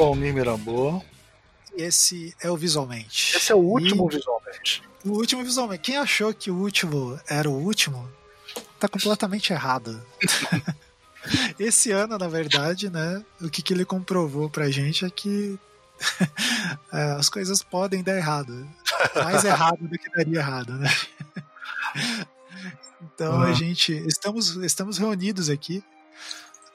[0.00, 1.02] sou Almir Mirambô.
[1.76, 3.36] Esse é o Visualmente.
[3.36, 4.16] Esse é o último e...
[4.16, 4.82] Visualmente.
[5.04, 5.82] O último Visualmente.
[5.82, 8.10] Quem achou que o último era o último,
[8.78, 10.02] tá completamente errado.
[11.60, 15.58] Esse ano, na verdade, né, o que, que ele comprovou pra gente é que
[16.90, 18.66] é, as coisas podem dar errado.
[19.14, 20.88] Mais errado do que daria errado, né?
[23.02, 23.42] Então uhum.
[23.44, 25.82] a gente estamos estamos reunidos aqui.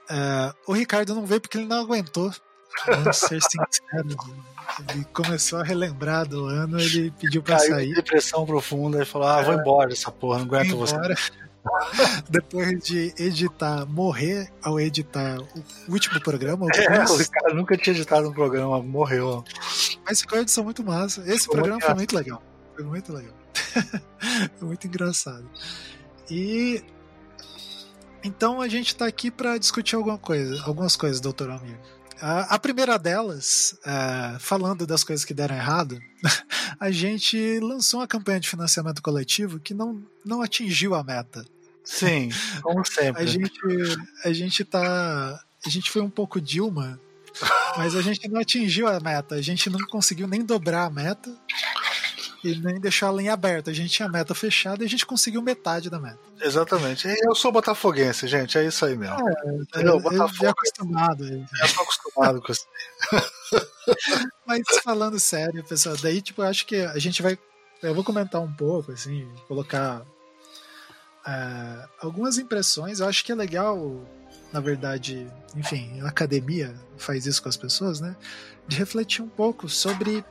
[0.09, 2.33] Uh, o Ricardo não veio porque ele não aguentou.
[3.13, 4.15] Ser sinceros.
[4.89, 7.93] Ele começou a relembrar do ano, ele pediu pra Caiu sair.
[7.93, 9.57] depressão profunda e falou: Ah, vou é.
[9.57, 10.95] embora essa porra, não aguento você.
[12.29, 15.39] Depois de editar, morrer ao editar
[15.87, 16.67] o último programa.
[16.73, 19.43] É, o cara nunca tinha editado um programa, morreu.
[20.05, 21.21] Mas ficou uma edição muito massa.
[21.21, 22.43] Esse foi programa muito foi muito legal.
[22.75, 23.33] Foi muito legal.
[24.57, 25.49] foi muito engraçado.
[26.29, 26.83] E
[28.23, 31.77] então a gente está aqui para discutir alguma coisa, algumas coisas, doutor Almir.
[32.21, 35.99] A, primeira delas, uh, falando das coisas que deram errado,
[36.79, 41.45] a gente lançou uma campanha de financiamento coletivo que não, não atingiu a meta.
[41.83, 42.29] Sim,
[42.61, 43.21] como sempre.
[43.21, 43.59] a gente,
[44.23, 45.39] a gente tá.
[45.65, 46.99] A gente foi um pouco Dilma,
[47.77, 49.35] mas a gente não atingiu a meta.
[49.35, 51.35] A gente não conseguiu nem dobrar a meta
[52.45, 53.71] e nem deixar a linha aberta.
[53.71, 56.19] A gente tinha a meta fechada e a gente conseguiu metade da meta.
[56.39, 57.07] Exatamente.
[57.23, 58.55] Eu sou botafoguense, gente.
[58.55, 59.17] É isso aí mesmo.
[59.75, 61.27] É, eu, eu já acostumado.
[61.27, 62.67] Já tô acostumado com isso.
[64.45, 67.35] Mas falando sério, pessoal, daí tipo, eu acho que a gente vai.
[67.81, 72.99] Eu vou comentar um pouco, assim, colocar uh, algumas impressões.
[72.99, 74.05] Eu acho que é legal,
[74.53, 78.15] na verdade, enfim, a academia faz isso com as pessoas, né?
[78.67, 80.23] De refletir um pouco sobre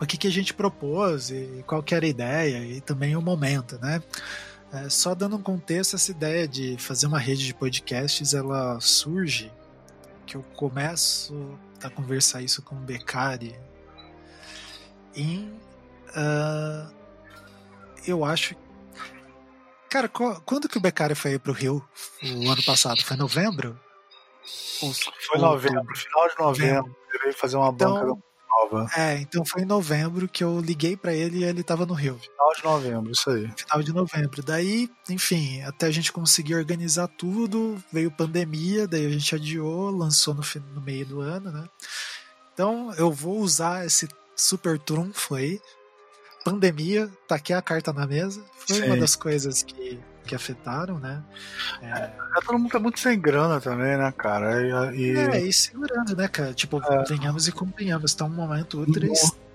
[0.00, 3.22] o que, que a gente propôs e qual que era a ideia e também o
[3.22, 4.02] momento, né?
[4.72, 9.50] É, só dando um contexto, essa ideia de fazer uma rede de podcasts, ela surge
[10.26, 13.58] que eu começo a conversar isso com o Beccari
[15.16, 15.50] em
[16.10, 16.94] uh,
[18.06, 18.54] eu acho
[19.88, 21.82] cara, quando que o Beccari foi para o Rio
[22.22, 23.02] o ano passado?
[23.02, 23.78] Foi novembro?
[24.82, 26.96] Ou, foi novembro, final de novembro.
[27.10, 28.86] Ele veio fazer uma então, banca nova.
[28.96, 32.18] É, então foi em novembro que eu liguei para ele e ele tava no Rio.
[32.18, 33.50] Final de novembro, isso aí.
[33.56, 34.42] Final de novembro.
[34.42, 40.34] Daí, enfim, até a gente conseguir organizar tudo, veio pandemia, daí a gente adiou, lançou
[40.34, 40.42] no,
[40.74, 41.68] no meio do ano, né?
[42.52, 45.60] Então eu vou usar esse super trunfo aí.
[46.44, 48.42] Pandemia, taquei a carta na mesa.
[48.66, 48.84] Foi Sim.
[48.84, 51.22] uma das coisas que que afetaram, né?
[51.82, 51.88] É...
[51.88, 52.12] é,
[52.44, 54.94] todo mundo tá muito sem grana também, né, cara?
[54.94, 56.52] E, É, e segurando, né, cara?
[56.52, 57.04] Tipo, é.
[57.04, 59.14] venhamos e convenhamos, tá um momento ultra Não,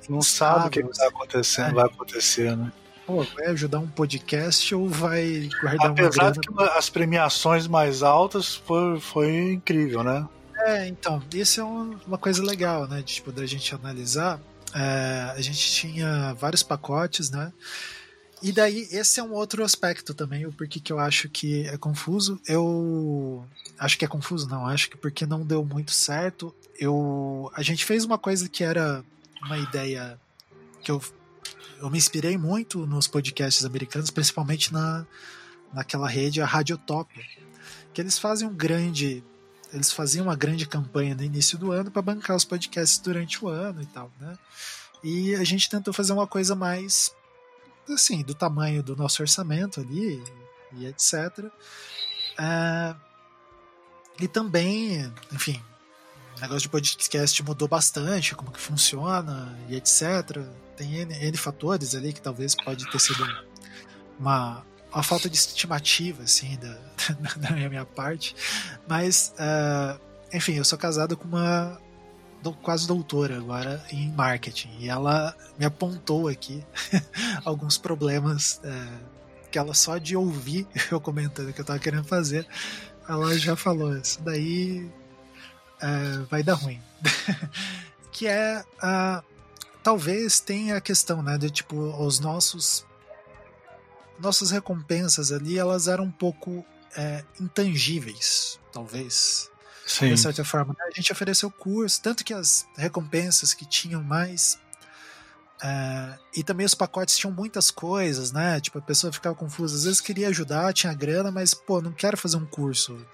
[0.10, 1.74] não sabe o que, que tá acontecendo, é.
[1.74, 2.72] vai acontecer, né?
[3.06, 6.70] Pô, vai ajudar um podcast ou vai guardar Apesar uma grana?
[6.72, 10.28] que as premiações mais altas foi, foi incrível, né?
[10.56, 12.98] É, então, isso é uma coisa legal, né?
[13.00, 14.40] De, tipo, da gente analisar.
[14.74, 17.52] É, a gente tinha vários pacotes, né?
[18.44, 21.78] E daí, esse é um outro aspecto também, o porquê que eu acho que é
[21.78, 22.38] confuso.
[22.46, 23.48] Eu
[23.80, 26.54] acho que é confuso, não, acho que porque não deu muito certo.
[26.78, 29.02] Eu, a gente fez uma coisa que era
[29.42, 30.20] uma ideia
[30.84, 31.02] que eu,
[31.80, 35.08] eu me inspirei muito nos podcasts americanos, principalmente na,
[35.72, 37.24] naquela rede, a Radiotopia,
[37.94, 39.24] que eles fazem um grande.
[39.72, 43.48] Eles faziam uma grande campanha no início do ano para bancar os podcasts durante o
[43.48, 44.38] ano e tal, né?
[45.02, 47.10] E a gente tentou fazer uma coisa mais
[47.90, 50.24] assim, do tamanho do nosso orçamento ali
[50.74, 51.46] e etc.
[52.40, 52.96] É,
[54.20, 55.62] e também, enfim,
[56.38, 60.40] o negócio de podcast mudou bastante, como que funciona e etc.
[60.76, 63.24] Tem N, N fatores ali que talvez pode ter sido
[64.20, 66.80] uma, uma falta de estimativa, assim, da,
[67.38, 68.36] da minha parte.
[68.88, 70.00] Mas, uh,
[70.32, 71.80] enfim, eu sou casado com uma
[72.52, 74.70] quase doutora agora em marketing.
[74.80, 76.64] E ela me apontou aqui
[77.46, 78.88] alguns problemas é,
[79.52, 82.48] que ela só de ouvir eu comentando que eu estava querendo fazer,
[83.08, 84.92] ela já falou: Isso daí
[85.80, 86.82] é, vai dar ruim.
[88.12, 88.64] que é.
[88.82, 89.24] Uh,
[89.84, 91.38] talvez tenha a questão, né?
[91.38, 92.86] De tipo, os nossos.
[94.20, 96.64] Nossas recompensas ali, elas eram um pouco
[96.96, 99.50] é, intangíveis, talvez.
[99.86, 100.14] Sim.
[100.14, 100.74] de certa forma.
[100.78, 100.86] Né?
[100.88, 104.60] A gente ofereceu curso, tanto que as recompensas que tinham mais.
[105.62, 108.60] Uh, e também os pacotes tinham muitas coisas, né?
[108.60, 109.76] Tipo, a pessoa ficava confusa.
[109.76, 113.06] Às vezes queria ajudar, tinha grana, mas, pô, não quero fazer um curso.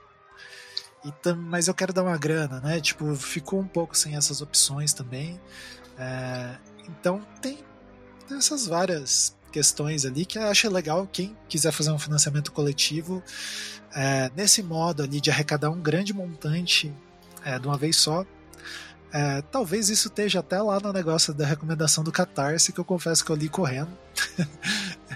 [1.22, 2.82] Tam, mas eu quero dar uma grana, né?
[2.82, 5.40] Tipo, ficou um pouco sem essas opções também.
[5.94, 7.64] Uh, então, tem
[8.32, 13.24] essas várias questões ali que eu acho legal quem quiser fazer um financiamento coletivo
[13.96, 16.94] é, nesse modo ali de arrecadar um grande montante
[17.44, 18.26] é, de uma vez só.
[19.12, 23.26] É, talvez isso esteja até lá no negócio da recomendação do Catarse, que eu confesso
[23.26, 23.92] que eu li correndo.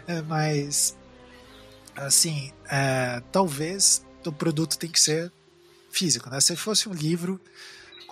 [0.06, 0.98] É, mas,
[1.96, 5.32] assim, é, talvez o produto tem que ser
[5.90, 6.42] físico, né?
[6.42, 7.40] Se fosse um livro,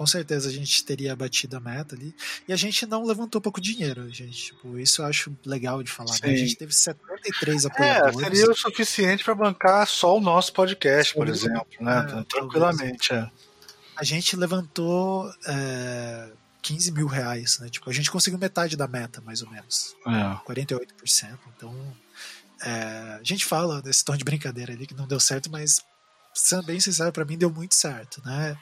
[0.01, 2.15] com certeza a gente teria batido a meta ali.
[2.47, 4.45] E a gente não levantou pouco dinheiro, gente.
[4.45, 6.17] Tipo, isso eu acho legal de falar.
[6.23, 6.33] Né?
[6.33, 8.17] A gente teve 73 apoiadores.
[8.17, 12.19] É, seria o suficiente para bancar só o nosso podcast, por exemplo, né?
[12.19, 13.29] É, Tranquilamente, é.
[13.95, 16.31] A gente levantou é,
[16.63, 17.69] 15 mil reais, né?
[17.69, 19.95] Tipo, a gente conseguiu metade da meta, mais ou menos.
[20.07, 20.51] É.
[20.51, 21.37] 48%.
[21.55, 21.95] Então,
[22.63, 25.79] é, a gente fala desse tom de brincadeira ali que não deu certo, mas
[26.33, 28.57] sendo bem sincero, para mim deu muito certo, né?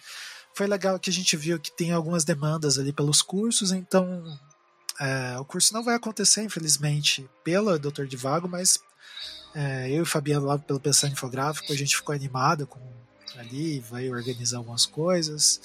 [0.59, 4.21] Foi legal que a gente viu que tem algumas demandas ali pelos cursos, então
[4.99, 8.77] é, o curso não vai acontecer, infelizmente, pela Doutor de Vago, mas
[9.55, 12.77] é, eu e o Fabiano lá pelo Pensar Infográfico, a gente ficou animado com
[13.37, 15.61] ali, vai organizar algumas coisas.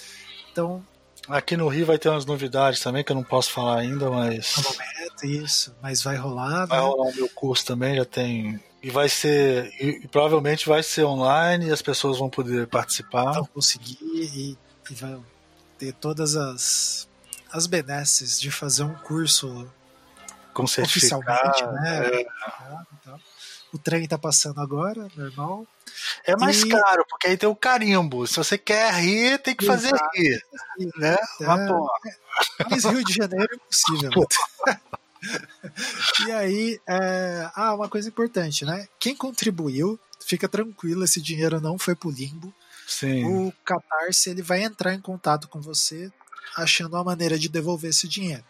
[0.53, 0.87] Então.
[1.27, 4.55] Aqui no Rio vai ter umas novidades também que eu não posso falar ainda, mas.
[4.59, 6.67] No momento, isso, mas vai rolar.
[6.67, 6.85] Vai né?
[6.87, 9.73] rolar o meu curso também, já tem e vai ser.
[9.81, 13.33] E, e, provavelmente vai ser online e as pessoas vão poder participar.
[13.33, 14.57] Vão conseguir e,
[14.91, 15.21] e vai
[15.79, 17.09] ter todas as,
[17.53, 19.71] as benesses de fazer um curso
[20.53, 22.07] com oficialmente, né?
[22.07, 22.27] É.
[23.01, 23.21] Então,
[23.73, 25.67] o trem tá passando agora, normal.
[26.25, 26.69] É mais e...
[26.69, 28.27] caro, porque aí tem o carimbo.
[28.27, 30.11] Se você quer rir, tem que fazer Exato.
[30.15, 30.43] rir.
[30.97, 31.17] Né?
[31.41, 31.71] É, Mas,
[32.71, 34.11] Mas Rio de Janeiro é impossível.
[36.27, 37.51] e aí, é...
[37.55, 38.87] ah, uma coisa importante, né?
[38.99, 42.55] Quem contribuiu, fica tranquilo, esse dinheiro não foi pro limbo.
[42.87, 43.25] Sim.
[43.25, 46.13] O Catarse ele vai entrar em contato com você
[46.57, 48.45] achando uma maneira de devolver esse dinheiro.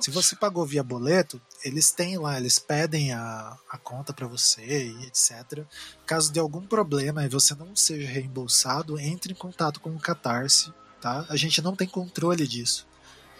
[0.00, 4.62] Se você pagou via boleto, eles têm lá, eles pedem a, a conta para você
[4.62, 5.64] e etc.
[6.06, 10.72] Caso de algum problema e você não seja reembolsado, entre em contato com o Catarse,
[11.02, 11.26] tá?
[11.28, 12.86] A gente não tem controle disso.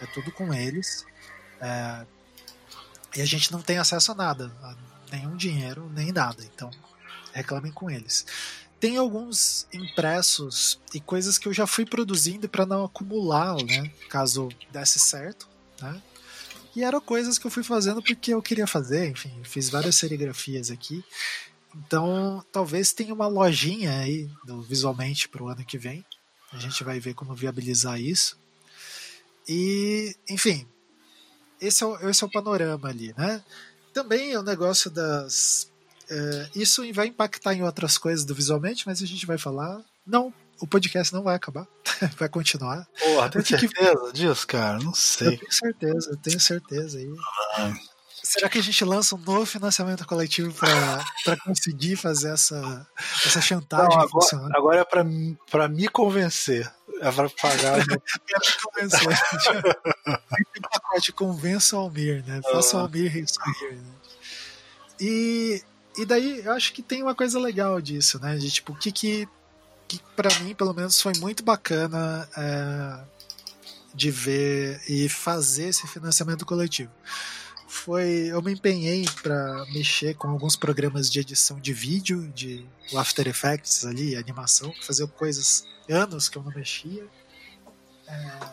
[0.03, 1.07] É tudo com eles.
[1.63, 2.07] É,
[3.17, 4.77] e a gente não tem acesso a nada, a
[5.11, 6.45] nenhum dinheiro, nem nada.
[6.45, 6.71] Então,
[7.33, 8.27] reclamem com eles.
[8.81, 13.93] Tem alguns impressos e coisas que eu já fui produzindo para não acumular, né?
[14.09, 15.47] Caso desse certo,
[15.81, 16.03] né?
[16.75, 20.71] E eram coisas que eu fui fazendo porque eu queria fazer, enfim, fiz várias serigrafias
[20.71, 21.05] aqui.
[21.75, 26.05] Então, talvez tenha uma lojinha aí do, visualmente para o ano que vem.
[26.53, 28.39] A gente vai ver como viabilizar isso.
[29.49, 30.67] E, enfim,
[31.61, 33.43] esse é o, esse é o panorama ali, né?
[33.93, 35.71] Também é o negócio das.
[36.11, 39.81] É, isso vai impactar em outras coisas do visualmente, mas a gente vai falar.
[40.05, 41.67] Não, o podcast não vai acabar,
[42.19, 42.87] vai continuar.
[42.99, 44.13] Porra, tem certeza que...
[44.13, 44.79] disso, cara?
[44.79, 45.29] Não sei.
[45.29, 47.09] Eu tenho certeza, eu tenho certeza aí.
[47.57, 47.73] Ah.
[48.23, 52.87] Será que a gente lança um novo financiamento coletivo para conseguir fazer essa,
[53.25, 54.57] essa chantagem não, agora, funcionar?
[54.57, 56.71] Agora é para me convencer.
[57.01, 57.81] É para pagar.
[57.81, 57.85] É
[58.63, 59.63] convencer.
[60.53, 62.41] Tem pacote convença o Almir, né?
[62.43, 62.83] Faça o ah.
[62.83, 63.77] Almir sorrir.
[63.77, 63.93] Né?
[65.01, 65.63] E,
[66.03, 68.37] e daí eu acho que tem uma coisa legal disso, né?
[68.37, 69.29] De tipo, o que que,
[69.89, 73.05] que para mim, pelo menos, foi muito bacana é,
[73.95, 76.93] de ver e fazer esse financiamento coletivo
[77.71, 83.27] foi eu me empenhei para mexer com alguns programas de edição de vídeo, de After
[83.29, 87.07] Effects ali, animação, fazer coisas anos que eu não mexia.
[88.09, 88.53] É,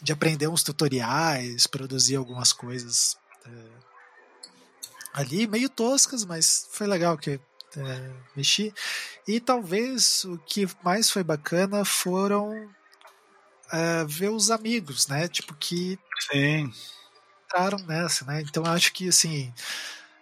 [0.00, 3.50] de aprender uns tutoriais, produzir algumas coisas é,
[5.18, 7.40] ali, meio toscas, mas foi legal que
[7.76, 8.72] é, mexi.
[9.26, 12.68] E talvez o que mais foi bacana foram
[13.72, 15.28] é, ver os amigos, né?
[15.28, 15.98] Tipo, que.
[16.30, 16.72] Sim
[17.48, 18.42] entraram nessa, né?
[18.42, 19.52] Então acho que assim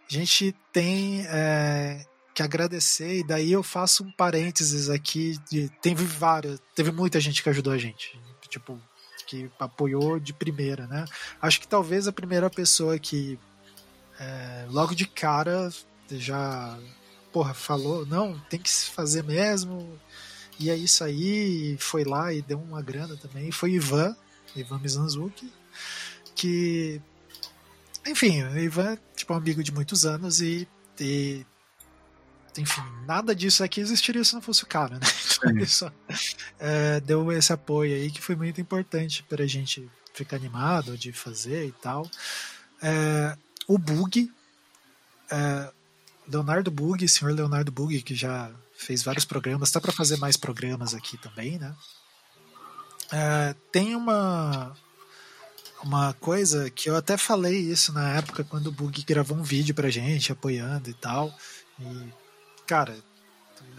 [0.09, 6.05] a gente tem é, que agradecer e daí eu faço um parênteses aqui de teve
[6.05, 8.81] várias, teve muita gente que ajudou a gente, tipo
[9.27, 11.05] que apoiou de primeira, né?
[11.43, 13.37] Acho que talvez a primeira pessoa que
[14.19, 15.71] é, logo de cara
[16.11, 16.79] já
[17.33, 19.99] porra falou não tem que se fazer mesmo
[20.59, 24.17] e é isso aí foi lá e deu uma grana também foi Ivan
[24.55, 25.53] Ivan Mizanzuki
[26.35, 27.01] que
[28.07, 30.69] enfim, o Ivan é tipo um amigo de muitos anos e,
[31.01, 31.45] e
[32.57, 35.07] enfim, nada disso aqui existiria se não fosse o cara, né?
[35.67, 35.91] Só
[36.59, 41.13] é, deu esse apoio aí que foi muito importante para a gente ficar animado de
[41.13, 42.09] fazer e tal.
[42.81, 44.33] É, o Bug,
[45.31, 45.73] é,
[46.29, 50.95] Leonardo Bug, senhor Leonardo Bug, que já fez vários programas, tá para fazer mais programas
[50.95, 51.75] aqui também, né?
[53.13, 54.77] É, tem uma
[55.83, 59.75] uma coisa que eu até falei isso na época quando o Bug gravou um vídeo
[59.75, 61.33] pra gente, apoiando e tal.
[61.79, 62.13] E,
[62.67, 62.97] cara,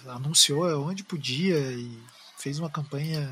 [0.07, 2.01] anunciou onde podia e
[2.37, 3.29] fez uma campanha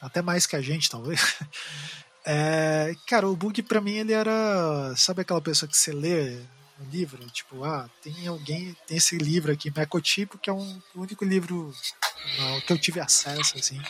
[0.00, 1.36] até mais que a gente, talvez.
[2.24, 6.38] É, cara, o Bug para mim ele era, sabe aquela pessoa que você lê
[6.80, 11.00] um livro, tipo, ah, tem alguém, tem esse livro aqui, Mecotipo, que é um, o
[11.00, 11.72] único livro
[12.38, 13.80] não, que eu tive acesso, assim,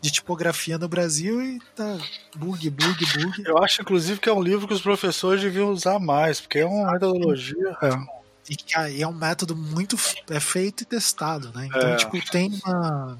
[0.00, 1.98] de tipografia no Brasil e tá
[2.36, 3.42] bug, bug, bug.
[3.46, 6.66] Eu acho, inclusive, que é um livro que os professores deviam usar mais, porque é
[6.66, 7.76] uma metodologia.
[7.82, 8.24] É.
[8.50, 9.96] E, é um método muito
[10.28, 11.66] é feito e testado, né?
[11.66, 11.96] Então, é.
[11.96, 13.18] tipo, tem uma,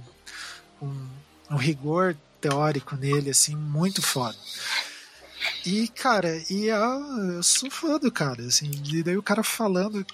[0.83, 1.09] um,
[1.53, 2.15] um rigor
[2.45, 4.37] teórico nele, assim, muito foda.
[5.65, 10.05] E, cara, e eu sou fã do cara, assim, e daí o cara falando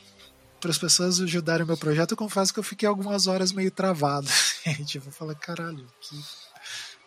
[0.61, 3.71] para as pessoas ajudarem o meu projeto, eu confesso que eu fiquei algumas horas meio
[3.71, 4.29] travado.
[4.67, 6.25] Assim, tipo, eu falei, caralho, que,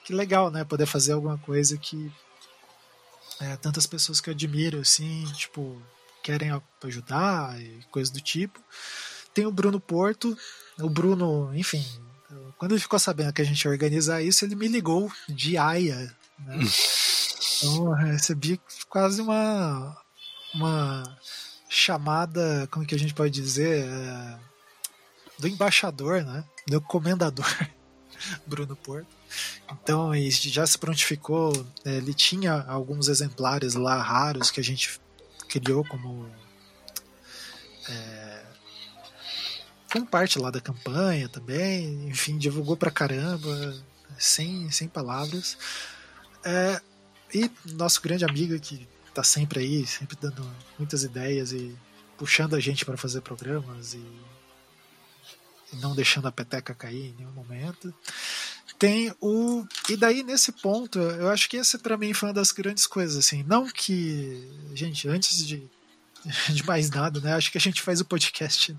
[0.06, 0.63] que legal, né?
[0.63, 2.12] Poder fazer alguma coisa que
[3.39, 5.80] é, tantas pessoas que eu admiro, assim, tipo,
[6.24, 6.50] querem
[6.84, 8.60] ajudar e coisas do tipo.
[9.34, 10.36] Tem o Bruno Porto,
[10.80, 11.86] o Bruno, enfim,
[12.57, 16.15] quando ele ficou sabendo que a gente ia organizar isso, ele me ligou de Aia.
[16.39, 16.57] Né?
[17.57, 19.98] então eu recebi quase uma,
[20.53, 21.17] uma
[21.69, 24.39] chamada, como que a gente pode dizer, é,
[25.39, 26.43] do embaixador, né?
[26.67, 27.45] do comendador
[28.45, 29.07] Bruno Porto.
[29.72, 31.51] Então ele já se prontificou,
[31.83, 35.00] é, ele tinha alguns exemplares lá raros que a gente
[35.50, 36.29] criou como
[37.89, 38.32] é,
[39.93, 43.79] como parte lá da campanha também, enfim, divulgou pra caramba,
[44.17, 45.55] sem, sem palavras.
[46.43, 46.81] É,
[47.31, 50.43] e nosso grande amigo que tá sempre aí, sempre dando
[50.79, 51.77] muitas ideias e
[52.17, 54.03] puxando a gente para fazer programas e,
[55.71, 57.93] e, não deixando a peteca cair em nenhum momento.
[58.79, 62.51] Tem o e daí nesse ponto, eu acho que esse para mim foi uma das
[62.51, 65.69] grandes coisas assim, não que gente, antes de
[66.50, 67.34] de mais nada, né?
[67.34, 68.75] Acho que a gente faz o podcast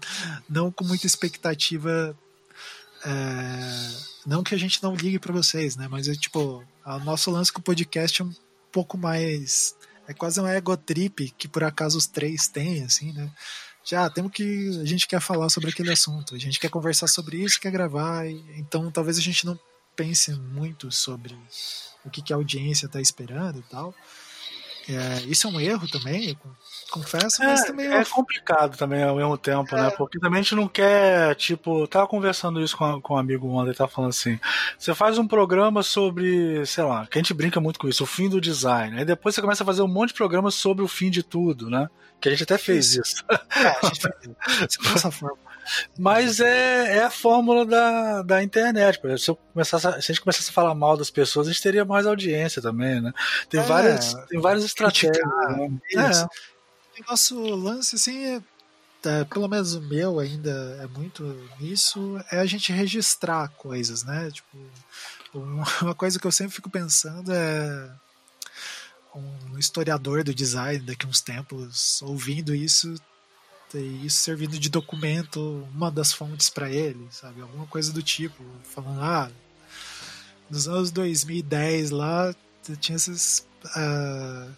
[0.49, 2.17] não com muita expectativa.
[3.05, 3.97] É,
[4.27, 5.89] não que a gente não ligue para vocês, né?
[5.89, 8.35] Mas é tipo, o nosso lance com o podcast é um
[8.73, 9.75] pouco mais.
[10.07, 13.31] É quase um ego trip que por acaso os três têm, assim, né?
[13.85, 14.81] Já temos que.
[14.81, 18.27] A gente quer falar sobre aquele assunto, a gente quer conversar sobre isso, quer gravar,
[18.57, 19.59] então talvez a gente não
[19.95, 21.39] pense muito sobre
[22.05, 23.95] o que, que a audiência está esperando e tal.
[24.89, 26.39] É, isso é um erro também,
[26.91, 29.81] confesso, mas é, também é, é complicado também ao mesmo tempo, né?
[29.81, 29.85] é.
[29.85, 29.91] né?
[29.91, 33.49] Porque também a gente não quer, tipo, tava conversando isso com, a, com um amigo
[33.49, 34.39] ontem, ele tava falando assim:
[34.79, 38.07] você faz um programa sobre, sei lá, que a gente brinca muito com isso, o
[38.07, 38.99] fim do design.
[38.99, 41.71] Aí depois você começa a fazer um monte de programas sobre o fim de tudo,
[41.71, 41.89] né?
[42.21, 43.01] Que a gente até fez isso.
[43.01, 43.25] isso.
[43.31, 45.39] É, a gente fez dessa forma.
[45.99, 49.01] Mas é, é a fórmula da, da internet.
[49.19, 51.63] Se, eu começasse a, se a gente começasse a falar mal das pessoas, a gente
[51.63, 53.13] teria mais audiência também, né?
[53.49, 55.17] Tem, é, várias, tem várias estratégias.
[55.17, 55.81] Né?
[55.97, 56.25] É.
[57.01, 58.43] O nosso lance, assim, é,
[59.05, 61.25] é, pelo menos o meu ainda é muito
[61.59, 64.31] nisso, é a gente registrar coisas, né?
[64.31, 64.59] Tipo,
[65.83, 67.91] uma coisa que eu sempre fico pensando é
[69.15, 72.97] um historiador do design daqui a uns tempos ouvindo isso
[73.79, 77.41] e isso servindo de documento, uma das fontes para ele, sabe?
[77.41, 79.31] Alguma coisa do tipo, falando, ah,
[80.51, 82.35] nos anos 2010 lá,
[82.81, 84.53] tinha essas uh,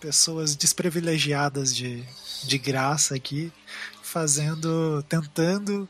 [0.00, 2.04] pessoas desprivilegiadas de,
[2.44, 3.52] de graça aqui,
[4.02, 5.88] fazendo, tentando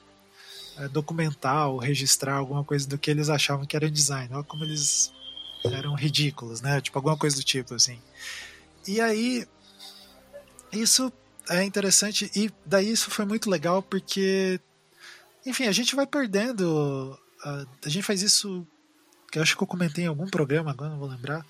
[0.79, 4.29] uh, documentar ou registrar alguma coisa do que eles achavam que era design.
[4.33, 5.13] Olha como eles
[5.65, 6.81] eram ridículos, né?
[6.81, 8.01] Tipo, alguma coisa do tipo, assim.
[8.87, 9.47] E aí,
[10.73, 11.13] isso
[11.49, 14.61] é interessante e daí isso foi muito legal porque,
[15.45, 17.19] enfim, a gente vai perdendo.
[17.43, 18.67] A, a gente faz isso,
[19.31, 21.45] que eu acho que eu comentei em algum programa, agora não vou lembrar,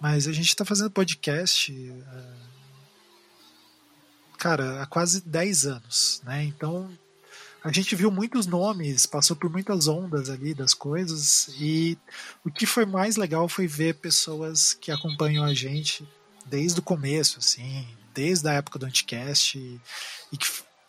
[0.00, 2.36] mas a gente está fazendo podcast, uh,
[4.38, 6.44] cara, há quase 10 anos, né?
[6.44, 6.90] Então
[7.62, 11.96] a gente viu muitos nomes, passou por muitas ondas ali das coisas e
[12.44, 16.06] o que foi mais legal foi ver pessoas que acompanham a gente
[16.44, 19.80] desde o começo, assim, desde a época do Anticast e,
[20.32, 20.46] e que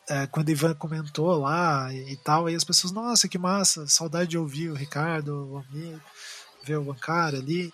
[0.07, 3.87] é, quando o Ivan comentou lá e, e, tal, aí as pessoas, nossa, que massa,
[3.87, 6.01] saudade de ouvir o Ricardo, o amigo,
[6.63, 7.73] ver o Bancário ali.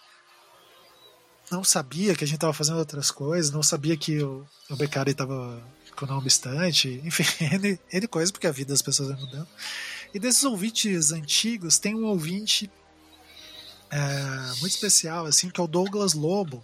[1.51, 5.12] Não sabia que a gente estava fazendo outras coisas, não sabia que o, o Beccari
[5.12, 5.62] estava
[5.96, 9.48] com o nome distante, enfim, N, N coisas, porque a vida das pessoas vai mudando.
[10.13, 12.72] E desses ouvintes antigos, tem um ouvinte
[13.89, 16.63] é, muito especial, assim, que é o Douglas Lobo.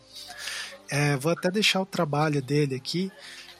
[0.89, 3.12] É, vou até deixar o trabalho dele aqui,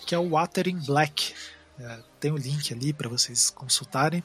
[0.06, 1.34] que é o Water in Black.
[1.80, 4.24] É, tem o um link ali para vocês consultarem.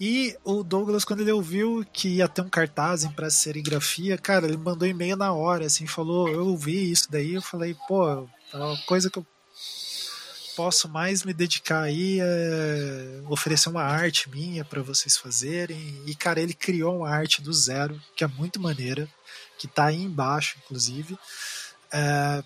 [0.00, 4.56] E o Douglas, quando ele ouviu que ia ter um cartaz em serigrafia, cara, ele
[4.56, 8.76] mandou e-mail na hora, assim, falou, eu ouvi isso daí, eu falei, pô, é uma
[8.78, 9.26] coisa que eu
[10.56, 16.02] posso mais me dedicar aí é oferecer uma arte minha para vocês fazerem.
[16.06, 19.08] E, cara, ele criou uma arte do zero, que é muito maneira,
[19.58, 21.18] que tá aí embaixo, inclusive,
[21.94, 22.42] é,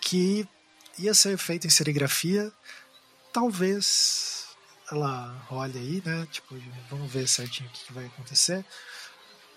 [0.00, 0.48] que
[0.98, 2.52] ia ser feita em serigrafia.
[3.32, 4.46] Talvez
[4.90, 6.26] ela role aí, né?
[6.30, 6.56] Tipo,
[6.88, 8.64] vamos ver certinho o que vai acontecer.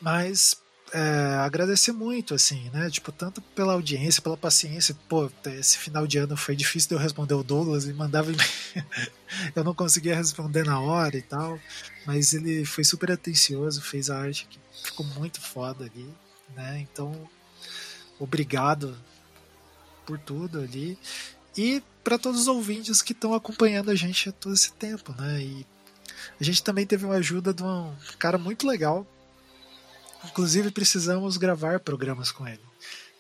[0.02, 0.58] Mas
[0.92, 2.90] é, agradecer muito, assim, né?
[2.90, 4.98] Tipo, tanto pela audiência, pela paciência.
[5.08, 8.32] Pô, esse final de ano foi difícil de eu responder o Douglas e mandava
[9.56, 11.60] eu não conseguia responder na hora e tal,
[12.06, 16.10] mas ele foi super atencioso, fez a arte que ficou muito foda ali,
[16.56, 16.80] né?
[16.80, 17.30] Então,
[18.20, 18.98] obrigado
[20.06, 20.98] por tudo ali
[21.56, 25.42] e para todos os ouvintes que estão acompanhando a gente todo esse tempo, né?
[25.42, 25.66] E
[26.40, 29.06] a gente também teve uma ajuda de um cara muito legal
[30.26, 32.62] Inclusive, precisamos gravar programas com ele.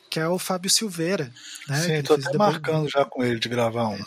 [0.10, 1.32] Que é o Fábio Silveira.
[1.68, 1.82] Né?
[1.82, 4.04] Sim, tô até marcando já com ele de gravar um.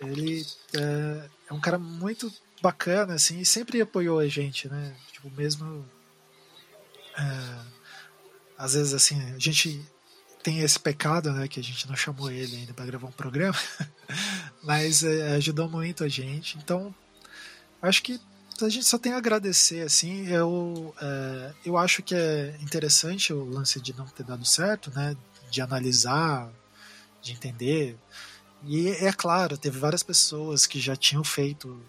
[0.00, 0.44] Ele
[0.74, 4.94] é, é, um cara muito bacana, assim, e sempre apoiou a gente, né?
[5.12, 5.84] Tipo, mesmo.
[7.16, 7.72] É,
[8.56, 9.84] às vezes, assim, a gente
[10.42, 11.48] tem esse pecado, né?
[11.48, 13.58] Que a gente não chamou ele ainda para gravar um programa,
[14.62, 16.58] mas é, ajudou muito a gente.
[16.58, 16.94] Então,
[17.80, 18.20] acho que
[18.60, 20.26] a gente só tem a agradecer, assim.
[20.28, 25.16] Eu, é, eu acho que é interessante o lance de não ter dado certo, né?
[25.50, 26.50] De analisar,
[27.20, 27.96] de entender.
[28.64, 31.80] E é claro, teve várias pessoas que já tinham feito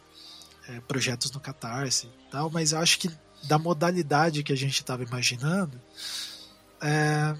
[0.67, 3.11] é, projetos no Catarse e tal, mas eu acho que
[3.43, 5.79] da modalidade que a gente estava imaginando,
[6.83, 7.35] é,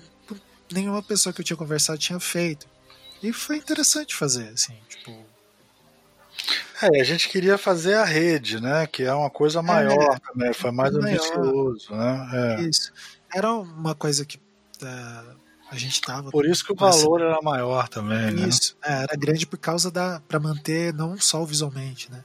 [0.71, 2.67] nenhuma pessoa que eu tinha conversado tinha feito.
[3.21, 5.11] E foi interessante fazer, assim, tipo,
[6.81, 8.85] é, a gente queria fazer a rede, né?
[8.87, 12.29] Que é uma coisa é, maior é, também, foi mais ambicioso, né?
[12.33, 12.61] É.
[12.63, 12.91] Isso.
[13.33, 15.35] Era uma coisa que uh,
[15.71, 16.29] a gente estava.
[16.29, 18.47] Por isso que o valor era maior também, né?
[18.47, 20.21] Isso, é, era grande por causa da.
[20.27, 22.23] para manter não só visualmente, né?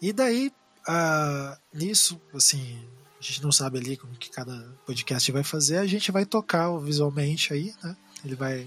[0.00, 0.52] E daí,
[0.88, 2.78] uh, nisso, assim,
[3.20, 6.74] a gente não sabe ali como que cada podcast vai fazer, a gente vai tocar
[6.78, 7.94] visualmente aí, né?
[8.24, 8.66] Ele vai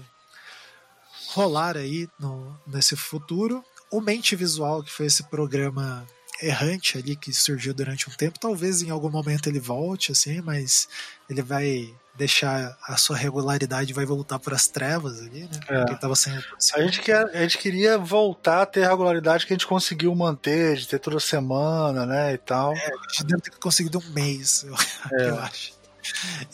[1.32, 6.06] rolar aí no, nesse futuro o Mente Visual, que foi esse programa
[6.46, 10.88] errante ali que surgiu durante um tempo, talvez em algum momento ele volte, assim, mas
[11.28, 15.60] ele vai deixar a sua regularidade vai voltar para as trevas ali, né?
[15.68, 15.94] É.
[15.96, 19.56] Tava sendo a gente quer, a gente queria voltar a ter a regularidade que a
[19.56, 22.72] gente conseguiu manter, de ter toda semana, né, e tal.
[22.72, 24.64] É, a gente deve ter conseguido um mês,
[25.10, 25.30] eu, é.
[25.30, 25.72] eu acho.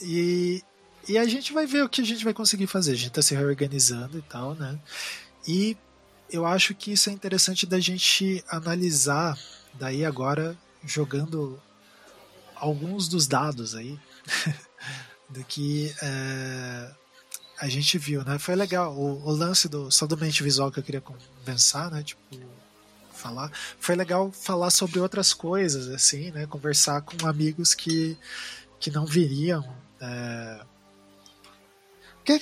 [0.01, 0.63] E,
[1.09, 2.93] e a gente vai ver o que a gente vai conseguir fazer.
[2.93, 4.79] A gente está se reorganizando e tal, né?
[5.47, 5.77] E
[6.31, 9.37] eu acho que isso é interessante da gente analisar
[9.75, 11.61] daí agora jogando
[12.55, 13.99] alguns dos dados aí
[15.29, 16.91] do que é,
[17.59, 18.39] a gente viu, né?
[18.39, 21.03] Foi legal o, o, lance do só do mente visual que eu queria
[21.45, 22.03] pensar, né?
[22.03, 22.21] Tipo
[23.13, 26.47] falar, foi legal falar sobre outras coisas assim, né?
[26.47, 28.17] Conversar com amigos que
[28.79, 29.63] que não viriam
[30.01, 30.65] é,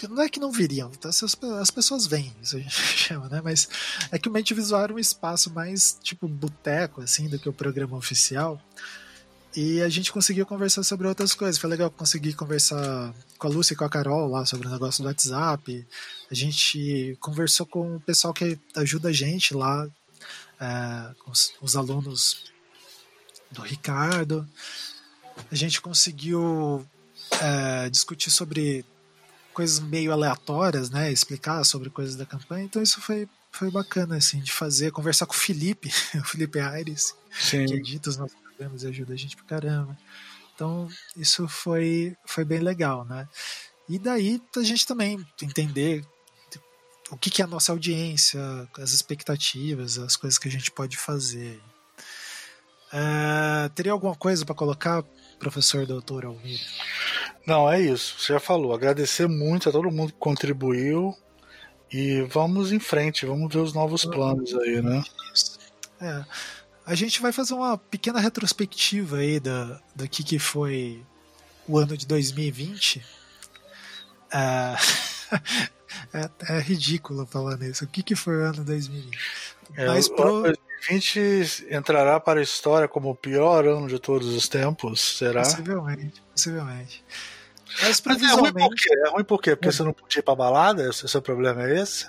[0.09, 1.09] não é que não viriam, tá?
[1.09, 3.41] as pessoas vêm, isso a gente chama, né?
[3.43, 3.69] Mas
[4.11, 7.53] é que o Mente Visual era um espaço mais tipo boteco, assim, do que o
[7.53, 8.61] programa oficial.
[9.57, 11.59] E a gente conseguiu conversar sobre outras coisas.
[11.59, 15.03] Foi legal conseguir conversar com a Lúcia e com a Carol lá sobre o negócio
[15.03, 15.87] do WhatsApp.
[16.31, 19.89] A gente conversou com o pessoal que ajuda a gente lá,
[20.61, 22.53] é, com os, os alunos
[23.51, 24.47] do Ricardo.
[25.51, 26.87] A gente conseguiu
[27.41, 28.85] é, discutir sobre
[29.59, 31.11] coisas meio aleatórias, né?
[31.11, 32.65] Explicar sobre coisas da campanha.
[32.65, 37.13] Então isso foi, foi bacana, assim, de fazer, conversar com o Felipe, o Felipe Aires,
[37.33, 37.67] Sim.
[37.67, 39.99] que edita os nossos programas e ajuda a gente pra caramba.
[40.55, 43.29] Então isso foi, foi bem legal, né?
[43.89, 46.05] E daí a gente também entender
[47.11, 48.41] o que, que é a nossa audiência,
[48.79, 51.61] as expectativas, as coisas que a gente pode fazer.
[52.93, 55.03] Uh, teria alguma coisa para colocar,
[55.41, 56.61] professor doutor Almir?
[57.49, 58.21] Não, é isso.
[58.21, 58.75] Você já falou.
[58.75, 61.17] Agradecer muito a todo mundo que contribuiu.
[61.91, 65.03] E vamos em frente, vamos ver os novos planos aí, né?
[65.99, 66.25] É.
[66.85, 71.03] A gente vai fazer uma pequena retrospectiva aí da, do que, que foi
[71.67, 73.03] o ano de 2020.
[74.31, 74.75] É,
[76.13, 77.85] é, é ridículo falando isso.
[77.85, 79.19] O que, que foi o ano 2020?
[79.75, 80.45] É, Mas o pro...
[80.45, 80.59] ano
[80.91, 85.41] 2020 entrará para a história como o pior ano de todos os tempos, será?
[85.41, 87.03] Possivelmente, possivelmente.
[87.83, 88.89] Mas, Mas é ruim por quê?
[89.07, 89.57] É ruim por quê?
[89.57, 89.73] Porque é.
[89.73, 90.89] você não podia ir pra balada?
[90.89, 92.07] O seu problema é esse?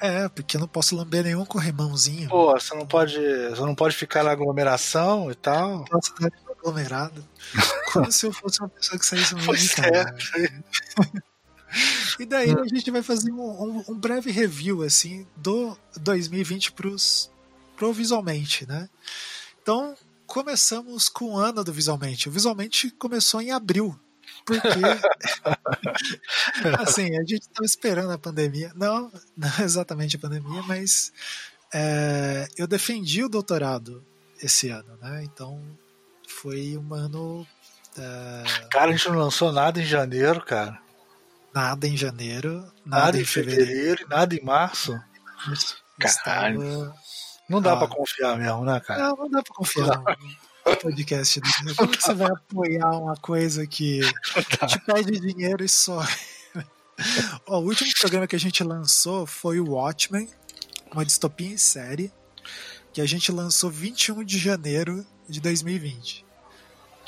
[0.00, 2.28] É, porque eu não posso lamber nenhum corrimãozinho.
[2.28, 3.18] Pô, você não pode.
[3.50, 5.84] Você não pode ficar na aglomeração e tal.
[5.84, 7.26] Posso estar aglomerado.
[7.92, 10.14] Como se eu fosse uma pessoa que saísse no meio de casa.
[12.18, 17.30] E daí a gente vai fazer um, um, um breve review assim do 2020 pros,
[17.76, 18.88] pro visualmente, né?
[19.62, 19.94] Então,
[20.26, 22.28] começamos com o ano do visualmente.
[22.28, 23.98] O visualmente começou em abril.
[24.44, 24.68] Porque
[26.80, 28.72] assim, a gente estava esperando a pandemia.
[28.74, 31.12] Não, não exatamente a pandemia, mas
[31.72, 34.04] é, eu defendi o doutorado
[34.42, 35.22] esse ano, né?
[35.24, 35.62] Então
[36.28, 37.46] foi um ano.
[37.96, 38.42] É...
[38.70, 40.80] Cara, a gente não lançou nada em janeiro, cara.
[41.54, 44.98] Nada em janeiro, nada, nada em fevereiro, fevereiro, nada em março.
[45.98, 46.62] Caralho.
[46.62, 46.94] Estava...
[47.48, 47.76] Não dá ah.
[47.78, 49.08] pra confiar mesmo, né, cara?
[49.08, 49.86] Não, não dá pra confiar
[50.76, 51.40] podcast.
[51.76, 54.00] Como que você vai apoiar uma coisa que
[54.66, 56.04] te pede dinheiro e só.
[57.46, 60.28] o último programa que a gente lançou foi o Watchmen,
[60.92, 62.12] uma distopia em série,
[62.92, 66.30] que a gente lançou 21 de janeiro de 2020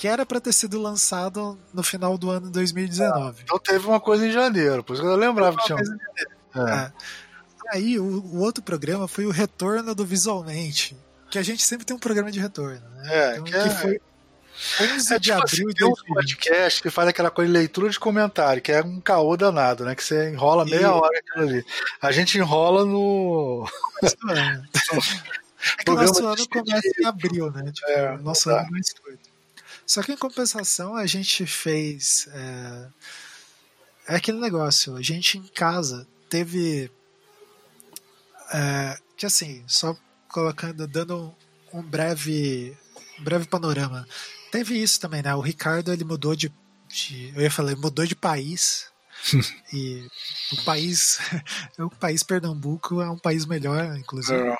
[0.02, 3.38] que era para ter sido lançado no final do ano de 2019.
[3.38, 5.78] Ah, então teve uma coisa em janeiro, por isso que eu lembrava que tinha.
[6.56, 6.60] É.
[6.60, 6.92] É.
[7.70, 10.96] Aí o, o, outro programa foi o Retorno do Visualmente,
[11.32, 13.02] que a gente sempre tem um programa de retorno, né?
[13.06, 13.62] É, então, que, é...
[13.62, 14.00] que foi
[14.82, 17.88] 11 é, de tipo abril assim, de um podcast que faz aquela coisa de leitura
[17.88, 19.94] de comentário, que é um caô danado, né?
[19.94, 20.84] Que você enrola meia e...
[20.84, 21.64] hora aquilo ali.
[22.02, 23.66] A gente enrola no.
[25.78, 27.70] É que o nosso ano começa em abril, né?
[27.70, 29.30] Tipo, é, nosso ano mais curto.
[29.86, 32.28] Só que em compensação a gente fez.
[32.34, 32.88] É,
[34.08, 36.90] é aquele negócio, a gente em casa teve.
[38.52, 39.96] É, que assim, só
[40.32, 41.32] colocando, dando
[41.72, 42.76] um breve,
[43.20, 44.06] um breve panorama.
[44.50, 45.34] Teve isso também, né?
[45.34, 46.52] O Ricardo ele mudou de,
[46.88, 48.90] de eu ia falar, mudou de país.
[49.72, 50.04] e
[50.52, 51.18] o país,
[51.78, 54.48] o país Pernambuco é um país melhor, inclusive.
[54.48, 54.56] É.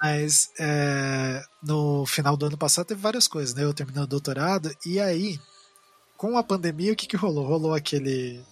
[0.00, 3.64] Mas é, no final do ano passado teve várias coisas, né?
[3.64, 5.40] Eu terminei o doutorado e aí,
[6.16, 7.46] com a pandemia, o que, que rolou?
[7.46, 8.44] Rolou aquele.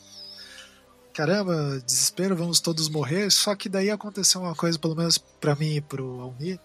[1.16, 3.30] Caramba, desespero, vamos todos morrer.
[3.30, 6.60] Só que daí aconteceu uma coisa, pelo menos para mim e pro Almir.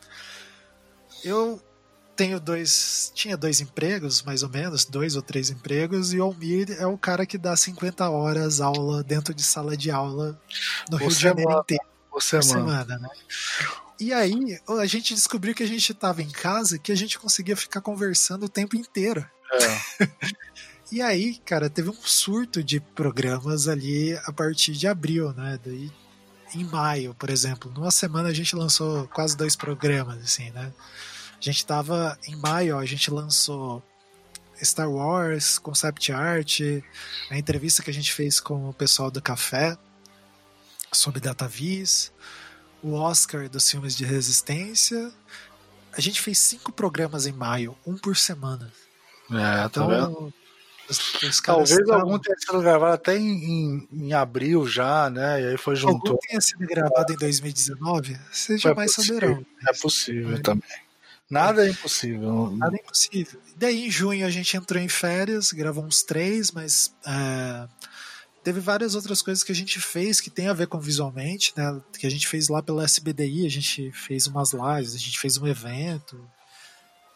[1.23, 1.63] Eu
[2.17, 3.13] tenho dois.
[3.15, 6.97] Tinha dois empregos, mais ou menos, dois ou três empregos, e o Almir é o
[6.97, 10.37] cara que dá 50 horas aula dentro de sala de aula
[10.89, 11.85] no Rio de Janeiro inteiro.
[12.11, 12.83] Por semana.
[12.83, 13.09] semana né?
[14.01, 17.55] E aí, a gente descobriu que a gente estava em casa, que a gente conseguia
[17.55, 19.25] ficar conversando o tempo inteiro.
[19.53, 20.07] É.
[20.91, 25.59] e aí, cara, teve um surto de programas ali a partir de abril, né?
[25.63, 25.91] Daí,
[26.53, 30.71] em maio, por exemplo, numa semana a gente lançou quase dois programas, assim, né?
[31.39, 33.81] A gente tava em maio, a gente lançou
[34.61, 36.59] Star Wars, concept art,
[37.29, 39.77] a entrevista que a gente fez com o pessoal do café
[40.91, 42.11] sobre DataVis
[42.83, 45.11] o Oscar dos filmes de resistência.
[45.93, 48.71] A gente fez cinco programas em maio, um por semana.
[49.29, 50.33] É, tá então, tá
[50.91, 52.01] os, os Talvez estavam...
[52.01, 55.41] algum tenha sido gravado até em, em, em, abril já, né?
[55.41, 56.11] E aí foi junto.
[56.11, 59.45] Algum tenha sido gravado em 2019, vocês jamais é saberão.
[59.67, 60.39] É possível é.
[60.39, 60.69] também.
[61.29, 62.51] Nada é impossível.
[62.57, 63.39] Nada é impossível.
[63.55, 67.69] Daí em junho a gente entrou em férias, gravou uns três, mas uh,
[68.43, 71.79] Teve várias outras coisas que a gente fez que tem a ver com visualmente, né?
[71.97, 75.37] Que a gente fez lá pela SBDI, a gente fez umas lives, a gente fez
[75.37, 76.19] um evento.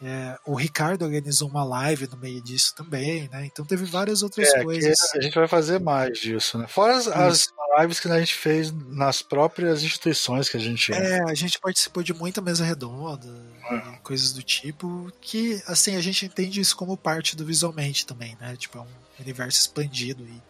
[0.01, 3.45] É, o Ricardo organizou uma live no meio disso também, né?
[3.45, 4.97] Então teve várias outras é, coisas.
[5.13, 6.67] a gente vai fazer mais disso, né?
[6.67, 7.47] Fora as, as,
[7.79, 10.93] lives que a gente fez nas próprias instituições que a gente.
[10.93, 13.27] É, a gente participou de muita mesa redonda,
[13.69, 13.97] é.
[14.03, 18.55] coisas do tipo, que assim a gente entende isso como parte do visualmente também, né?
[18.57, 18.87] Tipo, é um
[19.19, 20.41] universo expandido e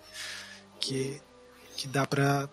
[0.79, 1.21] que,
[1.77, 2.49] que dá para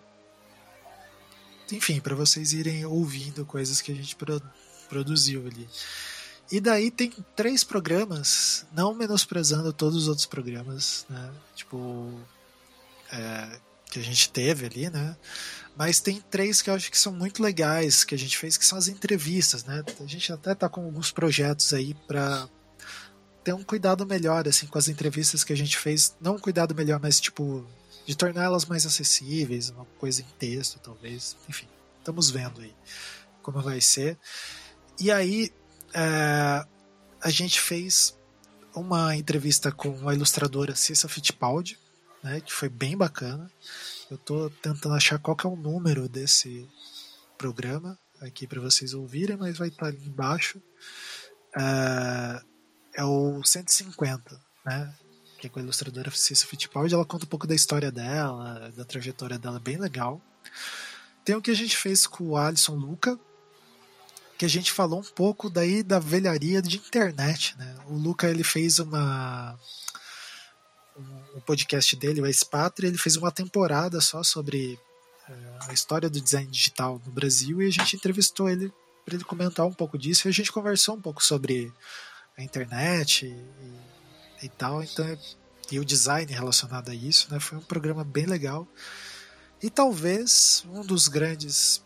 [1.71, 4.41] enfim, para vocês irem ouvindo coisas que a gente pro,
[4.87, 5.67] produziu ali.
[6.53, 11.31] E daí tem três programas, não menosprezando todos os outros programas, né?
[11.55, 12.13] Tipo,
[13.11, 15.17] é, que a gente teve ali, né?
[15.75, 18.67] Mas tem três que eu acho que são muito legais que a gente fez, que
[18.67, 19.83] são as entrevistas, né?
[19.99, 22.47] A gente até tá com alguns projetos aí para
[23.43, 26.15] ter um cuidado melhor, assim, com as entrevistas que a gente fez.
[26.21, 27.65] Não um cuidado melhor, mas tipo,
[28.05, 31.35] de torná-las mais acessíveis, uma coisa em texto, talvez.
[31.49, 32.75] Enfim, estamos vendo aí
[33.41, 34.19] como vai ser.
[34.99, 35.51] E aí
[35.93, 36.65] é,
[37.21, 38.17] a gente fez
[38.75, 41.77] uma entrevista com a ilustradora Cissa Fittipaldi,
[42.23, 43.51] né, que foi bem bacana.
[44.09, 46.67] Eu estou tentando achar qual é o número desse
[47.37, 50.61] programa aqui para vocês ouvirem, mas vai estar tá ali embaixo.
[51.55, 52.41] É,
[52.95, 54.93] é o 150, né?
[55.43, 56.93] que é com a ilustradora Cissa Fittipaldi.
[56.93, 60.21] Ela conta um pouco da história dela, da trajetória dela, bem legal.
[61.25, 63.19] Tem o que a gente fez com o Alisson Luca,
[64.37, 67.75] que a gente falou um pouco daí da velharia de internet, né?
[67.87, 69.57] O Luca ele fez uma
[71.35, 74.79] um, podcast dele, o Expatria, ele fez uma temporada só sobre
[75.29, 75.33] é,
[75.67, 78.71] a história do design digital no Brasil e a gente entrevistou ele
[79.05, 81.71] para ele comentar um pouco disso e a gente conversou um pouco sobre
[82.37, 85.05] a internet e, e tal, então
[85.71, 87.39] e o design relacionado a isso, né?
[87.39, 88.67] Foi um programa bem legal.
[89.61, 91.83] E talvez um dos grandes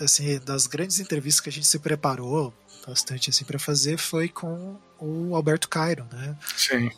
[0.00, 2.54] assim, das grandes entrevistas que a gente se preparou
[2.86, 6.36] bastante assim para fazer foi com o Alberto Cairo, né?
[6.56, 6.90] Sim.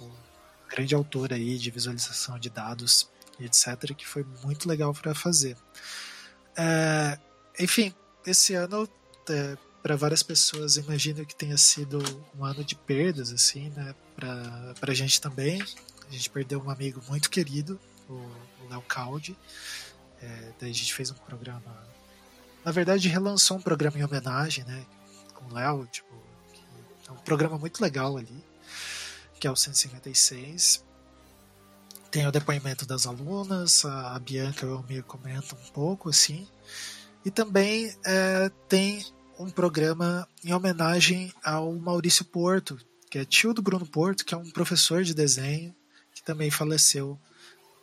[0.68, 3.08] Grande autor aí de visualização de dados
[3.38, 5.56] e etc, que foi muito legal para fazer.
[6.56, 7.18] É,
[7.58, 7.94] enfim,
[8.26, 8.88] esse ano
[9.28, 11.98] é, para várias pessoas imagino que tenha sido
[12.38, 13.94] um ano de perdas assim, né?
[14.14, 15.62] Para a gente também.
[16.08, 19.36] A gente perdeu um amigo muito querido, o Léo Caldi.
[20.20, 21.88] É, daí a gente fez um programa.
[22.64, 24.84] Na verdade, relançou um programa em homenagem, né?
[25.34, 26.14] Com o Léo, tipo,
[27.08, 28.44] é um programa muito legal ali,
[29.38, 30.84] que é o 156.
[32.10, 36.46] Tem o depoimento das alunas, a Bianca e o Almir comentam um pouco, assim.
[37.24, 39.04] E também é, tem
[39.38, 42.78] um programa em homenagem ao Maurício Porto,
[43.10, 45.74] que é tio do Bruno Porto, que é um professor de desenho,
[46.14, 47.18] que também faleceu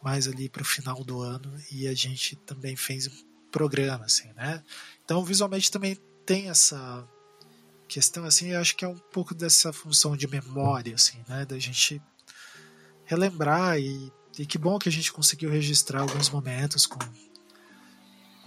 [0.01, 3.09] mais ali para o final do ano e a gente também fez
[3.51, 4.63] programa assim, né?
[5.03, 7.07] Então visualmente também tem essa
[7.87, 11.57] questão assim, eu acho que é um pouco dessa função de memória assim, né, da
[11.57, 12.01] gente
[13.05, 16.99] relembrar e, e que bom que a gente conseguiu registrar alguns momentos com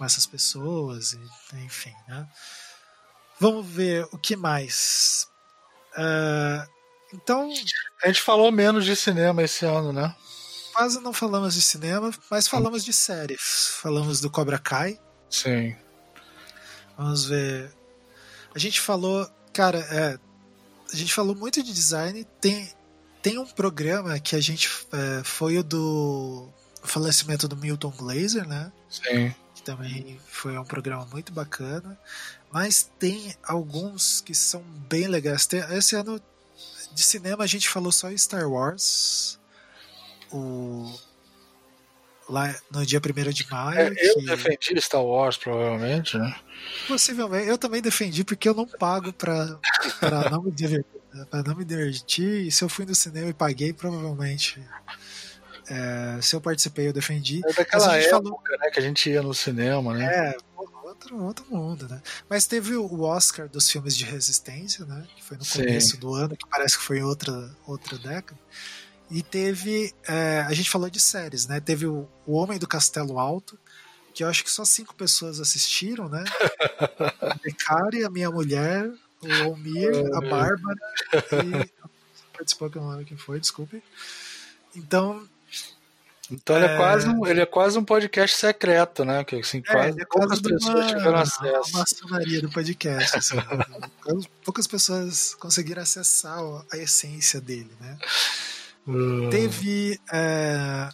[0.01, 1.19] com essas pessoas e,
[1.63, 2.27] enfim, né?
[3.39, 5.27] Vamos ver o que mais.
[5.93, 6.67] Uh,
[7.13, 7.53] então.
[8.03, 10.15] A gente falou menos de cinema esse ano, né?
[10.73, 13.75] Quase não falamos de cinema, mas falamos de séries.
[13.81, 14.99] Falamos do Cobra Kai.
[15.29, 15.75] Sim.
[16.97, 17.71] Vamos ver.
[18.53, 19.29] A gente falou.
[19.53, 20.19] Cara, é,
[20.91, 22.23] a gente falou muito de design.
[22.39, 22.71] Tem,
[23.21, 24.69] tem um programa que a gente.
[24.91, 26.49] É, foi o do
[26.83, 28.71] falecimento do Milton Glaser, né?
[28.89, 29.33] Sim.
[29.55, 31.99] Que também foi um programa muito bacana.
[32.51, 35.45] Mas tem alguns que são bem legais.
[35.45, 36.21] Tem, esse ano
[36.93, 39.39] de cinema a gente falou só Star Wars.
[40.31, 40.91] O,
[42.29, 43.79] lá no dia 1 de maio.
[43.79, 44.25] É, eu que...
[44.25, 46.33] defendi Star Wars, provavelmente, né?
[46.87, 47.47] Possivelmente.
[47.47, 49.59] Eu também defendi porque eu não pago pra,
[49.99, 52.47] pra, não, me divertir, pra não me divertir.
[52.47, 54.63] E se eu fui no cinema e paguei, provavelmente.
[55.69, 57.41] É, se eu participei, eu defendi.
[57.45, 58.41] É daquela época, falou...
[58.59, 60.05] né, que a gente ia no cinema, né?
[60.05, 60.37] É,
[60.83, 62.01] outro, outro mundo, né?
[62.29, 65.05] Mas teve o Oscar dos filmes de resistência, né?
[65.15, 65.59] Que foi no Sim.
[65.59, 68.39] começo do ano, que parece que foi outra, outra década.
[69.11, 69.93] E teve.
[70.07, 71.59] É, a gente falou de séries, né?
[71.59, 73.59] Teve o, o Homem do Castelo Alto,
[74.13, 76.23] que eu acho que só cinco pessoas assistiram, né?
[77.21, 78.89] a Becari, a minha mulher,
[79.21, 80.79] o Almir, a Bárbara
[81.13, 81.81] e.
[82.33, 83.83] Participou que eu não lembro quem foi, desculpe.
[84.75, 85.27] Então,
[86.31, 89.23] então ele é, é, quase um, ele é quase um podcast secreto, né?
[89.25, 91.69] Que assim, é, quase, é poucas pessoas uma, tiveram acesso.
[91.71, 93.17] Uma maçonaria do podcast.
[93.17, 93.35] Assim,
[94.45, 96.39] poucas pessoas conseguiram acessar
[96.71, 97.97] a essência dele, né?
[98.87, 99.29] Uh.
[99.29, 100.89] Teve é,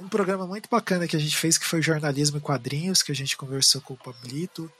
[0.00, 3.14] um programa muito bacana que a gente fez que foi jornalismo e quadrinhos, que a
[3.14, 4.70] gente conversou com o Pablito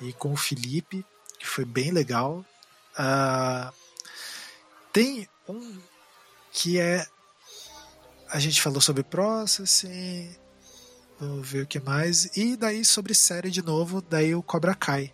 [0.00, 1.04] e com o Felipe,
[1.38, 2.44] que foi bem legal.
[2.98, 3.72] Uh,
[4.92, 5.78] tem um
[6.52, 7.06] que é
[8.30, 10.34] a gente falou sobre processing,
[11.20, 12.34] vamos ver o que mais.
[12.36, 15.12] E daí sobre série de novo, daí o Cobra Kai.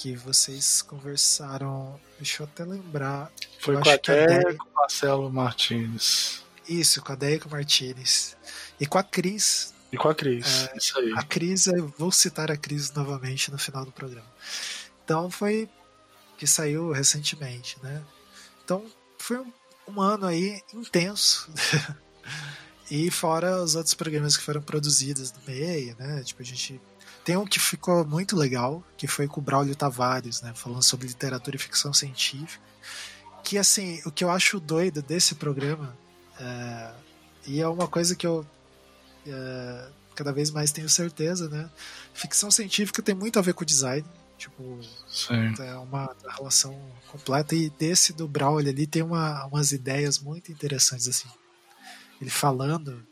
[0.00, 2.00] Que vocês conversaram.
[2.16, 3.30] Deixa eu até lembrar.
[3.58, 6.42] Foi com a Deia e com o Marcelo Martinez.
[6.66, 8.34] Isso, com a Deia e com o Martinez.
[8.80, 9.74] E com a Cris.
[9.92, 11.12] E com a Cris, é, isso aí.
[11.16, 14.26] A Cris, eu vou citar a Cris novamente no final do programa.
[15.04, 15.68] Então foi
[16.38, 18.02] que saiu recentemente, né?
[18.64, 18.82] Então
[19.18, 19.52] foi um,
[19.86, 21.52] um ano aí intenso
[22.90, 26.24] E fora os outros programas que foram produzidos no meio, né?
[26.24, 26.80] Tipo, a gente.
[27.24, 30.52] Tem um que ficou muito legal, que foi com o Braulio Tavares, né?
[30.54, 32.64] Falando sobre literatura e ficção científica.
[33.44, 35.96] Que, assim, o que eu acho doido desse programa,
[36.38, 36.92] é...
[37.46, 38.46] e é uma coisa que eu
[39.26, 39.88] é...
[40.14, 41.70] cada vez mais tenho certeza, né?
[42.14, 44.06] Ficção científica tem muito a ver com design.
[44.38, 45.52] Tipo, Sim.
[45.58, 46.74] é uma relação
[47.08, 47.54] completa.
[47.54, 51.28] E desse do Braulio ali tem uma, umas ideias muito interessantes, assim
[52.20, 53.04] ele falando.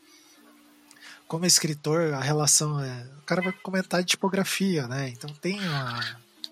[1.29, 3.07] Como escritor, a relação é.
[3.19, 5.11] O cara vai comentar de tipografia, né?
[5.11, 6.01] Então tem uma.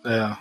[0.04, 0.36] É.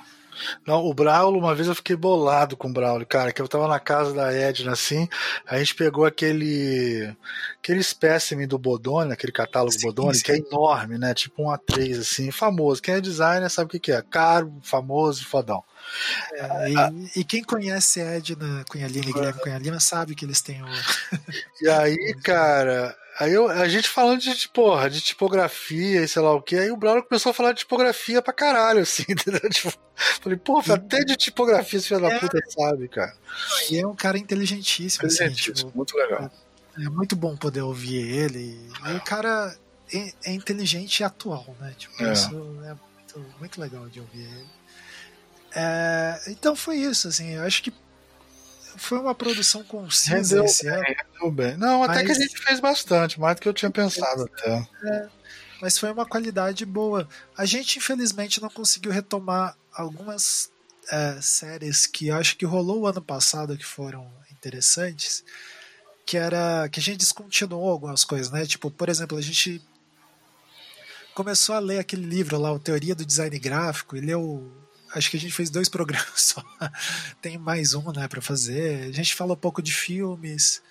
[0.66, 3.68] Não, o Braulio, uma vez eu fiquei bolado com o Braulio, cara, que eu tava
[3.68, 5.08] na casa da Edna, assim,
[5.48, 7.16] a gente pegou aquele
[7.60, 10.24] aquele espécime do Bodoni, aquele catálogo sim, Bodoni, sim.
[10.24, 12.82] que é enorme, né, tipo um A3, assim, famoso.
[12.82, 15.64] Quem é designer sabe o que, que é, caro, famoso, fodão.
[16.34, 20.68] É, e, e, quem conhece Edna Cunhalina e Guilherme Cunhalina sabe que eles têm o...
[21.62, 26.34] E aí, cara, Aí eu, a gente falando de, porra, de tipografia e sei lá
[26.34, 29.50] o que, aí o Braulio começou a falar de tipografia pra caralho, assim, entendeu?
[29.50, 29.74] Tipo,
[30.22, 32.20] falei, porra, até de tipografia esse filho da é.
[32.20, 33.16] puta sabe, cara.
[33.72, 36.30] E é um cara inteligentíssimo, inteligentíssimo assim, tipo, muito legal.
[36.78, 38.60] É, é, muito bom poder ouvir ele.
[38.86, 39.56] E o cara
[39.94, 41.74] é, é, inteligente e atual, né?
[41.78, 42.12] Tipo, é.
[42.12, 44.46] isso é muito, muito legal de ouvir ele.
[45.56, 47.74] É, então foi isso, assim, eu acho que
[48.78, 50.84] foi uma produção concisa rendeu esse bem, ano.
[50.84, 51.58] Rendeu bem.
[51.58, 52.06] Não, até mas...
[52.06, 54.68] que a gente fez bastante, mais do que eu tinha pensado até.
[54.84, 55.08] É,
[55.62, 57.08] mas foi uma qualidade boa.
[57.38, 60.52] A gente, infelizmente, não conseguiu retomar algumas
[60.92, 65.24] é, séries que acho que rolou o ano passado que foram interessantes.
[66.06, 68.46] Que era que a gente descontinuou algumas coisas, né?
[68.46, 69.60] Tipo, por exemplo, a gente
[71.16, 74.52] começou a ler aquele livro lá, o Teoria do Design Gráfico, e leu
[74.96, 76.44] acho que a gente fez dois programas só.
[77.22, 78.90] Tem mais um, né, para fazer.
[78.90, 80.62] A gente fala um pouco de filmes.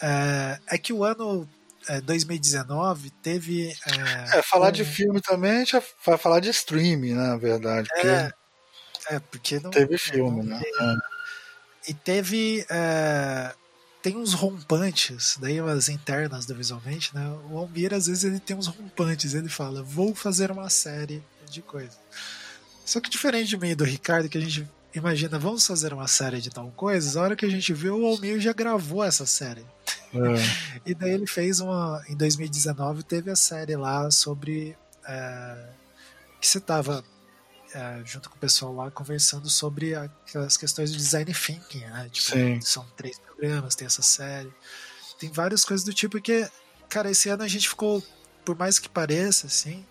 [0.00, 1.48] É, é que o ano
[1.88, 3.68] é, 2019 teve.
[3.70, 4.72] É, é falar um...
[4.72, 7.88] de filme também, a gente vai falar de streaming, né, na verdade.
[7.88, 8.32] Porque é,
[9.10, 9.70] é, porque não.
[9.70, 10.62] Teve filme, não, né?
[10.80, 11.90] É.
[11.90, 12.64] E teve.
[12.68, 13.54] É,
[14.02, 17.28] tem uns rompantes, daí as internas do Visualmente, né?
[17.50, 19.34] O Almir, às vezes, ele tem uns rompantes.
[19.34, 21.98] Ele fala: Vou fazer uma série de coisas.
[22.88, 26.08] Só que diferente de mim e do Ricardo, que a gente imagina, vamos fazer uma
[26.08, 29.26] série de tal coisas, a hora que a gente viu, o Almir já gravou essa
[29.26, 29.60] série.
[30.14, 30.80] É.
[30.90, 32.02] e daí ele fez uma.
[32.08, 34.74] Em 2019 teve a série lá sobre.
[35.06, 35.68] É,
[36.40, 37.04] que você estava
[37.74, 42.08] é, junto com o pessoal lá conversando sobre as questões do design thinking, né?
[42.10, 42.58] Tipo, Sim.
[42.62, 44.50] são três programas, tem essa série.
[45.20, 46.48] Tem várias coisas do tipo que,
[46.88, 48.02] cara, esse ano a gente ficou,
[48.46, 49.84] por mais que pareça, assim,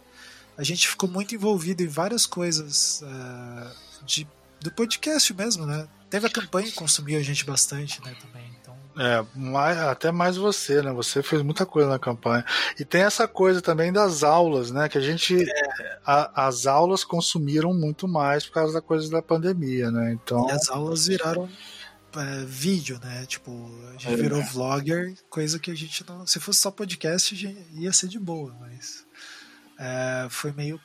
[0.57, 4.27] a gente ficou muito envolvido em várias coisas uh, de,
[4.59, 5.87] do podcast mesmo, né?
[6.09, 8.49] Teve a campanha que consumiu a gente bastante, né, também.
[8.59, 8.75] Então...
[8.97, 10.91] É, mais, até mais você, né?
[10.93, 12.43] Você fez muita coisa na campanha.
[12.79, 14.89] E tem essa coisa também das aulas, né?
[14.89, 15.37] Que a gente.
[15.47, 15.99] É.
[16.03, 20.13] A, as aulas consumiram muito mais por causa da coisa da pandemia, né?
[20.13, 20.47] Então.
[20.49, 21.47] E as aulas viraram
[22.15, 23.25] é, vídeo, né?
[23.27, 24.15] Tipo, a gente é.
[24.15, 26.25] virou vlogger, coisa que a gente não.
[26.25, 27.35] Se fosse só podcast,
[27.73, 29.05] ia ser de boa, mas
[29.79, 30.79] é, foi meio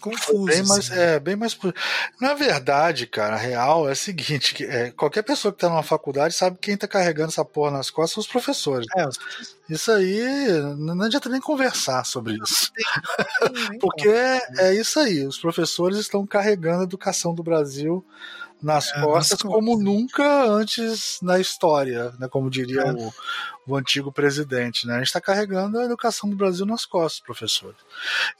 [0.00, 0.46] confuso.
[0.46, 0.98] Bem mais, assim.
[0.98, 1.58] é, bem mais.
[2.20, 5.82] Na verdade, cara, a real é a seguinte: que, é, qualquer pessoa que tá numa
[5.82, 8.86] faculdade sabe que quem tá carregando essa porra nas costas são os professores.
[8.96, 9.08] É.
[9.68, 10.22] Isso aí,
[10.76, 12.72] não adianta nem conversar sobre isso.
[13.80, 18.04] Porque é isso aí: os professores estão carregando a educação do Brasil
[18.62, 22.28] nas é, costas como nunca antes na história, né?
[22.28, 22.92] Como diria é.
[22.92, 23.12] o,
[23.66, 24.94] o antigo presidente, né?
[24.94, 27.78] A gente está carregando a educação do Brasil nas costas, professores.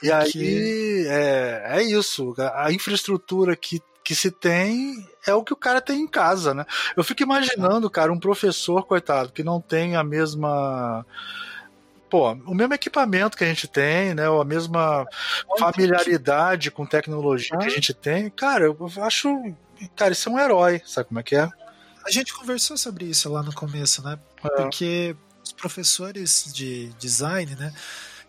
[0.03, 5.57] E aí é, é isso, a infraestrutura que que se tem é o que o
[5.57, 6.65] cara tem em casa, né?
[6.97, 11.05] Eu fico imaginando, cara, um professor, coitado, que não tem a mesma
[12.09, 14.29] pô, o mesmo equipamento que a gente tem, né?
[14.29, 15.07] Ou a mesma
[15.59, 19.55] familiaridade com tecnologia que a gente tem, cara, eu acho
[19.95, 21.49] cara, isso é um herói, sabe como é que é?
[22.05, 24.19] A gente conversou sobre isso lá no começo, né?
[24.43, 24.49] É.
[24.49, 27.73] Porque os professores de design, né?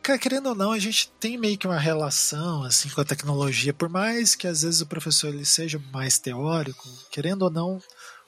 [0.02, 3.74] Cara, querendo ou não, a gente tem meio que uma relação assim com a tecnologia,
[3.74, 7.82] por mais que às vezes o professor ele seja mais teórico, querendo ou não,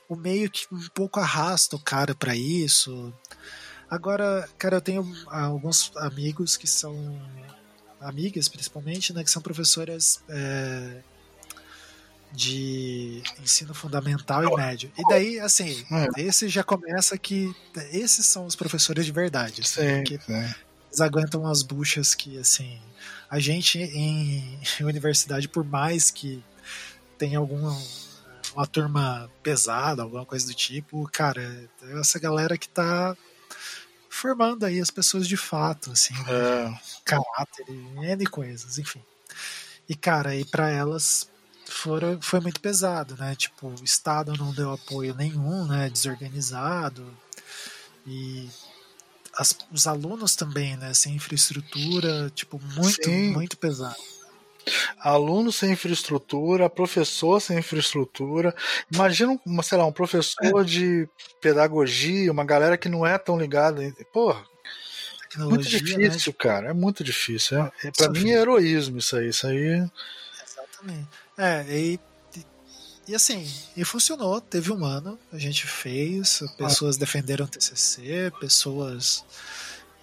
[0.07, 3.13] o meio que um pouco arrasta o cara para isso.
[3.91, 7.21] Agora, cara, eu tenho alguns amigos que são
[7.99, 11.01] amigas, principalmente, né, que são professoras é,
[12.31, 14.89] de ensino fundamental e médio.
[14.97, 16.21] E daí, assim, é.
[16.21, 17.53] esse já começa que
[17.91, 19.59] esses são os professores de verdade.
[19.59, 22.79] Assim, que eles aguentam as buchas que, assim,
[23.29, 26.41] a gente em, em universidade, por mais que
[27.17, 27.77] tenha alguma
[28.55, 33.15] uma turma pesada, alguma coisa do tipo, cara, é essa galera que tá
[34.11, 36.69] formando aí as pessoas de fato, assim, é.
[36.69, 36.79] né?
[37.05, 39.01] caráter e N coisas, enfim.
[39.87, 41.29] E, cara, e para elas
[41.65, 43.33] foram, foi muito pesado, né?
[43.35, 45.89] Tipo, o Estado não deu apoio nenhum, né?
[45.89, 47.05] Desorganizado.
[48.05, 48.49] E
[49.33, 50.93] as, os alunos também, né?
[50.93, 53.31] Sem infraestrutura, tipo, muito, Sim.
[53.31, 53.95] muito pesado.
[54.99, 58.55] Aluno sem infraestrutura, professor sem infraestrutura.
[58.91, 60.63] Imagina, uma, sei lá, um professor é.
[60.63, 61.07] de
[61.41, 63.81] pedagogia, uma galera que não é tão ligada.
[64.13, 64.43] Porra,
[65.37, 65.69] muito né?
[65.69, 66.37] difícil, né?
[66.37, 66.69] cara.
[66.69, 67.59] É muito difícil.
[67.59, 69.29] É, é, pra mim é heroísmo isso aí.
[69.29, 69.87] Isso aí.
[70.43, 71.07] Exatamente.
[71.37, 71.99] É, e
[73.07, 73.45] e assim,
[73.75, 76.99] e funcionou, teve um ano, a gente fez, pessoas ah.
[76.99, 79.25] defenderam o TCC, pessoas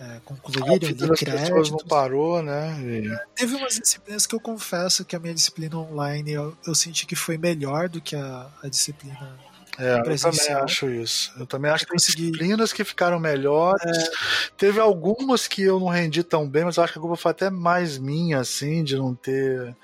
[0.01, 1.70] é, concluíram ali créditos.
[1.70, 2.78] não parou, né?
[2.80, 3.18] E...
[3.34, 7.16] Teve umas disciplinas que eu confesso que a minha disciplina online eu, eu senti que
[7.16, 9.36] foi melhor do que a, a disciplina
[9.78, 11.32] é, eu também acho isso.
[11.38, 13.96] Eu também acho que tem disciplinas que ficaram melhores.
[13.96, 14.11] É...
[14.57, 17.30] Teve algumas que eu não rendi tão bem, mas eu acho que a culpa foi
[17.30, 19.76] até mais minha, assim, de não ter.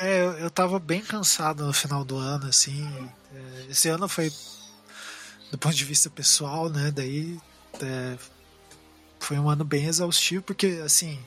[0.00, 2.84] É, eu, eu tava bem cansado no final do ano, assim.
[3.32, 4.32] É, esse ano foi,
[5.52, 6.90] do ponto de vista pessoal, né?
[6.90, 7.38] Daí
[7.80, 8.16] é,
[9.24, 11.18] foi um ano bem exaustivo, porque, assim,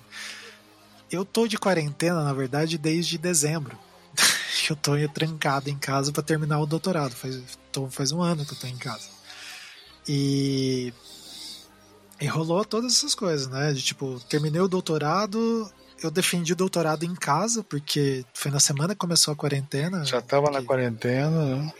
[1.11, 3.77] eu tô de quarentena, na verdade, desde dezembro.
[4.69, 7.13] eu tô trancado em casa para terminar o doutorado.
[7.13, 7.41] Faz,
[7.71, 9.07] tô, faz um ano que eu tô em casa.
[10.07, 10.93] E,
[12.19, 13.73] e rolou todas essas coisas, né?
[13.73, 15.71] De, tipo, terminei o doutorado,
[16.01, 20.05] eu defendi o doutorado em casa, porque foi na semana que começou a quarentena.
[20.05, 21.73] Já tava na quarentena, né?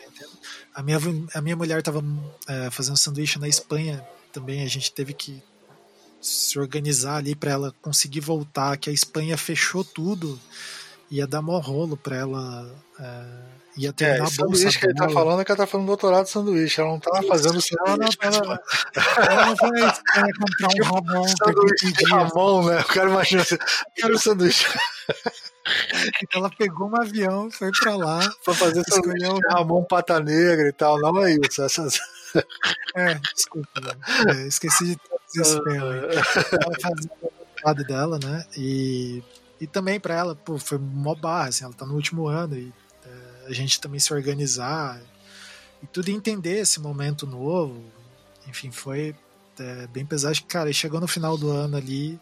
[0.74, 1.00] A minha,
[1.34, 2.04] a minha mulher tava
[2.48, 5.42] é, fazendo sanduíche na Espanha também, a gente teve que
[6.26, 10.40] se organizar ali para ela conseguir voltar, que a Espanha fechou tudo
[11.10, 12.72] ia dar mó rolo pra ela.
[13.00, 14.36] É, ia terminar é, a bolsa.
[14.36, 16.82] sanduíche que ele tá falando é que ela tá falando doutorado de sanduíche.
[16.82, 18.62] Ela não tava Isso, fazendo ela não tava,
[19.18, 19.70] ela não foi
[20.34, 21.28] comprar um Ramon.
[21.28, 22.80] Sanduíche de Ramon, né?
[22.80, 23.58] O cara imagina assim,
[23.96, 24.66] quero um sanduíche.
[26.34, 28.20] Ela pegou um avião, foi pra lá.
[28.44, 31.00] Foi fazer sanduíche de Ramon Pata Negra e tal.
[31.00, 31.62] Não é isso.
[31.62, 32.00] Essas...
[32.96, 33.98] É, desculpa.
[34.28, 34.98] É, esqueci de
[35.42, 35.88] esse termo.
[35.88, 38.46] Ela fazia o doutorado dela, né?
[38.58, 39.24] E
[39.60, 42.74] e também para ela, pô, foi mó barra, assim, ela tá no último ano e
[43.06, 45.02] é, a gente também se organizar
[45.82, 47.84] e tudo entender esse momento novo.
[48.48, 49.16] Enfim, foi
[49.60, 50.38] é, bem pesado.
[50.48, 52.20] Cara, e chegou no final do ano ali,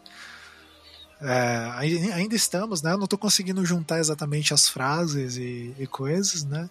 [1.24, 2.92] é, ainda estamos, né?
[2.92, 6.70] Eu não estou conseguindo juntar exatamente as frases e, e coisas, né?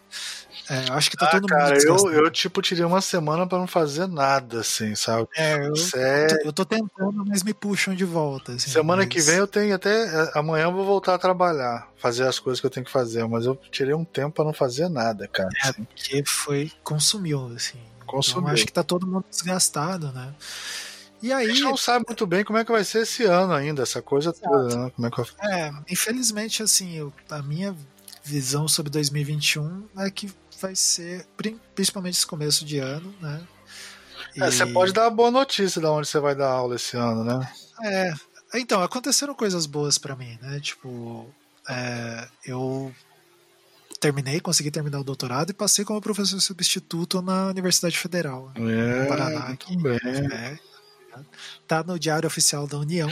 [0.68, 2.11] É, acho que tá ah, todo cara, mundo.
[2.11, 5.26] Eu, eu, tipo, tirei uma semana para não fazer nada, assim, sabe?
[5.34, 8.53] É, eu, eu, tô, eu tô tentando, mas me puxam de volta.
[8.53, 9.09] Assim, semana mas...
[9.09, 10.05] que vem eu tenho até.
[10.05, 13.26] É, amanhã eu vou voltar a trabalhar, fazer as coisas que eu tenho que fazer,
[13.26, 15.48] mas eu tirei um tempo para não fazer nada, cara.
[15.64, 15.84] É, assim.
[15.84, 16.72] porque foi.
[16.84, 17.78] consumiu, assim.
[18.07, 18.42] Consumiu.
[18.42, 20.34] Então, acho que tá todo mundo desgastado, né?
[21.23, 23.53] E aí, a gente não sabe muito bem como é que vai ser esse ano
[23.53, 24.91] ainda, essa coisa toda, né?
[24.91, 25.61] Como é, que vai...
[25.61, 27.77] é, infelizmente, assim, eu, a minha
[28.25, 31.27] visão sobre 2021 é que vai ser,
[31.75, 33.41] principalmente esse começo de ano, né?
[34.35, 34.43] E...
[34.43, 37.23] É, você pode dar uma boa notícia de onde você vai dar aula esse ano,
[37.23, 37.49] né?
[37.85, 38.12] É,
[38.55, 40.59] então, aconteceram coisas boas para mim, né?
[40.61, 41.33] Tipo,
[41.68, 42.93] é, eu
[44.01, 49.09] terminei, consegui terminar o doutorado e passei como professor substituto na Universidade Federal, é, no
[49.09, 49.47] Paraná.
[49.47, 49.99] Aqui, bem.
[50.05, 50.59] É,
[51.66, 53.10] Tá no Diário Oficial da União.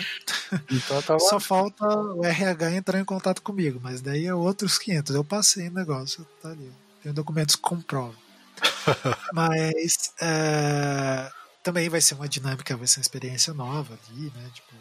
[0.71, 5.15] Então tá Só falta o RH entrar em contato comigo, mas daí é outros 500.
[5.15, 6.73] Eu passei o negócio, tá ali.
[7.03, 8.17] Tem documentos que comprovam.
[9.33, 11.31] mas é,
[11.63, 14.51] também vai ser uma dinâmica, vai ser uma experiência nova ali, né?
[14.53, 14.75] Tipo,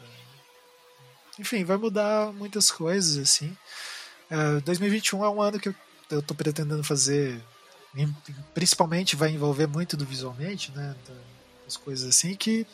[0.00, 3.56] é, enfim, vai mudar muitas coisas, assim.
[4.30, 5.74] É, 2021 é um ano que eu,
[6.10, 7.42] eu tô pretendendo fazer,
[8.54, 10.94] principalmente vai envolver muito do visualmente, né?
[11.68, 12.66] As coisas assim, que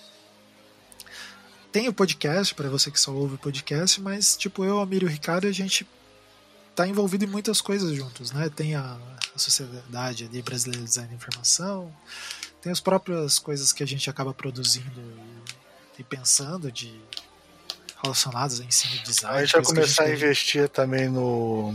[1.73, 5.07] tem o podcast, para você que só ouve o podcast, mas tipo, eu, Amir e
[5.07, 5.87] o Ricardo, a gente
[6.75, 8.49] tá envolvido em muitas coisas juntos, né?
[8.49, 8.97] Tem a,
[9.35, 11.93] a Sociedade ali Brasileira de Design e Informação,
[12.63, 15.01] tem as próprias coisas que a gente acaba produzindo
[15.99, 16.95] e, e pensando de
[18.01, 19.37] relacionadas a ensino de design.
[19.37, 21.75] A gente vai começar a, a investir também no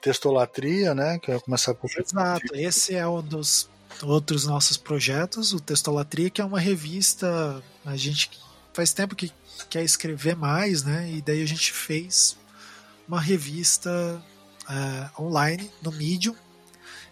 [0.00, 1.18] textolatria, né?
[1.20, 3.70] Que vai começar a Exato, esse é um dos
[4.02, 8.30] outros nossos projetos, o Textolatria, que é uma revista, a gente
[8.72, 9.32] faz tempo que
[9.68, 11.10] quer escrever mais, né?
[11.10, 12.36] E daí a gente fez
[13.06, 14.22] uma revista
[14.64, 16.34] uh, online no Medium.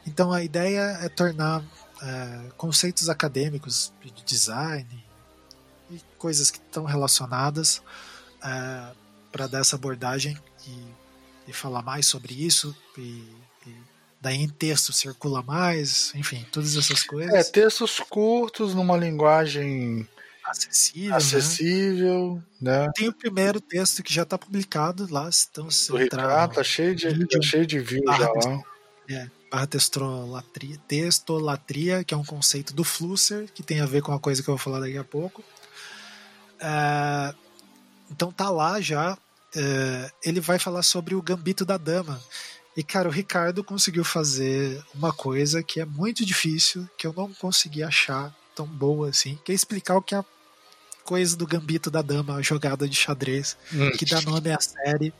[0.06, 5.04] Então a ideia é tornar uh, conceitos acadêmicos de design
[5.90, 7.82] e coisas que estão relacionadas uh,
[8.42, 8.92] é,
[9.30, 13.28] para dar essa abordagem e, e, falar mais sobre isso e
[14.20, 17.32] daí em texto circula mais, enfim, todas essas coisas.
[17.32, 20.06] É, textos curtos numa linguagem
[20.44, 22.86] acessível, acessível né?
[22.86, 22.92] né?
[22.94, 27.08] Tem o primeiro texto que já está publicado lá, então se entrar tá cheio de
[27.08, 28.62] vídeo, tá cheio de views já lá.
[29.08, 34.12] É, barra textolatria, textolatria, que é um conceito do Flusser, que tem a ver com
[34.12, 35.42] a coisa que eu vou falar daqui a pouco.
[36.60, 37.34] É,
[38.10, 39.16] então tá lá já.
[39.56, 42.20] É, ele vai falar sobre o gambito da dama,
[42.80, 47.30] e, cara, o Ricardo conseguiu fazer uma coisa que é muito difícil, que eu não
[47.34, 50.24] consegui achar tão boa assim, que é explicar o que a,
[51.04, 53.90] coisa do Gambito da Dama, a jogada de xadrez, hum.
[53.90, 55.12] que dá nome à série.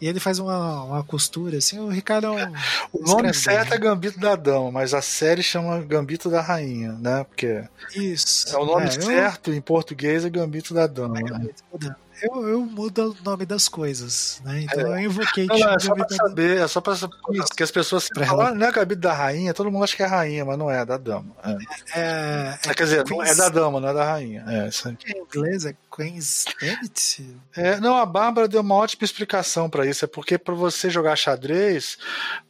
[0.00, 2.52] E ele faz uma, uma costura, assim, o Ricardo é um,
[2.92, 7.24] O nome certo é Gambito da Dama, mas a série chama Gambito da Rainha, né?
[7.24, 8.54] Porque Isso.
[8.54, 9.56] É o nome é, certo eu...
[9.56, 11.18] em português é Gambito da Dama.
[11.18, 14.62] É Gambito da Dama eu, eu mudo o nome das coisas, né?
[14.62, 15.00] Então é.
[15.00, 15.46] eu invoquei.
[15.46, 17.16] Não, não, é só pra saber, é só pra saber
[17.56, 20.06] que as pessoas pra falam, não é gabito da rainha, todo mundo acha que é
[20.06, 21.34] rainha, mas não é, é da dama.
[21.42, 22.00] É.
[22.00, 23.30] é, é quer dizer, Queen's...
[23.30, 24.44] é da dama, não é da rainha.
[24.46, 24.96] É, isso aí.
[25.06, 27.36] Em inglês é Queen's Gambit?
[27.56, 30.04] É, não, a Bárbara deu uma ótima explicação para isso.
[30.04, 31.98] É porque para você jogar xadrez,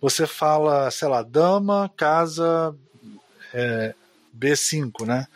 [0.00, 2.74] você fala, sei lá, dama, casa,
[3.52, 3.94] é,
[4.36, 5.26] B5, né?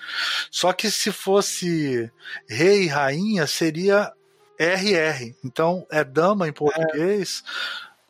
[0.50, 2.10] Só que se fosse
[2.48, 4.12] rei e rainha, seria
[4.58, 5.34] RR.
[5.44, 7.42] Então é dama em português.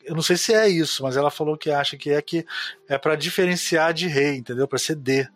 [0.03, 0.11] É.
[0.11, 2.47] Eu não sei se é isso, mas ela falou que acha que é que
[2.89, 4.69] é para diferenciar de rei, entendeu?
[4.69, 5.27] Para ser D.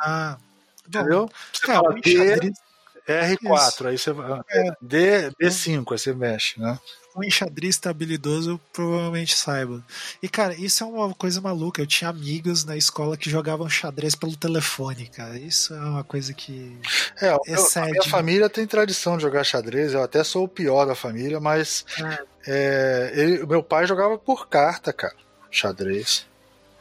[0.00, 0.38] Ah,
[0.86, 1.28] entendeu?
[1.52, 2.52] Você fala D,
[3.06, 3.86] R4, isso.
[3.88, 4.10] aí você
[4.50, 4.72] é.
[4.80, 6.78] D, B5, aí você mexe, né?
[7.16, 9.84] Um enxadrista habilidoso provavelmente saiba.
[10.22, 11.82] E, cara, isso é uma coisa maluca.
[11.82, 15.38] Eu tinha amigos na escola que jogavam xadrez pelo telefone, cara.
[15.38, 16.78] Isso é uma coisa que.
[17.20, 19.92] É, a minha família tem tradição de jogar xadrez.
[19.92, 21.84] Eu até sou o pior da família, mas.
[21.98, 22.30] É.
[22.46, 25.14] É, ele, meu pai jogava por carta, cara.
[25.50, 26.26] Xadrez.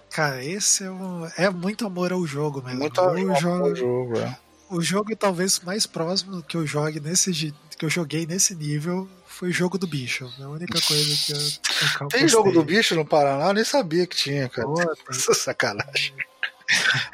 [0.09, 2.79] Cara, esse é, um, é muito amor ao jogo mesmo.
[2.79, 4.37] Muito amor jogo, ao jogo, é.
[4.69, 9.51] O jogo talvez mais próximo que eu jogue nesse que eu joguei nesse nível foi
[9.51, 10.29] jogo do bicho.
[10.37, 12.07] É a única coisa que eu.
[12.09, 13.47] Tem jogo do bicho no Paraná?
[13.47, 14.67] Eu nem sabia que tinha, cara.
[14.67, 16.13] Pô, Essa sacanagem.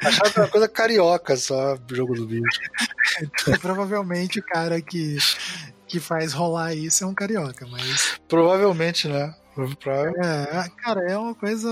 [0.02, 2.60] Achava que era uma coisa carioca só, jogo do bicho.
[3.22, 5.16] Então, provavelmente o cara que,
[5.86, 8.18] que faz rolar isso é um carioca, mas.
[8.28, 9.34] Provavelmente, né?
[10.18, 11.68] É, cara, é uma coisa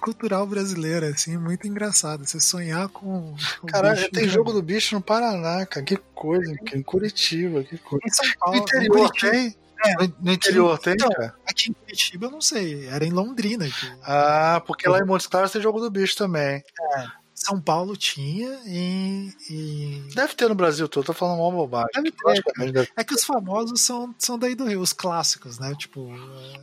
[0.00, 2.24] cultural brasileira, assim, muito engraçada.
[2.24, 3.34] Você sonhar com.
[3.66, 5.84] Caralho, tem jogo do bicho no Paraná, cara.
[5.84, 8.04] Que coisa, em Curitiba, que coisa.
[8.04, 8.56] Em São Paulo.
[8.56, 9.56] No interior tem?
[9.84, 11.08] É, no interior tem, então,
[11.44, 13.64] Aqui em Curitiba eu não sei, era em Londrina.
[13.64, 13.92] Aqui.
[14.02, 16.62] Ah, porque lá em Montes Claros tem jogo do bicho também.
[16.96, 17.21] É.
[17.44, 21.90] São Paulo tinha e, e, Deve ter no Brasil todo, tô falando uma bobagem.
[21.92, 22.72] Deve ter.
[22.72, 22.88] Deve...
[22.96, 25.74] É que os famosos são, são daí do Rio, os clássicos, né?
[25.76, 26.08] Tipo.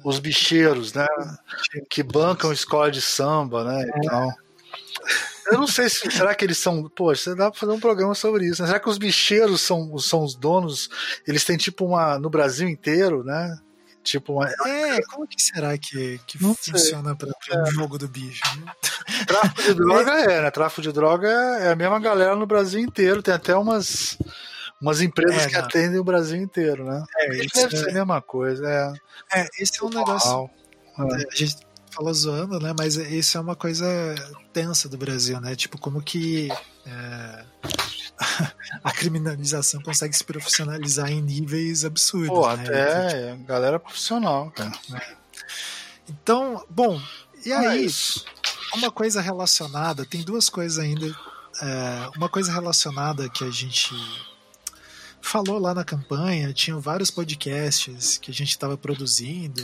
[0.06, 1.06] Os bicheiros, né?
[1.90, 3.84] Que bancam escola de samba, né?
[3.84, 4.00] É.
[4.00, 4.30] Então.
[5.52, 6.10] Eu não sei se.
[6.10, 6.88] Será que eles são.
[6.88, 8.62] Poxa, dá pra fazer um programa sobre isso.
[8.62, 8.68] Né?
[8.70, 10.90] Será que os bicheiros são, são os donos?
[11.28, 12.18] Eles têm tipo uma.
[12.18, 13.60] No Brasil inteiro, né?
[14.04, 14.50] Tipo uma...
[14.50, 17.72] É, como que será que, que funciona para o é.
[17.72, 18.42] jogo do bicho?
[18.60, 18.72] Né?
[19.28, 20.52] Tráfico de droga é, né?
[20.52, 23.22] Tráfico de droga é a mesma galera no Brasil inteiro.
[23.22, 24.18] Tem até umas,
[24.82, 27.04] umas empresas é, que atendem o Brasil inteiro, né?
[27.18, 27.80] É, isso deve é...
[27.80, 28.68] ser a mesma coisa.
[29.34, 30.50] É, é esse é um negócio.
[30.98, 31.04] É.
[31.32, 31.58] A gente
[31.92, 32.74] fala zoando, né?
[32.78, 33.86] Mas isso é uma coisa
[34.54, 35.56] tensa do Brasil, né?
[35.56, 36.50] Tipo, como que
[36.90, 37.46] é,
[38.84, 42.30] a criminalização consegue se profissionalizar em níveis absurdos.
[42.30, 42.64] Pô, né?
[42.64, 44.72] até tipo, galera profissional, cara.
[46.08, 47.00] Então, bom,
[47.46, 47.88] e aí,
[48.76, 51.06] uma coisa relacionada, tem duas coisas ainda.
[51.62, 53.94] É, uma coisa relacionada que a gente
[55.22, 59.62] falou lá na campanha, tinham vários podcasts que a gente estava produzindo,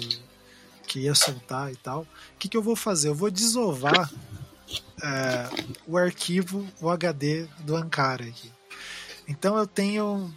[0.85, 2.01] que ia soltar e tal.
[2.01, 3.09] O que, que eu vou fazer?
[3.09, 4.11] Eu vou desovar
[5.01, 8.51] é, o arquivo, o HD do Ankara aqui.
[9.27, 10.33] Então eu tenho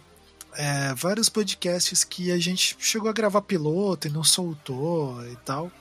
[0.55, 5.71] é, vários podcasts que a gente chegou a gravar piloto e não soltou e tal.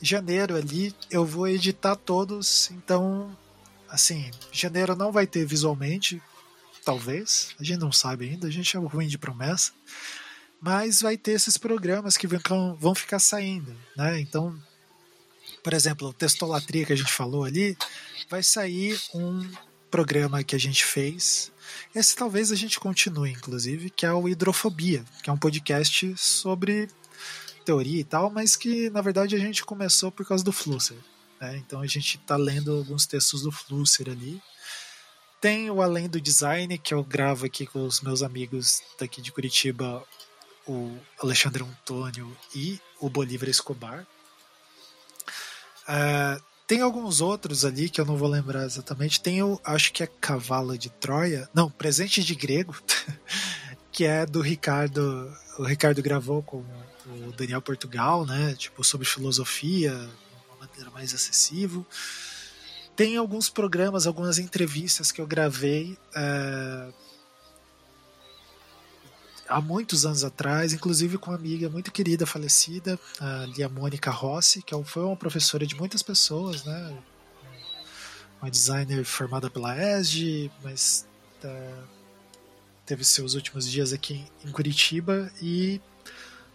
[0.00, 3.36] Janeiro ali eu vou editar todos, então
[3.88, 6.20] assim, janeiro não vai ter visualmente,
[6.82, 9.72] talvez, a gente não sabe ainda, a gente é ruim de promessa,
[10.60, 14.18] mas vai ter esses programas que vão, vão ficar saindo, né?
[14.18, 14.58] Então,
[15.62, 17.76] por exemplo, o Testolatria que a gente falou ali,
[18.28, 19.48] vai sair um
[19.90, 21.52] programa que a gente fez.
[21.94, 26.88] Esse talvez a gente continue, inclusive, que é o Hidrofobia, que é um podcast sobre
[27.64, 30.96] teoria e tal, mas que na verdade a gente começou por causa do Flusser.
[31.40, 31.56] Né?
[31.58, 34.42] Então a gente está lendo alguns textos do Flusser ali.
[35.40, 39.32] Tem o Além do Design, que eu gravo aqui com os meus amigos daqui de
[39.32, 40.04] Curitiba,
[40.66, 44.06] o Alexandre Antônio e o Bolívar Escobar.
[45.88, 49.20] Uh, tem alguns outros ali que eu não vou lembrar exatamente.
[49.20, 51.48] Tem o, acho que é Cavalo de Troia.
[51.52, 52.74] Não, Presente de Grego,
[53.92, 55.30] que é do Ricardo.
[55.58, 56.64] O Ricardo gravou com
[57.06, 58.54] o Daniel Portugal, né?
[58.56, 61.84] Tipo, sobre filosofia, de uma maneira mais acessível.
[62.96, 65.98] Tem alguns programas, algumas entrevistas que eu gravei.
[66.14, 66.88] É,
[69.52, 74.62] há muitos anos atrás, inclusive com uma amiga muito querida, falecida, a Lia Mônica Rossi,
[74.62, 76.98] que é foi uma professora de muitas pessoas, né?
[78.40, 81.06] Uma designer formada pela ESG, mas
[81.44, 81.84] uh,
[82.84, 85.80] teve seus últimos dias aqui em Curitiba e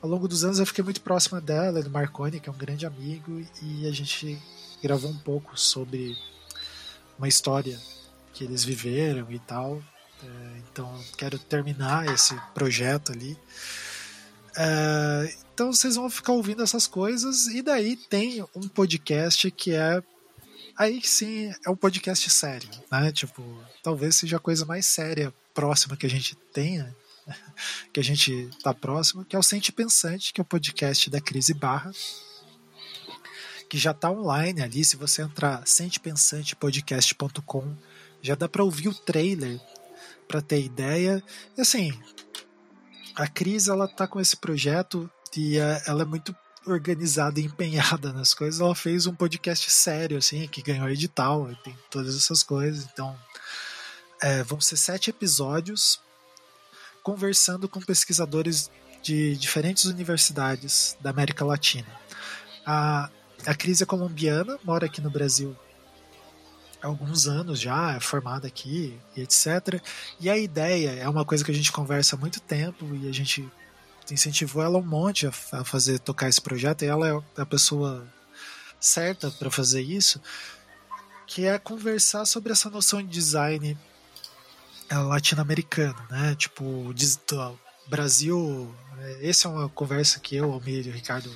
[0.02, 2.86] ao longo dos anos eu fiquei muito próxima dela, do Marconi, que é um grande
[2.86, 4.38] amigo, e a gente
[4.82, 6.18] gravou um pouco sobre
[7.18, 7.80] uma história
[8.34, 9.82] que eles viveram e tal.
[10.24, 13.38] É, então quero terminar esse projeto ali.
[14.56, 20.02] É, então vocês vão ficar ouvindo essas coisas e daí tem um podcast que é
[20.76, 23.12] aí sim é um podcast sério, né?
[23.12, 23.44] Tipo,
[23.84, 26.96] talvez seja a coisa mais séria próxima que a gente tenha,
[27.94, 31.22] que a gente tá próximo, que é o Sente Pensante, que é o podcast da
[31.22, 31.92] Crise Barra,
[33.70, 37.76] que já tá online ali, se você entrar sentepensantepodcast.com,
[38.22, 39.60] já dá para ouvir o trailer
[40.28, 41.24] para ter ideia.
[41.58, 41.98] E assim,
[43.16, 48.12] a Cris ela tá com esse projeto e é, ela é muito organizada e empenhada
[48.12, 48.60] nas coisas.
[48.60, 52.88] Ela fez um podcast sério, assim, que ganhou edital, tem todas essas coisas.
[52.92, 53.18] Então,
[54.22, 56.02] é, vão ser sete episódios
[57.02, 58.70] conversando com pesquisadores
[59.02, 61.88] de diferentes universidades da América Latina.
[62.66, 63.10] A,
[63.46, 65.56] a Cris é colombiana, mora aqui no Brasil
[66.88, 69.82] alguns anos já, é formada aqui e etc.
[70.20, 73.12] E a ideia é uma coisa que a gente conversa há muito tempo e a
[73.12, 73.48] gente
[74.10, 78.08] incentivou ela um monte a, a fazer tocar esse projeto e ela é a pessoa
[78.80, 80.22] certa para fazer isso,
[81.26, 83.78] que é conversar sobre essa noção de design
[84.90, 86.36] é, latino-americano, né?
[86.36, 86.94] Tipo,
[87.88, 91.30] Brasil, é, essa é uma conversa que eu, Almir e o Ricardo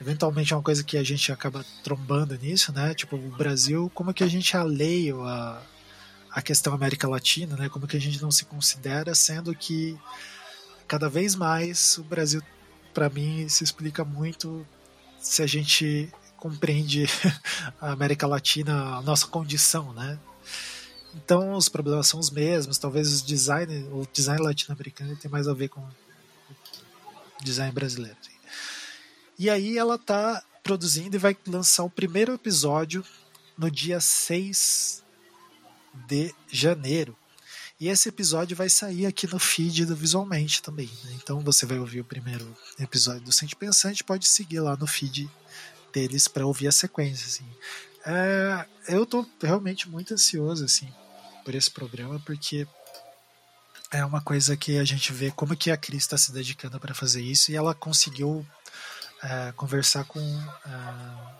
[0.00, 2.94] eventualmente é uma coisa que a gente acaba trombando nisso, né?
[2.94, 5.62] Tipo, o Brasil, como que a gente alheia a,
[6.30, 7.68] a questão América Latina, né?
[7.68, 9.98] Como que a gente não se considera, sendo que
[10.86, 12.42] cada vez mais o Brasil,
[12.92, 14.66] para mim, se explica muito
[15.18, 17.06] se a gente compreende
[17.80, 20.18] a América Latina, a nossa condição, né?
[21.14, 25.54] Então os problemas são os mesmos, talvez o design, o design latino-americano tem mais a
[25.54, 28.16] ver com o design brasileiro.
[29.38, 33.04] E aí ela tá produzindo e vai lançar o primeiro episódio
[33.56, 35.04] no dia 6
[36.06, 37.16] de janeiro.
[37.78, 40.90] E esse episódio vai sair aqui no feed do Visualmente também.
[41.04, 41.12] Né?
[41.14, 45.30] Então você vai ouvir o primeiro episódio do Sente Pensante, pode seguir lá no feed
[45.92, 47.26] deles para ouvir a sequência.
[47.26, 47.46] Assim.
[48.06, 50.88] É, eu tô realmente muito ansioso assim
[51.44, 52.66] por esse programa, porque
[53.90, 56.94] é uma coisa que a gente vê como que a Cris está se dedicando para
[56.94, 58.44] fazer isso e ela conseguiu
[59.26, 61.36] é, conversar com é,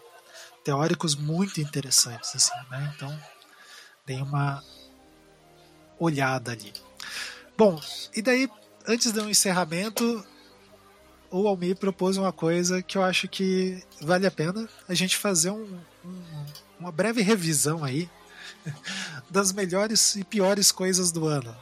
[0.64, 2.92] teóricos muito interessantes, assim, né?
[2.96, 3.20] Então,
[4.04, 4.62] dei uma
[5.98, 6.72] olhada ali.
[7.56, 7.80] Bom,
[8.14, 8.50] e daí,
[8.86, 10.26] antes do encerramento,
[11.30, 15.50] o Almir propôs uma coisa que eu acho que vale a pena a gente fazer
[15.50, 16.22] um, um,
[16.80, 18.10] uma breve revisão aí
[19.30, 21.56] das melhores e piores coisas do ano.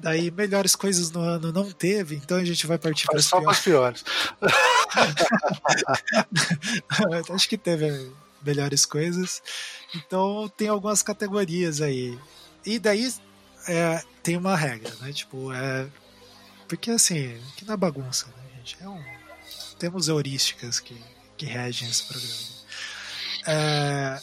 [0.00, 3.60] Daí, melhores coisas no ano não teve, então a gente vai partir para as piores.
[3.60, 4.04] piores.
[7.34, 9.42] Acho que teve melhores coisas.
[9.94, 12.18] Então, tem algumas categorias aí.
[12.64, 13.12] E daí,
[13.66, 15.12] é, tem uma regra, né?
[15.12, 15.86] Tipo, é.
[16.68, 18.76] Porque assim, que na é bagunça, né, gente?
[18.80, 19.02] É um,
[19.78, 20.96] temos heurísticas que,
[21.36, 22.58] que regem esse programa.
[23.46, 24.20] É,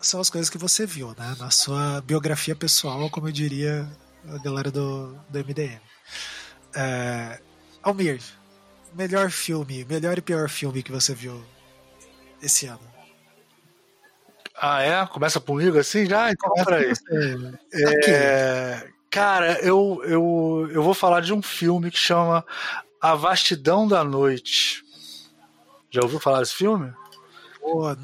[0.00, 1.36] são as coisas que você viu, né?
[1.38, 3.88] Na sua biografia pessoal, como eu diria
[4.26, 5.80] a galera do, do MDM.
[6.74, 7.40] É,
[7.82, 8.20] Almir,
[8.94, 11.42] melhor filme, melhor e pior filme que você viu
[12.42, 12.80] esse ano?
[14.60, 15.06] Ah, é?
[15.06, 16.30] Começa comigo assim já?
[16.30, 16.92] Então, peraí.
[18.08, 22.44] É, cara, eu, eu, eu vou falar de um filme que chama
[23.00, 24.84] A Vastidão da Noite.
[25.90, 26.92] Já ouviu falar desse filme?
[27.60, 27.96] Pô,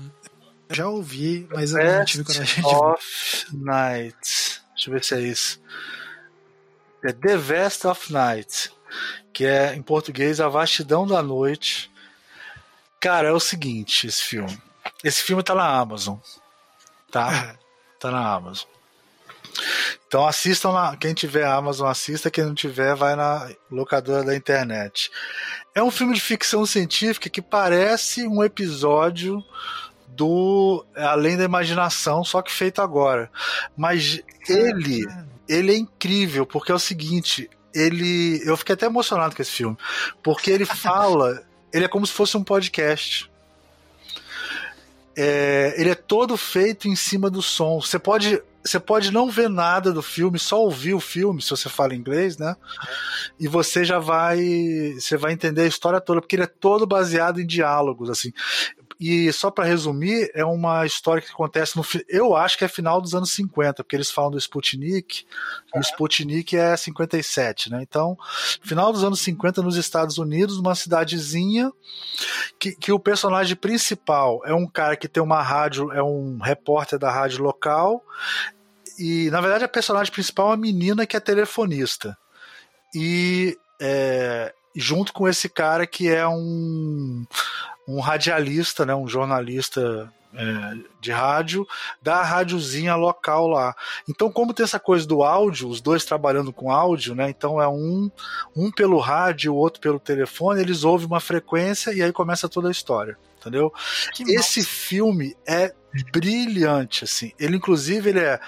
[0.70, 3.64] já ouvi, mas eu não tive coragem de ver.
[3.64, 4.62] Night.
[4.74, 5.60] Deixa eu ver se é isso
[7.04, 8.72] é The Vast of Night,
[9.32, 11.90] que é em português A Vastidão da Noite.
[12.98, 14.58] Cara, é o seguinte, esse filme.
[15.02, 16.16] Esse filme tá na Amazon.
[17.10, 17.56] Tá?
[18.00, 18.68] Tá na Amazon.
[20.06, 20.96] Então assistam lá.
[20.96, 22.30] Quem tiver Amazon, assista.
[22.30, 25.10] Quem não tiver, vai na locadora da internet.
[25.74, 29.44] É um filme de ficção científica que parece um episódio
[30.08, 33.30] do Além da Imaginação, só que feito agora.
[33.76, 35.06] Mas ele
[35.48, 38.40] ele é incrível, porque é o seguinte, ele.
[38.44, 39.76] Eu fiquei até emocionado com esse filme.
[40.22, 41.42] Porque ele fala.
[41.72, 43.30] ele é como se fosse um podcast.
[45.16, 47.80] É, ele é todo feito em cima do som.
[47.80, 51.68] Você pode, você pode não ver nada do filme, só ouvir o filme, se você
[51.68, 52.56] fala inglês, né?
[53.38, 57.40] E você já vai, você vai entender a história toda, porque ele é todo baseado
[57.40, 58.32] em diálogos, assim.
[58.98, 61.84] E só para resumir, é uma história que acontece no.
[62.08, 65.26] Eu acho que é final dos anos 50, porque eles falam do Sputnik,
[65.74, 67.80] e o Sputnik é 57, né?
[67.82, 68.16] Então,
[68.62, 71.72] final dos anos 50 nos Estados Unidos, uma cidadezinha
[72.58, 76.98] que, que o personagem principal é um cara que tem uma rádio, é um repórter
[76.98, 78.04] da rádio local,
[78.98, 82.16] e na verdade a personagem principal é uma menina que é telefonista.
[82.94, 87.24] E é, junto com esse cara que é um,
[87.86, 91.66] um radialista, né, um jornalista é, de rádio
[92.02, 93.74] da rádiozinha local lá.
[94.08, 97.30] Então, como tem essa coisa do áudio, os dois trabalhando com áudio, né?
[97.30, 98.10] Então é um,
[98.56, 102.68] um pelo rádio, o outro pelo telefone, eles ouvem uma frequência e aí começa toda
[102.68, 103.16] a história.
[103.38, 103.72] Entendeu?
[104.14, 107.32] Que Esse filme é brilhante, assim.
[107.38, 108.40] Ele, inclusive, ele é.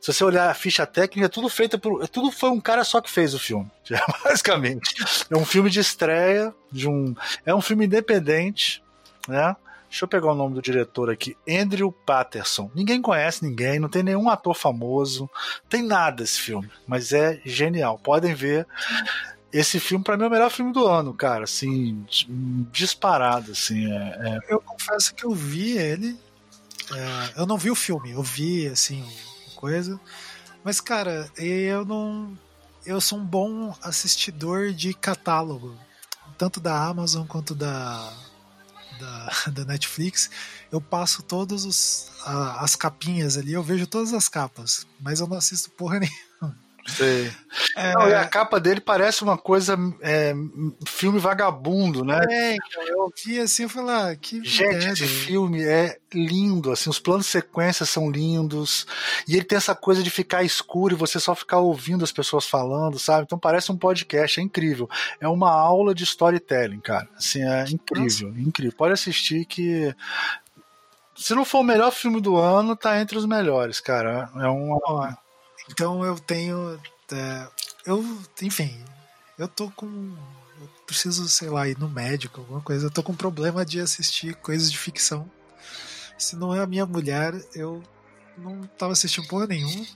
[0.00, 2.08] Se você olhar a ficha técnica, é tudo feito por.
[2.08, 3.70] Tudo foi um cara só que fez o filme,
[4.24, 4.94] basicamente.
[5.30, 7.14] É um filme de estreia, de um.
[7.44, 8.82] É um filme independente,
[9.28, 9.54] né?
[9.88, 11.36] Deixa eu pegar o nome do diretor aqui.
[11.48, 12.70] Andrew Patterson.
[12.74, 15.30] Ninguém conhece ninguém, não tem nenhum ator famoso,
[15.68, 17.98] tem nada esse filme, mas é genial.
[17.98, 18.66] Podem ver.
[19.52, 21.44] Esse filme, para mim, é o melhor filme do ano, cara.
[21.44, 22.04] Assim,
[22.70, 23.90] disparado, assim.
[23.90, 24.38] É, é...
[24.52, 26.18] Eu confesso que eu vi ele
[26.92, 29.04] é, eu não vi o filme, eu vi, assim,
[29.54, 30.00] coisa.
[30.62, 32.36] Mas, cara, eu não.
[32.84, 35.76] Eu sou um bom assistidor de catálogo,
[36.38, 38.12] tanto da Amazon quanto da,
[39.00, 40.30] da, da Netflix.
[40.70, 45.70] Eu passo todas as capinhas ali, eu vejo todas as capas, mas eu não assisto
[45.70, 46.25] porra nenhuma.
[46.86, 47.30] Sei.
[47.76, 47.92] É...
[47.94, 50.34] Não, e a capa dele parece uma coisa é,
[50.86, 52.20] filme vagabundo, né?
[52.30, 56.88] É, então, eu vi assim e falei, ah, que Gente, esse filme é lindo, assim,
[56.88, 58.86] os planos de sequência são lindos,
[59.26, 62.46] e ele tem essa coisa de ficar escuro e você só ficar ouvindo as pessoas
[62.46, 63.24] falando, sabe?
[63.24, 64.88] Então parece um podcast, é incrível.
[65.20, 67.08] É uma aula de storytelling, cara.
[67.16, 68.40] Assim, é incrível, Nossa.
[68.40, 68.76] incrível.
[68.76, 69.94] Pode assistir que
[71.16, 74.30] se não for o melhor filme do ano, tá entre os melhores, cara.
[74.36, 75.18] É uma
[75.70, 76.80] então eu tenho.
[77.12, 77.48] É,
[77.84, 78.04] eu,
[78.42, 78.76] enfim,
[79.38, 79.86] eu tô com.
[80.60, 82.86] Eu preciso, sei lá, ir no médico, alguma coisa.
[82.86, 85.30] Eu tô com problema de assistir coisas de ficção.
[86.18, 87.82] Se não é a minha mulher, eu
[88.38, 89.86] não tava assistindo porra nenhuma.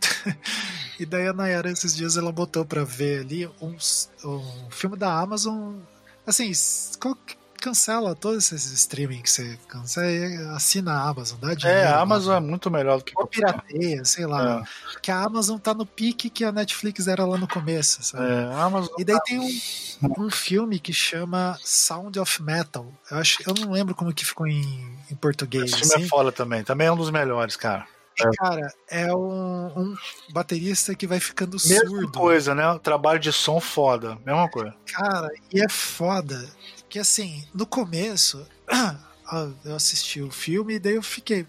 [1.01, 3.77] e daí a Nayara, esses dias, ela botou pra ver ali um,
[4.25, 5.79] um filme da Amazon.
[6.27, 6.53] Assim,
[7.01, 7.16] qual,
[7.61, 11.81] cancela todos esses streaming que você cancela, assina a Amazon, dá dinheiro.
[11.81, 14.63] É, a Amazon é muito melhor do que Ou pirateia, sei lá.
[14.63, 14.99] É.
[15.01, 18.25] Que a Amazon tá no pique que a Netflix era lá no começo, sabe?
[18.25, 19.23] É, a Amazon e daí tá...
[19.23, 22.87] tem um, um filme que chama Sound of Metal.
[23.11, 25.65] Eu, acho, eu não lembro como que ficou em, em português.
[25.65, 26.05] Esse filme é assim.
[26.07, 26.65] é foda também.
[26.65, 27.87] Também é um dos melhores, cara.
[28.19, 28.31] É.
[28.37, 29.97] Cara, é um, um,
[30.33, 31.97] baterista que vai ficando Mesma surdo.
[31.97, 32.79] Mesma coisa, né?
[32.83, 34.19] Trabalho de som foda.
[34.27, 34.75] Mesma coisa.
[34.87, 36.49] Cara, e é foda
[36.91, 38.45] que assim, no começo,
[39.65, 41.47] eu assisti o filme e daí eu fiquei.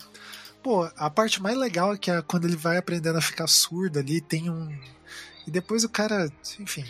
[0.62, 3.98] Pô, a parte mais legal é que é quando ele vai aprendendo a ficar surdo
[4.00, 4.72] ali, tem um.
[5.46, 6.86] E depois o cara, enfim,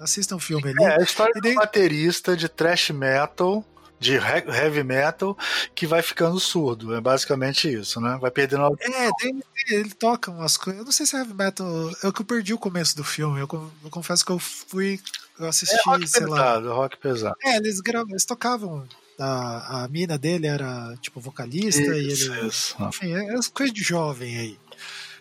[0.00, 0.82] assista um filme ali.
[0.82, 1.54] É, a história daí...
[1.54, 3.64] do baterista de thrash metal
[4.02, 5.36] de heavy metal
[5.74, 6.94] que vai ficando surdo.
[6.94, 8.18] É basicamente isso, né?
[8.20, 8.70] Vai perdendo a...
[8.80, 10.80] É, ele, ele toca umas coisas.
[10.80, 11.66] Eu não sei se é heavy metal.
[12.02, 13.40] Eu que eu perdi o começo do filme.
[13.40, 13.48] Eu,
[13.84, 15.00] eu confesso que eu fui.
[15.38, 16.74] Eu assisti, é rock sei pesado, lá.
[16.74, 17.36] rock pesado.
[17.42, 18.86] É, eles, gravam, eles tocavam.
[19.18, 22.48] A, a mina dele era tipo vocalista isso, e ele.
[22.48, 22.76] Isso.
[22.80, 24.58] Enfim, é, é coisa de jovem aí.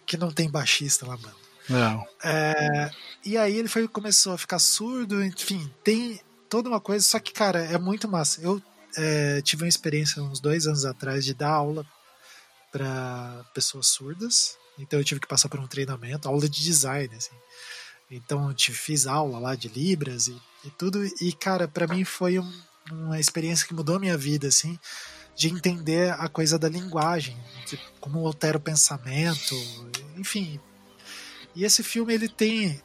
[0.06, 1.36] Que não tem baixista lá, mano.
[1.70, 2.06] Não.
[2.24, 2.90] É,
[3.24, 6.20] e aí ele foi, começou a ficar surdo, enfim, tem
[6.50, 8.42] toda uma coisa, só que, cara, é muito massa.
[8.42, 8.62] Eu
[8.98, 11.86] é, tive uma experiência uns dois anos atrás de dar aula
[12.72, 14.58] para pessoas surdas.
[14.80, 17.36] Então eu tive que passar por um treinamento, aula de design, assim.
[18.10, 21.04] Então eu fiz aula lá de Libras e, e tudo.
[21.22, 22.62] E, cara, para mim foi um,
[22.92, 24.78] uma experiência que mudou a minha vida, assim,
[25.36, 27.38] de entender a coisa da linguagem,
[28.00, 29.56] como altera o pensamento,
[30.18, 30.60] enfim.
[31.56, 32.82] E esse filme, ele tem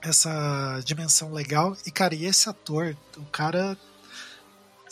[0.00, 1.76] essa dimensão legal.
[1.86, 3.78] E, cara, e esse ator, o cara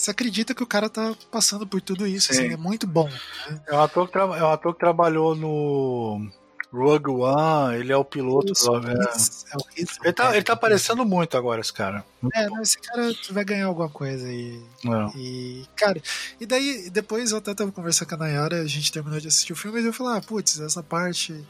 [0.00, 3.08] você acredita que o cara tá passando por tudo isso, assim, é muito bom.
[3.08, 3.60] Né?
[3.68, 6.26] É, um ator que é um ator que trabalhou no
[6.72, 8.52] Rogue One, ele é o piloto.
[8.52, 8.92] Isso, do, é.
[8.92, 12.02] é o ele, tá, ele tá aparecendo muito agora, esse cara.
[12.22, 14.62] Muito é, não, esse cara vai ganhar alguma coisa aí.
[14.86, 15.18] É.
[15.18, 16.00] E, cara,
[16.40, 19.52] e daí, depois eu até tava conversando com a Nayara, a gente terminou de assistir
[19.52, 21.44] o filme, e eu falei, ah, putz, essa parte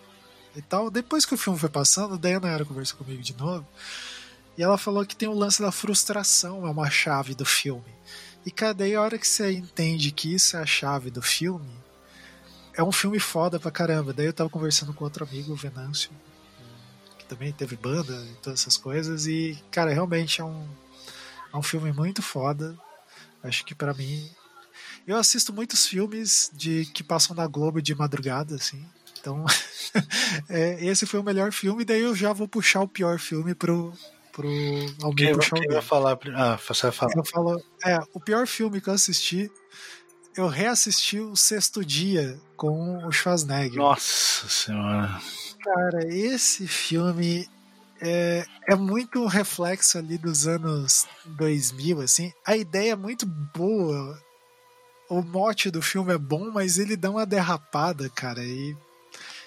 [0.57, 0.90] e tal.
[0.90, 3.64] Depois que o filme foi passando, daí a Nayara conversou comigo de novo,
[4.59, 8.01] e ela falou que tem o lance da frustração, é uma chave do filme.
[8.45, 11.70] E cara, daí a hora que você entende que isso é a chave do filme,
[12.74, 14.12] é um filme foda pra caramba.
[14.12, 16.11] Daí eu tava conversando com outro amigo, o Venâncio,
[17.18, 20.66] que também teve banda e todas essas coisas, e, cara, realmente é um,
[21.53, 22.78] é um filme muito foda.
[23.43, 24.30] Acho que para mim
[25.07, 28.84] eu assisto muitos filmes de que passam na Globo de madrugada, assim.
[29.20, 29.45] Então,
[30.49, 33.93] é, esse foi o melhor filme, daí eu já vou puxar o pior filme pro.
[34.41, 34.49] Pro
[35.03, 36.18] alguém quem, puxar quem vai falar?
[36.34, 37.12] Ah, você vai falar.
[37.16, 39.51] Eu falo, é, o pior filme que eu assisti,
[40.36, 43.78] eu reassisti o Sexto Dia com o Schwarzenegger.
[43.78, 45.20] Nossa Senhora.
[45.62, 47.47] Cara, esse filme
[48.01, 52.32] é, é muito um reflexo ali dos anos 2000, assim.
[52.47, 54.18] A ideia é muito boa.
[55.09, 58.74] O mote do filme é bom, mas ele dá uma derrapada, cara, e,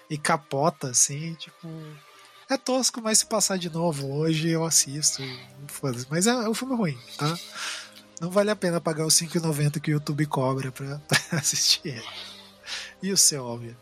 [0.10, 1.68] e capota, assim, tipo.
[2.54, 5.24] É tosco, mas se passar de novo hoje eu assisto.
[6.10, 7.38] Mas é, é um filme ruim, tá?
[8.22, 12.04] Não vale a pena pagar os 5,90 que o YouTube cobra pra, pra assistir ele.
[13.02, 13.76] E o seu, óbvio?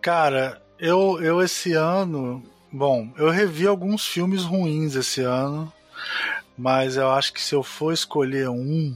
[0.00, 5.72] Cara, eu, eu esse ano Bom, eu revi alguns filmes ruins esse ano,
[6.58, 8.94] mas eu acho que se eu for escolher um,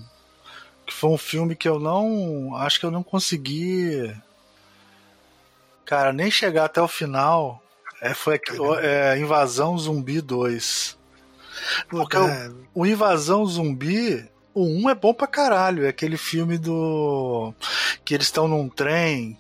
[0.86, 2.54] que foi um filme que eu não.
[2.56, 4.14] Acho que eu não consegui.
[5.84, 7.62] Cara, nem chegar até o final.
[8.00, 8.40] É, foi
[8.80, 10.98] é, Invasão Zumbi 2.
[11.88, 15.84] Porque o, o Invasão Zumbi, o 1 é bom pra caralho.
[15.84, 17.52] É aquele filme do.
[18.04, 19.38] que eles estão num trem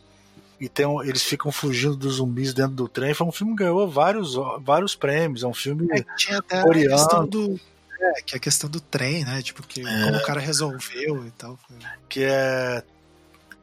[0.60, 3.14] e tem um, eles ficam fugindo dos zumbis dentro do trem.
[3.14, 5.42] Foi um filme que ganhou vários, vários prêmios.
[5.42, 6.94] É um filme é, tinha até coreano.
[6.94, 7.60] A questão do,
[7.98, 9.40] é, que é a questão do trem, né?
[9.40, 11.58] Tipo, que, é, como o cara resolveu e tal.
[12.08, 12.82] Que é.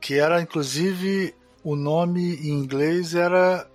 [0.01, 3.67] Que era, inclusive, o nome em inglês era.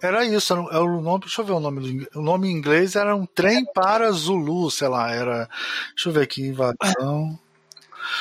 [0.00, 1.20] Era isso, era, era o nome.
[1.20, 2.06] Deixa eu ver o nome.
[2.14, 5.10] O nome em inglês era um trem para Zulu, sei lá.
[5.10, 5.48] Era.
[5.94, 7.38] Deixa eu ver aqui, invasão.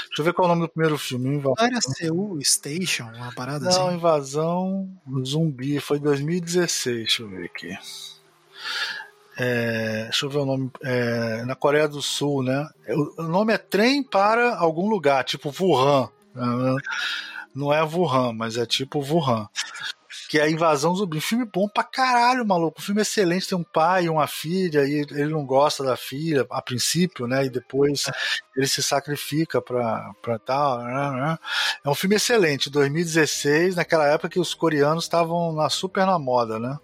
[0.08, 1.36] Deixa eu ver qual é o nome do primeiro filme.
[1.36, 1.56] Invasão.
[1.58, 3.80] Não era Seul Station, uma parada Não, assim?
[3.80, 4.90] Não, Invasão
[5.26, 5.80] Zumbi.
[5.80, 7.78] Foi 2016, deixa eu ver aqui.
[9.38, 10.72] É, deixa eu ver o nome.
[10.84, 12.68] É, na Coreia do Sul, né?
[12.88, 16.10] O, o nome é Trem para algum lugar, tipo Wuhan.
[16.34, 16.78] Né?
[17.54, 19.50] Não é Wuhan, mas é tipo Wuhan
[20.34, 21.22] que é a Invasão Zumbi.
[21.22, 22.82] Filme bom pra caralho, maluco.
[22.82, 23.48] Filme excelente.
[23.48, 27.46] Tem um pai e uma filha, e ele não gosta da filha a princípio, né?
[27.46, 28.06] E depois
[28.58, 30.80] ele se sacrifica pra, pra tal.
[30.80, 31.40] Né, né?
[31.86, 32.68] É um filme excelente.
[32.72, 36.80] 2016, naquela época que os coreanos estavam na super na moda, né?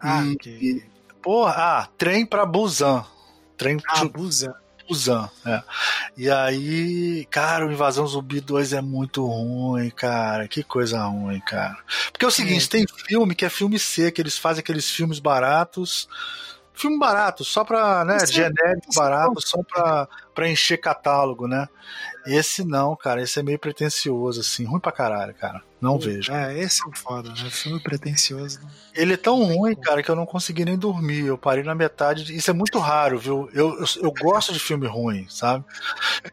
[0.00, 0.58] Ah, e, okay.
[0.58, 0.84] e,
[1.20, 3.04] porra, ah, trem pra Busan.
[3.58, 4.54] Trem ah, Busan.
[4.88, 5.62] Busan, é.
[6.16, 10.48] E aí, cara, o Invasão Zumbi 2 é muito ruim, cara.
[10.48, 11.78] Que coisa ruim, cara.
[12.12, 12.68] Porque é o seguinte, é.
[12.68, 16.08] tem filme que é filme C, que eles fazem aqueles filmes baratos.
[16.76, 18.94] Filme barato, só pra, né, é genérico é...
[18.94, 21.66] barato, só pra, pra encher catálogo, né?
[22.26, 25.62] Esse não, cara, esse é meio pretencioso, assim, ruim pra caralho, cara.
[25.80, 26.32] Não vejo.
[26.32, 27.50] É, esse é o foda, né?
[27.50, 28.60] Filme pretencioso.
[28.60, 28.68] Né?
[28.94, 31.24] Ele é tão ruim, cara, que eu não consegui nem dormir.
[31.24, 32.34] Eu parei na metade.
[32.34, 33.48] Isso é muito raro, viu?
[33.54, 35.64] Eu, eu, eu gosto de filme ruim, sabe?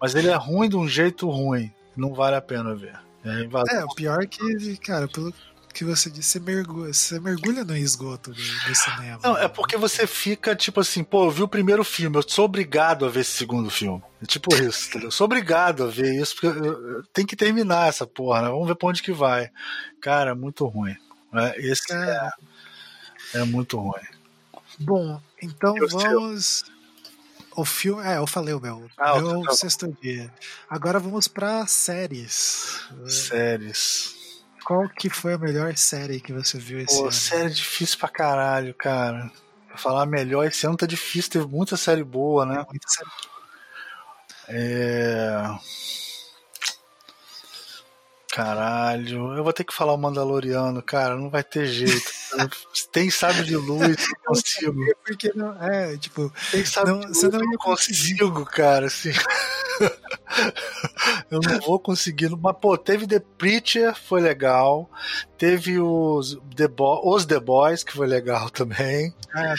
[0.02, 1.72] Mas ele é ruim de um jeito ruim.
[1.96, 3.00] Não vale a pena ver.
[3.24, 5.32] É, é o pior é que, cara, pelo
[5.74, 9.20] que você disse, você mergulha, você mergulha no esgoto do, do, cinema.
[9.24, 12.46] Não, é porque você fica tipo assim, pô, eu vi o primeiro filme, eu sou
[12.46, 14.02] obrigado a ver esse segundo filme.
[14.22, 15.08] É tipo isso, entendeu?
[15.08, 16.60] Eu sou obrigado a ver isso, porque
[17.12, 18.50] tem que terminar essa porra, né?
[18.50, 19.50] Vamos ver pra onde que vai.
[20.00, 20.96] Cara, é muito ruim.
[21.32, 21.54] Né?
[21.58, 22.30] Esse é,
[23.34, 24.04] é muito ruim.
[24.80, 26.64] Bom, então vamos.
[27.56, 28.04] O filme.
[28.04, 28.90] É, eu falei o meu.
[28.98, 30.32] Ah, meu tá sexto dia.
[30.70, 32.88] Agora vamos pra séries.
[33.08, 34.23] Séries.
[34.66, 37.12] Qual que foi a melhor série que você viu esse Pô, ano?
[37.12, 39.30] série difícil pra caralho, cara.
[39.68, 42.66] Pra falar melhor, esse ano tá difícil, teve muita série boa, né?
[42.70, 43.10] Muita série.
[44.48, 45.58] É...
[48.32, 52.23] Caralho, eu vou ter que falar o Mandaloriano, cara, não vai ter jeito.
[52.92, 54.96] Tem sábio de luz, não consigo.
[55.06, 59.12] Porque não, é, tipo, tem não, de luz, você não, não consigo, cara, assim.
[61.32, 62.30] eu não vou conseguir.
[62.30, 64.90] Mas, pô, teve The Preacher, foi legal.
[65.38, 69.14] Teve os The, Bo os The Boys, que foi legal também.
[69.36, 69.56] É.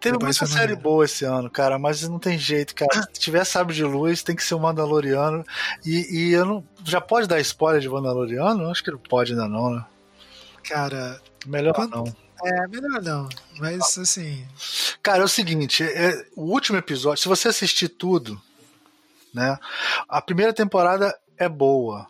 [0.00, 2.90] Teve muita série boa esse ano, cara, mas não tem jeito, cara.
[2.94, 5.44] Se tiver Sábio de Luz, tem que ser o Mandaloriano.
[5.86, 6.64] E, e eu não.
[6.84, 8.68] Já pode dar spoiler de Mandaloriano?
[8.68, 9.84] Acho que não pode ainda não, né?
[10.64, 11.20] Cara.
[11.46, 11.96] Melhor quando...
[11.96, 12.22] não.
[12.44, 13.28] É, melhor não.
[13.58, 14.46] Mas assim.
[15.02, 18.40] Cara, é o seguinte: é, o último episódio, se você assistir tudo,
[19.32, 19.58] né?
[20.08, 22.06] A primeira temporada é boa,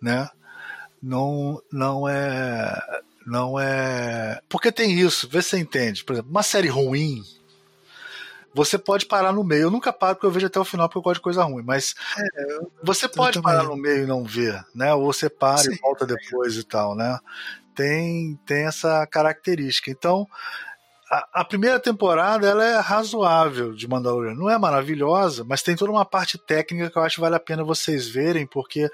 [0.00, 0.28] né?
[1.02, 4.40] Não, não é, não é.
[4.48, 6.04] Porque tem isso, vê se você entende.
[6.04, 7.22] Por exemplo, uma série ruim,
[8.54, 9.64] você pode parar no meio.
[9.64, 11.62] Eu nunca paro porque eu vejo até o final porque eu gosto de coisa ruim,
[11.62, 14.94] mas é, você pode parar no meio e não ver, né?
[14.94, 17.18] Ou você para Sim, e volta depois e tal, né?
[17.76, 19.90] Tem, tem essa característica.
[19.90, 20.26] Então,
[21.10, 24.34] a, a, primeira temporada ela é razoável de Mandalorian.
[24.34, 27.40] Não é maravilhosa, mas tem toda uma parte técnica que eu acho que vale a
[27.40, 28.88] pena vocês verem, porque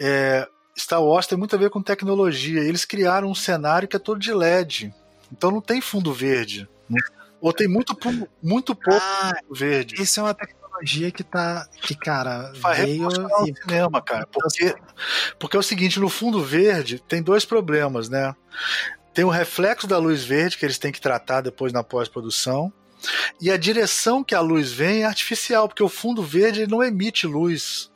[0.00, 2.60] é, Star Wars tem muito a ver com tecnologia.
[2.60, 4.94] Eles criaram um cenário que é todo de LED.
[5.30, 6.68] Então não tem fundo verde.
[6.88, 7.00] Né?
[7.40, 7.96] Ou tem muito,
[8.42, 10.00] muito pouco ah, verde.
[10.00, 10.57] Isso é uma tecnologia
[11.12, 11.68] que tá.
[11.82, 13.08] Que, cara, Faz veio
[13.46, 13.54] e...
[13.54, 14.26] cinema, cara.
[14.26, 14.74] Porque,
[15.38, 18.34] porque é o seguinte, no fundo verde tem dois problemas, né?
[19.14, 22.72] Tem o reflexo da luz verde que eles têm que tratar depois na pós-produção.
[23.40, 27.26] E a direção que a luz vem é artificial, porque o fundo verde não emite
[27.26, 27.90] luz.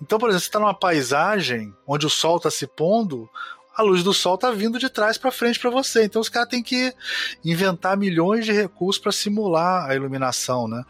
[0.00, 3.28] Então, por exemplo, você está numa paisagem onde o sol está se pondo,
[3.76, 6.04] a luz do sol tá vindo de trás para frente para você.
[6.04, 6.94] Então os caras têm que
[7.44, 10.84] inventar milhões de recursos para simular a iluminação, né?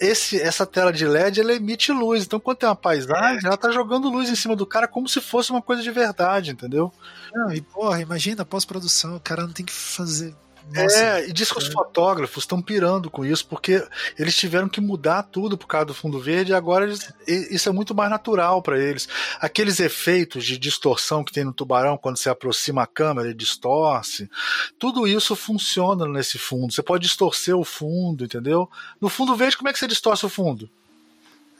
[0.00, 3.70] Esse, essa tela de LED ela emite luz, então quando tem uma paisagem, ela tá
[3.70, 6.90] jogando luz em cima do cara como se fosse uma coisa de verdade, entendeu?
[7.34, 10.34] Não, e porra, imagina pós-produção, o cara não tem que fazer
[10.72, 11.70] nossa, é, e diz que os é.
[11.70, 13.86] fotógrafos estão pirando com isso, porque
[14.18, 17.72] eles tiveram que mudar tudo por causa do fundo verde e agora eles, isso é
[17.72, 19.08] muito mais natural para eles.
[19.40, 24.30] Aqueles efeitos de distorção que tem no tubarão quando você aproxima a câmera e distorce,
[24.78, 26.72] tudo isso funciona nesse fundo.
[26.72, 28.68] Você pode distorcer o fundo, entendeu?
[29.00, 30.70] No fundo verde, como é que você distorce o fundo?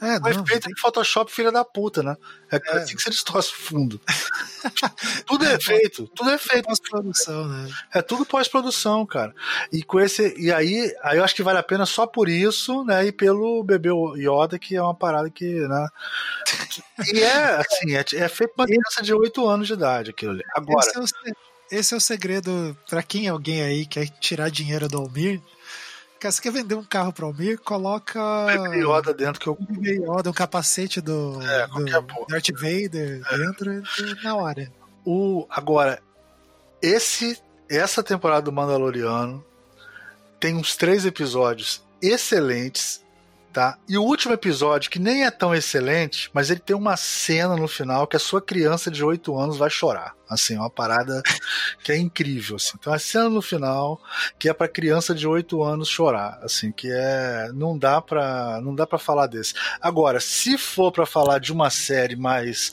[0.01, 0.73] É, Foi não, feito tem...
[0.73, 2.17] em Photoshop, filha da puta, né?
[2.51, 2.77] É, é.
[2.77, 4.01] assim que você distorce o fundo.
[5.27, 6.65] tudo é feito, tudo é feito.
[6.65, 7.69] Pós-produção, né?
[7.93, 9.31] É tudo pós-produção, cara.
[9.71, 10.33] E com esse.
[10.39, 13.05] E aí, aí eu acho que vale a pena só por isso, né?
[13.05, 15.87] E pelo bebê Yoda, que é uma parada que, né?
[17.13, 20.31] E é, assim, é, é feito pra uma criança de 8 anos de idade aquilo
[20.31, 20.43] ali.
[20.55, 20.79] Agora.
[20.79, 21.05] Esse é o,
[21.71, 25.41] esse é o segredo, pra quem alguém aí quer tirar dinheiro do Almir
[26.21, 27.59] Cara, você quer vender um carro para o Almir?
[27.59, 28.21] Coloca.
[28.21, 29.57] Um Yoda dentro que eu.
[29.59, 33.37] Um Yoda, um capacete do, é, do Darth Vader é.
[33.39, 33.81] dentro
[34.23, 34.71] na hora.
[35.03, 35.99] O, agora,
[36.79, 39.43] esse, essa temporada do Mandaloriano
[40.39, 43.03] tem uns três episódios excelentes
[43.51, 43.77] tá?
[43.87, 47.67] E o último episódio, que nem é tão excelente, mas ele tem uma cena no
[47.67, 50.15] final que a sua criança de 8 anos vai chorar.
[50.29, 51.21] Assim, uma parada
[51.83, 52.71] que é incrível, assim.
[52.79, 54.01] Então a cena no final
[54.39, 58.73] que é para criança de 8 anos chorar, assim, que é não dá para não
[58.73, 59.53] dá para falar desse.
[59.81, 62.71] Agora, se for para falar de uma série mais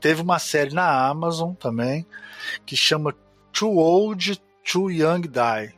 [0.00, 2.06] teve uma série na Amazon também
[2.66, 3.14] que chama
[3.52, 5.77] Too Old, Too Young Die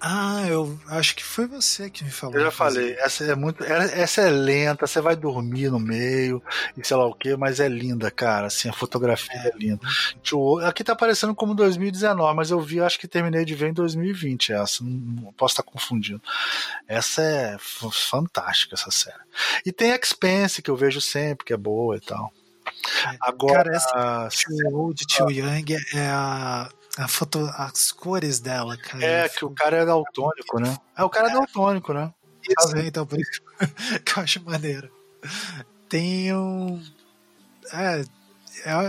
[0.00, 2.36] ah, eu acho que foi você que me falou.
[2.36, 3.62] Eu já falei, essa é muito.
[3.62, 6.42] Essa é lenta, você vai dormir no meio
[6.74, 8.46] e sei lá o que, mas é linda, cara.
[8.46, 9.80] Assim, a fotografia é, é linda.
[10.66, 14.54] Aqui tá aparecendo como 2019, mas eu vi, acho que terminei de ver em 2020
[14.54, 14.82] essa.
[14.82, 16.22] Não posso estar confundindo.
[16.88, 19.20] Essa é fantástica, essa série.
[19.66, 22.32] E tem Expense, que eu vejo sempre, que é boa e tal.
[23.06, 26.70] É, Agora, cara, essa Old, Too Young é a
[27.00, 29.04] a foto, as cores dela, cara.
[29.04, 30.76] É, que o cara é daltônico, né?
[30.96, 32.12] É, o cara é, é daltônico, né?
[32.42, 33.42] Isso, tá então, por isso
[34.04, 34.90] que eu acho maneiro.
[35.88, 36.82] Tem um.
[37.72, 38.04] É,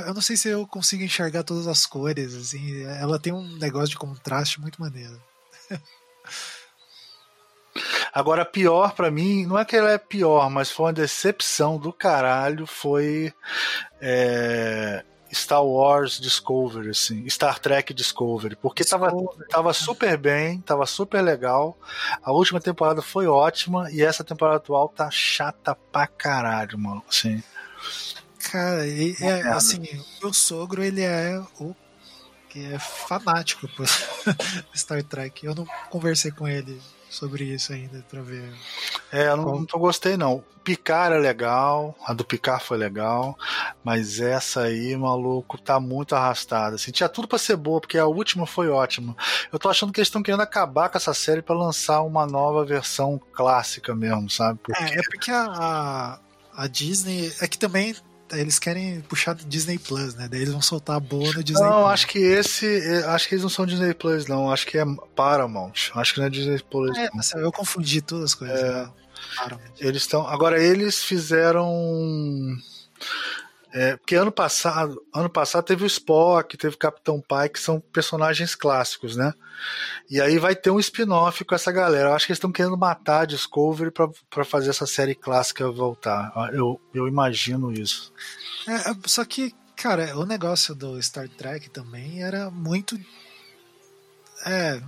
[0.05, 2.83] eu não sei se eu consigo enxergar todas as cores, assim.
[2.83, 5.21] Ela tem um negócio de contraste muito maneiro.
[8.13, 11.93] Agora, pior para mim, não é que ela é pior, mas foi uma decepção do
[11.93, 12.67] caralho.
[12.67, 13.33] Foi
[14.01, 19.11] é, Star Wars Discovery, assim, Star Trek Discovery, porque tava,
[19.49, 21.77] tava super bem, tava super legal.
[22.23, 27.41] A última temporada foi ótima e essa temporada atual tá chata pra caralho, mano, assim.
[28.51, 31.75] Cara, e, é, assim, o meu sogro, ele é o
[32.49, 33.87] que é fanático por
[34.75, 35.45] Star Trek.
[35.45, 36.81] Eu não conversei com ele
[37.11, 38.53] sobre isso ainda para ver.
[39.11, 40.41] É, eu não, não tô gostei não.
[40.63, 43.37] Picar é legal, a do Picar foi legal,
[43.83, 46.75] mas essa aí, maluco, tá muito arrastada.
[46.75, 49.15] Assim, tinha tudo para ser boa, porque a última foi ótima.
[49.51, 52.63] Eu tô achando que eles estão querendo acabar com essa série para lançar uma nova
[52.63, 54.59] versão clássica mesmo, sabe?
[54.63, 54.83] Porque...
[54.83, 56.19] É, é porque a,
[56.53, 57.33] a Disney.
[57.41, 57.95] É que também
[58.39, 60.27] eles querem puxar Disney Plus, né?
[60.29, 61.91] Daí eles vão soltar a boa no Disney Não, Plus.
[61.91, 62.65] acho que esse.
[62.65, 64.51] É, acho que eles não são Disney Plus, não.
[64.51, 65.91] Acho que é Paramount.
[65.95, 66.97] Acho que não é Disney Plus.
[66.97, 67.41] É, não.
[67.41, 68.59] eu confundi todas as coisas.
[68.59, 68.89] É, né?
[69.79, 70.27] Eles estão.
[70.27, 71.67] Agora, eles fizeram.
[73.73, 77.79] É, porque ano passado, ano passado teve o Spock, teve o Capitão Pai, que são
[77.79, 79.33] personagens clássicos, né?
[80.09, 82.09] E aí vai ter um spin-off com essa galera.
[82.09, 86.33] Eu acho que eles estão querendo matar a Discovery para fazer essa série clássica voltar.
[86.51, 88.11] Eu, eu imagino isso.
[88.67, 92.99] É, só que, cara, o negócio do Star Trek também era muito.
[94.45, 94.81] É.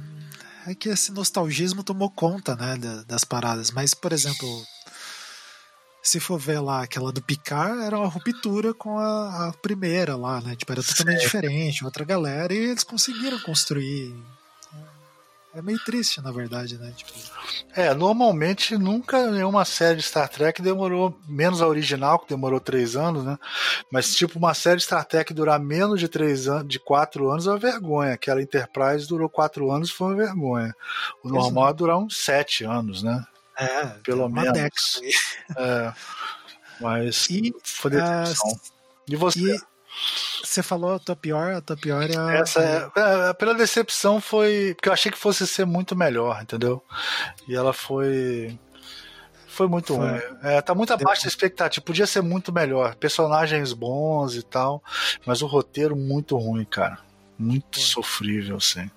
[0.66, 3.70] É que esse nostalgismo tomou conta, né, das paradas.
[3.72, 4.48] Mas, por exemplo,
[6.04, 10.42] se for ver lá aquela do Picard, era uma ruptura com a, a primeira lá,
[10.42, 10.56] né?
[10.56, 14.14] Tipo, era totalmente diferente, outra galera, e eles conseguiram construir
[15.56, 16.92] é meio triste, na verdade, né?
[16.96, 17.14] Tipo...
[17.76, 22.96] É, normalmente nunca nenhuma série de Star Trek demorou, menos a original, que demorou três
[22.96, 23.38] anos, né?
[23.92, 27.46] Mas, tipo, uma série de Star Trek durar menos de três anos, de quatro anos
[27.46, 28.14] é uma vergonha.
[28.14, 30.76] Aquela Enterprise durou quatro anos foi uma vergonha.
[31.24, 33.24] O normal é durar uns sete anos, né?
[33.58, 34.54] É, pelo uma menos.
[34.54, 35.58] década.
[35.58, 35.94] É,
[36.80, 38.50] mas E, foi decepção.
[38.52, 38.58] ah,
[39.08, 39.40] E você?
[39.40, 42.34] E você falou a tua pior, a tua pior é a.
[42.34, 46.84] Essa é, é, pela decepção foi porque eu achei que fosse ser muito melhor, entendeu?
[47.48, 48.58] E ela foi
[49.48, 50.10] foi muito Foi.
[50.10, 50.22] ruim.
[50.42, 51.86] É, tá muito abaixo da expectativa.
[51.86, 52.96] Podia ser muito melhor.
[52.96, 54.84] Personagens bons e tal,
[55.28, 56.98] mas o roteiro muito ruim, cara.
[57.38, 58.90] Muito sofrível, assim.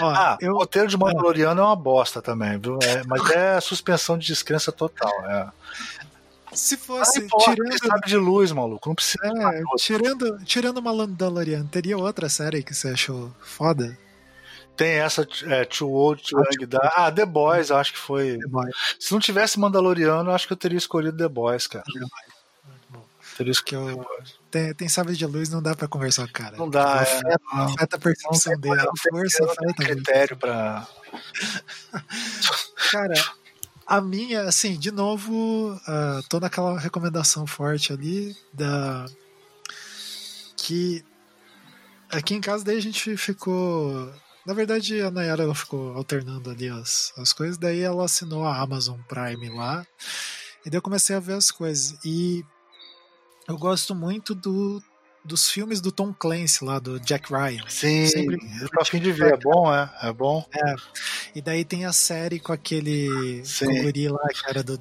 [0.00, 2.78] Ó, Ah, eu, o roteiro de Mandaloriano é uma bosta também, viu?
[2.82, 5.10] É, mas é suspensão de descrença total.
[5.26, 5.48] É.
[6.52, 7.86] se fosse importa, ele tirando.
[7.88, 8.88] sabe de luz, maluco.
[8.88, 9.18] Não precisa.
[9.24, 13.96] É, tirando, tirando Mandalorian, teria outra série que você achou foda?
[14.76, 16.78] Tem essa é, Too Old to Ah, Young Die.
[16.96, 18.38] Ah, The Boys, eu acho que foi.
[18.98, 21.84] Se não tivesse Mandaloriano, eu acho que eu teria escolhido The Boys, cara.
[23.34, 24.40] Escolhido eu, The Boys.
[24.50, 26.56] tem, tem de luz, não dá pra conversar com o cara.
[26.56, 27.64] Não dá, é, Afeta, não.
[27.64, 30.86] afeta a percepção Não dele, não força afeta critério pra.
[32.90, 33.14] Cara,
[33.86, 39.06] a minha, assim, de novo, ah, tô naquela recomendação forte ali da.
[40.56, 41.04] Que
[42.10, 44.12] aqui em casa daí a gente ficou.
[44.46, 48.58] Na verdade, a Nayara ela ficou alternando ali as, as coisas, daí ela assinou a
[48.60, 49.86] Amazon Prime lá,
[50.66, 51.96] e daí eu comecei a ver as coisas.
[52.04, 52.44] E
[53.52, 54.82] eu gosto muito do,
[55.24, 57.62] dos filmes do Tom Clancy lá, do Jack Ryan.
[57.68, 59.34] Sim, Sempre- eu tô a fim de ver.
[59.34, 59.90] É bom, é?
[60.02, 60.44] É bom.
[61.34, 63.66] E daí tem a série com aquele Sim.
[63.66, 64.78] com guri lá que era do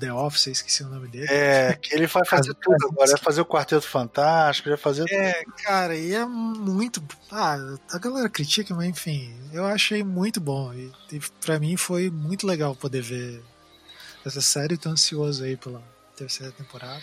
[0.00, 1.26] The Office, eu esqueci o nome dele.
[1.28, 3.10] É, que ele vai fazer tudo agora.
[3.10, 5.04] Vai fazer o Quarteto Fantástico, vai fazer.
[5.12, 7.02] É, cara, e é muito.
[7.30, 7.58] Ah,
[7.92, 10.72] a galera critica, mas enfim, eu achei muito bom.
[10.72, 13.42] E, e pra mim foi muito legal poder ver
[14.24, 14.78] essa série.
[14.78, 15.82] Tô ansioso aí pela
[16.16, 17.02] terceira temporada.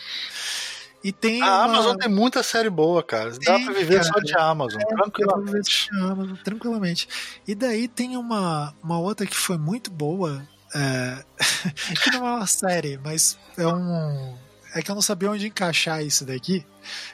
[1.04, 1.42] E tem.
[1.42, 3.32] A uma- Amazon tem muita série boa, cara.
[3.32, 4.04] Dá pra viver cara.
[4.04, 5.90] só de Amazon, É, tranquilamente.
[5.94, 7.10] Amazon, tranquilamente.
[7.48, 10.44] E daí tem uma, uma outra que foi muito boa,
[10.76, 11.24] é,
[12.04, 14.36] que não é uma série, mas é um.
[14.76, 16.66] É que eu não sabia onde encaixar isso daqui,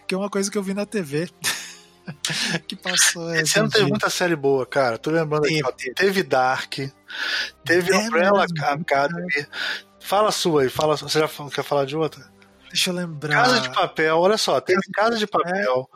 [0.05, 1.29] que é uma coisa que eu vi na TV.
[2.67, 3.33] que passou.
[3.35, 4.97] Esse ano teve muita série boa, cara.
[4.97, 5.93] Tô lembrando aqui, Teve, ó.
[5.95, 6.73] Teve Dark,
[7.65, 9.47] teve É Umbrella mesmo, Academy.
[9.99, 12.23] Fala a sua aí, fala, você já quer falar de outra?
[12.69, 13.33] Deixa eu lembrar.
[13.43, 15.89] Casa de Papel, olha só, teve Casa de Papel,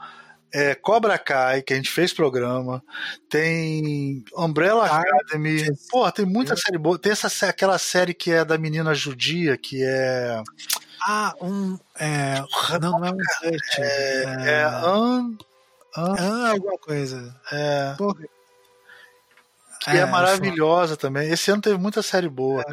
[0.54, 2.84] é, Cobra Kai, que a gente fez programa,
[3.30, 6.98] tem Umbrella Dark, Academy, porra, tem muita série boa.
[7.00, 10.42] Tem essa, aquela série que é da menina judia, que é.
[11.04, 11.78] Ah, um.
[12.00, 12.44] É,
[12.82, 13.60] não, não é um Hut.
[13.78, 13.82] É.
[13.82, 15.36] É, é, An-
[15.98, 17.36] An- ah, alguma coisa.
[17.52, 18.22] é Porra.
[19.82, 21.30] que é, maravilhosa também.
[21.32, 22.64] Esse ano teve muita série boa.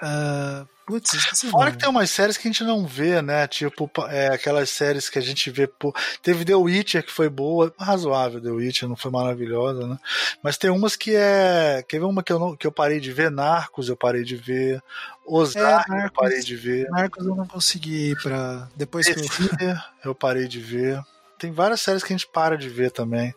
[0.00, 3.46] Ah, putz, esqueci Fora que tem umas séries que a gente não vê, né?
[3.48, 5.66] Tipo, é, aquelas séries que a gente vê.
[5.66, 9.98] Pô, teve The Witcher, que foi boa, razoável, The Witcher, não foi maravilhosa, né?
[10.42, 11.84] Mas tem umas que é.
[11.88, 13.30] Quer ver uma que eu, não, que eu parei de ver?
[13.30, 14.82] Narcos, eu parei de ver.
[15.26, 16.16] Ozark, eu É, Narcos.
[16.22, 16.88] parei de ver.
[16.90, 18.68] Marcos eu não consegui ir pra.
[18.76, 19.22] Depois que eu.
[19.22, 21.02] Defender, eu parei de ver.
[21.38, 23.34] Tem várias séries que a gente para de ver também.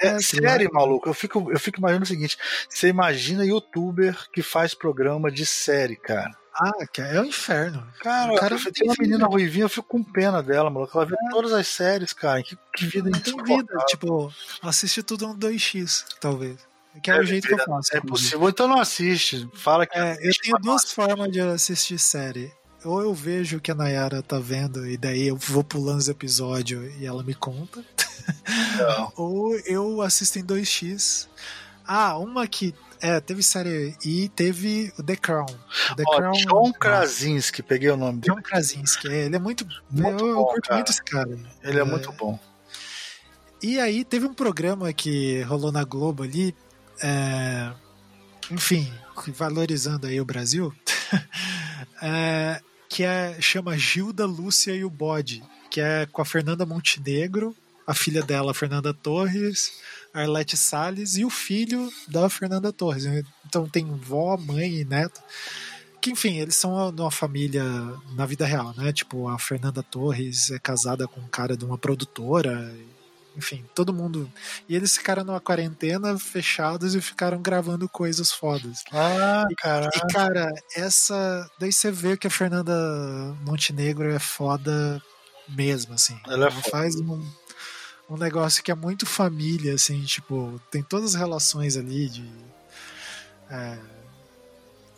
[0.00, 1.08] É, É, série, maluco.
[1.08, 5.96] Eu fico, eu fico imaginando o seguinte: você imagina youtuber que faz programa de série,
[5.96, 6.30] cara.
[6.58, 7.86] Ah, que é o inferno.
[8.00, 9.02] Cara, O cara eu tem uma vida.
[9.02, 10.96] menina ruivinha, eu fico com pena dela, maluco.
[10.96, 12.42] Ela vê todas as séries, cara.
[12.42, 13.76] Que, que vida Não tem vida.
[13.88, 14.32] Tipo,
[14.62, 16.56] assiste tudo no 2x, talvez.
[17.02, 17.94] Que é o É, jeito que eu faço.
[17.94, 19.46] É possível, então não assiste.
[19.54, 22.50] Fala que É, eu assiste, tenho duas formas de assistir série.
[22.84, 26.08] Ou eu vejo o que a Nayara tá vendo e daí eu vou pulando os
[26.08, 27.84] episódios e ela me conta.
[29.16, 31.26] Ou eu assisto em 2x.
[31.86, 32.74] Ah, uma que.
[33.00, 35.46] É, teve série e teve o The Crown.
[35.96, 36.32] The Ó, Crown.
[36.32, 38.34] John Krasinski, peguei o nome dele.
[38.34, 39.08] John Krasinski.
[39.08, 39.66] É, ele é muito.
[39.90, 40.74] Muito eu, eu bom, curto cara.
[40.76, 41.38] muito esse cara.
[41.62, 42.38] Ele é muito bom.
[43.62, 46.54] E aí teve um programa que rolou na Globo ali,
[47.02, 47.72] é,
[48.50, 48.92] enfim,
[49.28, 50.72] valorizando aí o Brasil,
[52.02, 57.56] é, que é, chama Gilda, Lúcia e o Bode, que é com a Fernanda Montenegro,
[57.86, 59.72] a filha dela, Fernanda Torres,
[60.12, 63.04] Arlete Salles e o filho da Fernanda Torres.
[63.46, 65.20] Então tem vó, mãe e neto.
[66.00, 67.64] Que, enfim, eles são uma família
[68.14, 68.92] na vida real, né?
[68.92, 72.74] Tipo, a Fernanda Torres é casada com um cara de uma produtora.
[73.36, 74.30] Enfim, todo mundo.
[74.68, 78.82] E eles ficaram numa quarentena fechados e ficaram gravando coisas fodas.
[78.92, 79.90] Ah, cara.
[79.94, 81.50] E, cara, essa.
[81.58, 82.72] Daí você vê que a Fernanda
[83.42, 85.02] Montenegro é foda
[85.48, 86.18] mesmo, assim.
[86.26, 87.22] Ela é Ela faz um,
[88.08, 92.30] um negócio que é muito família, assim, tipo, tem todas as relações ali de.
[93.50, 93.78] É,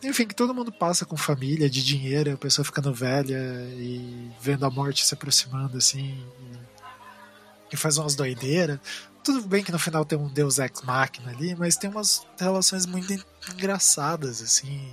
[0.03, 3.39] enfim, que todo mundo passa com família, de dinheiro, a pessoa ficando velha
[3.75, 6.25] e vendo a morte se aproximando, assim,
[7.73, 8.79] e, faz umas doideiras.
[9.25, 12.87] Tudo bem que no final tem um Deus Ex Machina ali, mas tem umas relações
[12.87, 13.13] muito
[13.53, 14.89] engraçadas, assim,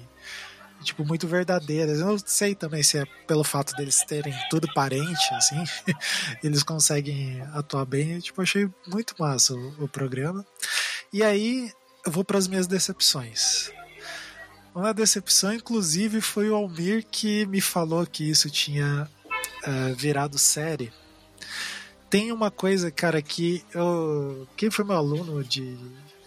[0.86, 2.00] tipo, muito verdadeiras.
[2.00, 5.64] Eu não sei também se é pelo fato deles terem tudo parente, assim,
[6.44, 8.20] eles conseguem atuar bem.
[8.20, 10.46] Tipo, achei muito massa o, o programa.
[11.12, 11.72] E aí,
[12.06, 13.72] eu vou para as minhas decepções.
[14.74, 19.10] Uma decepção, inclusive, foi o Almir que me falou que isso tinha
[19.66, 20.92] uh, virado série.
[22.10, 24.48] Tem uma coisa, cara, que eu.
[24.56, 25.78] Quem foi meu aluno de.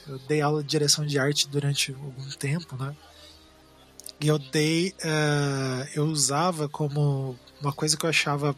[0.06, 2.96] Eu dei aula de direção de arte durante algum tempo, né?
[4.20, 4.94] E eu dei.
[5.04, 8.56] Uh, eu usava como uma coisa que eu achava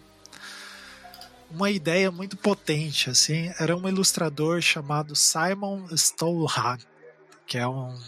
[1.50, 3.52] uma ideia muito potente, assim.
[3.58, 6.84] Era um ilustrador chamado Simon Stolhag,
[7.46, 7.98] que é um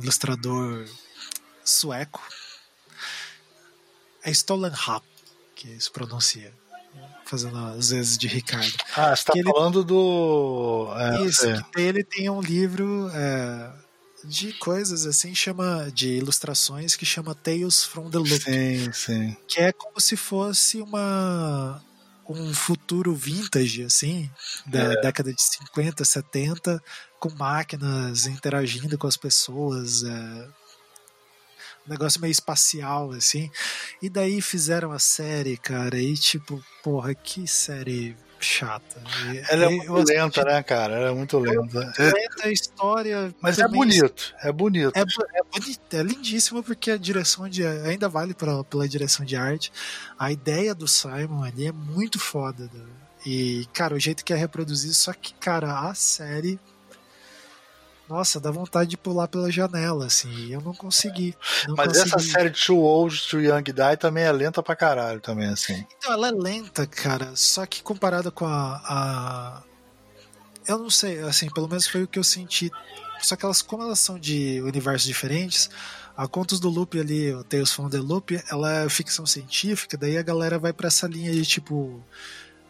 [0.00, 0.86] ilustrador
[1.64, 2.22] sueco.
[4.22, 5.04] É Stollenhap
[5.54, 6.52] que se pronuncia.
[7.24, 8.76] Fazendo às vezes de Ricardo.
[8.96, 9.86] Ah, você tá que falando ele...
[9.86, 10.88] do.
[10.96, 11.62] É, Isso, é.
[11.76, 13.70] ele tem um livro é,
[14.24, 15.90] de coisas assim, chama.
[15.92, 18.40] de ilustrações que chama Tales from the Loop.
[18.40, 19.36] Sim, sim.
[19.48, 21.82] Que é como se fosse uma
[22.30, 24.30] um futuro vintage, assim,
[24.64, 25.00] da é.
[25.00, 26.82] década de 50, 70,
[27.18, 30.48] com máquinas interagindo com as pessoas, é,
[31.86, 33.50] um negócio meio espacial, assim.
[34.00, 39.02] E daí fizeram a série, cara, e tipo, porra, que série chata.
[39.48, 40.94] Ela é muito lenta, né, cara?
[40.94, 41.92] Ela é muito lenta.
[41.98, 43.34] É lenta a história.
[43.40, 44.96] Mas é bonito, é bonito.
[44.96, 47.66] É, é bonito, é lindíssimo porque a direção de.
[47.66, 49.72] ainda vale pra, pela direção de arte.
[50.18, 52.70] A ideia do Simon ali é muito foda.
[52.72, 52.84] Né?
[53.26, 56.58] E, cara, o jeito que é reproduzir, só que, cara, a série
[58.10, 60.52] nossa, dá vontade de pular pela janela, assim.
[60.52, 61.34] Eu não consegui.
[61.68, 62.08] Não Mas consegui.
[62.08, 65.86] essa série Too Old to Young Die também é lenta pra caralho, também, assim.
[65.96, 67.30] Então, ela é lenta, cara.
[67.36, 69.62] Só que comparada com a, a.
[70.66, 72.70] Eu não sei, assim, pelo menos foi o que eu senti.
[73.22, 75.70] Só que elas, como elas são de universos diferentes,
[76.16, 80.18] a Contos do Loop ali, o Tales from the Loop, ela é ficção científica, daí
[80.18, 82.02] a galera vai para essa linha de tipo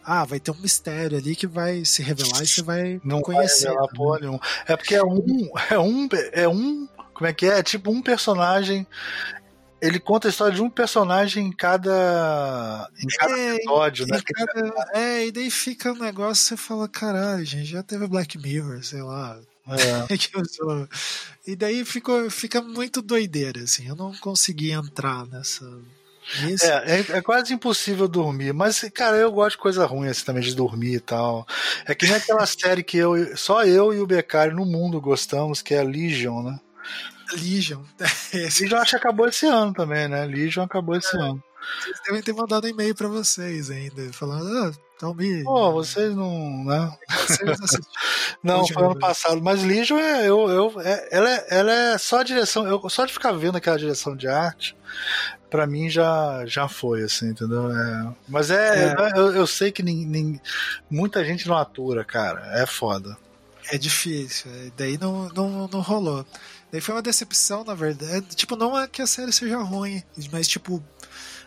[0.03, 3.71] ah, vai ter um mistério ali que vai se revelar e você vai não conhecer.
[3.71, 4.39] Vai revelar, né?
[4.67, 7.59] É porque é um, é um, é um, como é que é?
[7.59, 8.85] É tipo um personagem.
[9.81, 14.21] Ele conta a história de um personagem em cada, em cada é, episódio, né?
[14.23, 18.83] Cada, é, e daí fica um negócio você fala, caralho, gente, já teve Black Mirror,
[18.83, 19.39] sei lá.
[19.67, 20.07] É.
[21.51, 23.87] e daí ficou, fica muito doideira, assim.
[23.87, 25.65] Eu não consegui entrar nessa
[26.61, 28.53] é, é, é, quase impossível dormir.
[28.53, 31.45] Mas, cara, eu gosto de coisa ruim assim também, de dormir e tal.
[31.85, 35.61] É que nem aquela série que eu, só eu e o Becari no mundo gostamos,
[35.61, 36.59] que é Legion, né?
[37.33, 37.81] Legion.
[38.33, 40.25] Legion acho que acabou esse ano também, né?
[40.25, 41.19] Legion acabou esse é.
[41.19, 41.43] ano.
[41.81, 44.71] Vocês devem ter mandado e-mail pra vocês ainda, falando, ah,
[45.01, 45.43] então me.
[45.43, 46.63] Pô, vocês não.
[46.63, 46.97] Né?
[47.27, 47.79] Vocês
[48.43, 49.41] não, foi ano passado.
[49.41, 50.29] Mas Legion é.
[50.29, 52.67] Eu, eu, é, ela, é, ela é só a direção.
[52.67, 54.77] Eu, só de ficar vendo aquela direção de arte,
[55.49, 57.71] para mim já, já foi, assim, entendeu?
[57.71, 58.95] É, mas é, é.
[59.15, 60.39] Eu, eu, sei que nem, nem,
[60.87, 62.61] muita gente não atura, cara.
[62.61, 63.17] É foda.
[63.71, 64.51] É difícil.
[64.51, 66.23] É, daí não, não, não rolou.
[66.71, 68.35] Daí foi uma decepção, na verdade.
[68.35, 70.81] Tipo, não é que a série seja ruim, mas, tipo,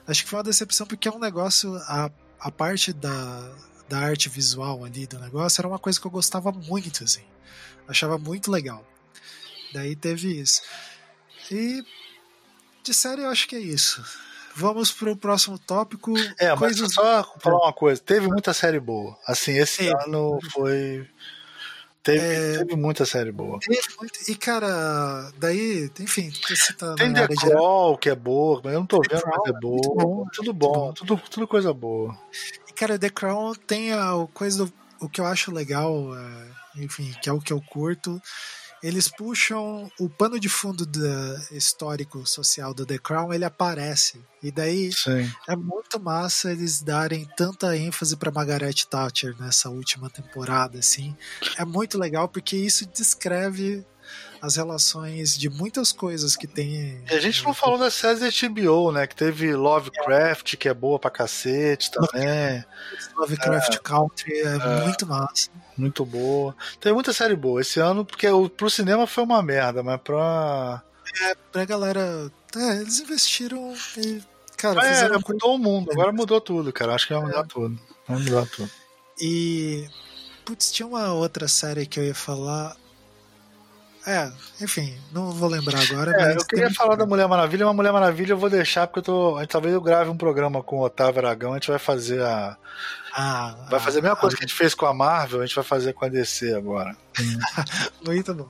[0.07, 1.75] acho que foi uma decepção porque é um negócio.
[1.87, 2.11] A,
[2.41, 3.55] a parte da,
[3.89, 7.25] da arte visual ali do negócio era uma coisa que eu gostava muito, assim.
[7.89, 8.85] Achava muito legal.
[9.73, 10.63] Daí teve isso.
[11.51, 11.85] E
[12.83, 14.05] de série, eu acho que é isso.
[14.55, 16.15] Vamos para o próximo tópico.
[16.39, 16.81] É, coisas...
[16.81, 19.19] mas só falar uma coisa: teve muita série boa.
[19.27, 21.09] Assim, esse ano foi.
[22.05, 23.59] Teve, é, teve, muita série boa.
[23.99, 28.81] Muito, e, cara, daí, enfim, você tá Tem The Crawl, que é boa, mas eu
[28.81, 30.05] não tô The vendo, Crown, mas é boa.
[30.05, 32.15] Bom, tudo bom, bom, Tudo, tudo coisa boa.
[32.69, 37.11] E, cara, The Crown tem a coisa do, o que eu acho legal, é, enfim,
[37.23, 38.21] que é o que eu curto,
[38.85, 40.87] eles puxam o pano de fundo
[41.51, 44.21] histórico social do The Crown, ele aparece.
[44.43, 45.33] E daí Sim.
[45.49, 51.17] é muito massa eles darem tanta ênfase para Margaret Thatcher nessa última temporada, assim.
[51.57, 53.87] É muito legal porque isso descreve
[54.45, 57.03] as relações de muitas coisas que tem.
[57.11, 59.07] E a gente não falou da série HBO, né?
[59.07, 62.63] Que teve Lovecraft, que é boa pra cacete também.
[63.17, 63.79] Lovecraft é.
[63.79, 65.51] Country é, é, muito massa.
[65.77, 66.55] Muito boa.
[66.79, 70.83] Tem muita série boa esse ano, porque pro cinema foi uma merda, mas pra.
[71.23, 72.31] É, pra galera.
[72.55, 74.23] É, eles investiram e.
[74.59, 76.95] Cara, é, mudou o mundo, agora mudou tudo, cara.
[76.95, 77.47] Acho que vai mudar é.
[77.47, 77.81] tudo.
[78.07, 78.71] Vai mudar tudo.
[79.19, 79.89] E
[80.45, 82.77] Putz, tinha uma outra série que eu ia falar.
[84.07, 86.13] É, enfim, não vou lembrar agora.
[86.21, 89.03] É, eu queria falar da Mulher Maravilha, mas Mulher Maravilha eu vou deixar porque eu
[89.03, 89.47] tô.
[89.47, 92.57] Talvez eu grave um programa com o Otávio Aragão, a gente vai fazer a.
[93.17, 95.55] Ah, vai fazer a mesma coisa que a gente fez com a Marvel, a gente
[95.55, 96.95] vai fazer com a DC agora.
[98.05, 98.49] Muito bom.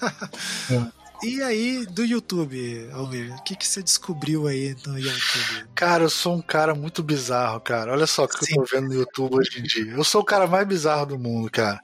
[1.22, 5.66] E aí, do YouTube, Almir, o que, que você descobriu aí no YouTube?
[5.74, 7.90] Cara, eu sou um cara muito bizarro, cara.
[7.92, 8.54] Olha só o que Sim.
[8.58, 9.92] eu tô vendo no YouTube hoje em dia.
[9.92, 11.80] Eu sou o cara mais bizarro do mundo, cara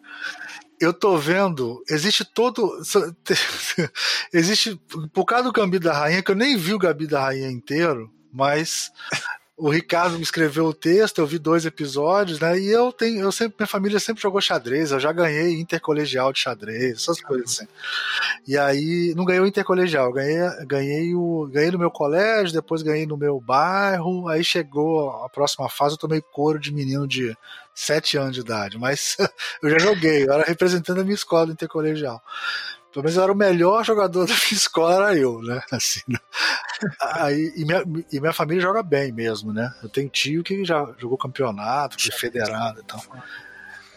[0.83, 2.83] eu tô vendo, existe todo.
[4.33, 4.81] Existe,
[5.13, 8.11] por causa do Gabi da Rainha, que eu nem vi o Gabi da Rainha inteiro,
[8.33, 8.91] mas
[9.57, 12.59] o Ricardo me escreveu o texto, eu vi dois episódios, né?
[12.59, 16.41] E eu tenho, eu sempre, minha família sempre jogou xadrez, eu já ganhei intercolegial de
[16.41, 17.69] xadrez, essas coisas assim.
[18.49, 23.07] E aí, não ganhei o intercolegial, ganhei, ganhei o, ganhei no meu colégio, depois ganhei
[23.07, 27.37] no meu bairro, aí chegou a próxima fase, eu tomei couro de menino de
[27.75, 29.17] sete anos de idade, mas
[29.63, 32.23] eu já joguei, eu era representando a minha escola intercolegial.
[32.93, 35.63] Pelo menos eu era o melhor jogador da minha escola, era eu, né?
[35.73, 36.19] Assim, né?
[37.01, 37.83] Aí, e, minha,
[38.13, 39.73] e minha família joga bem mesmo, né?
[39.83, 43.03] Eu tenho tio que já jogou campeonato, foi federado e tal.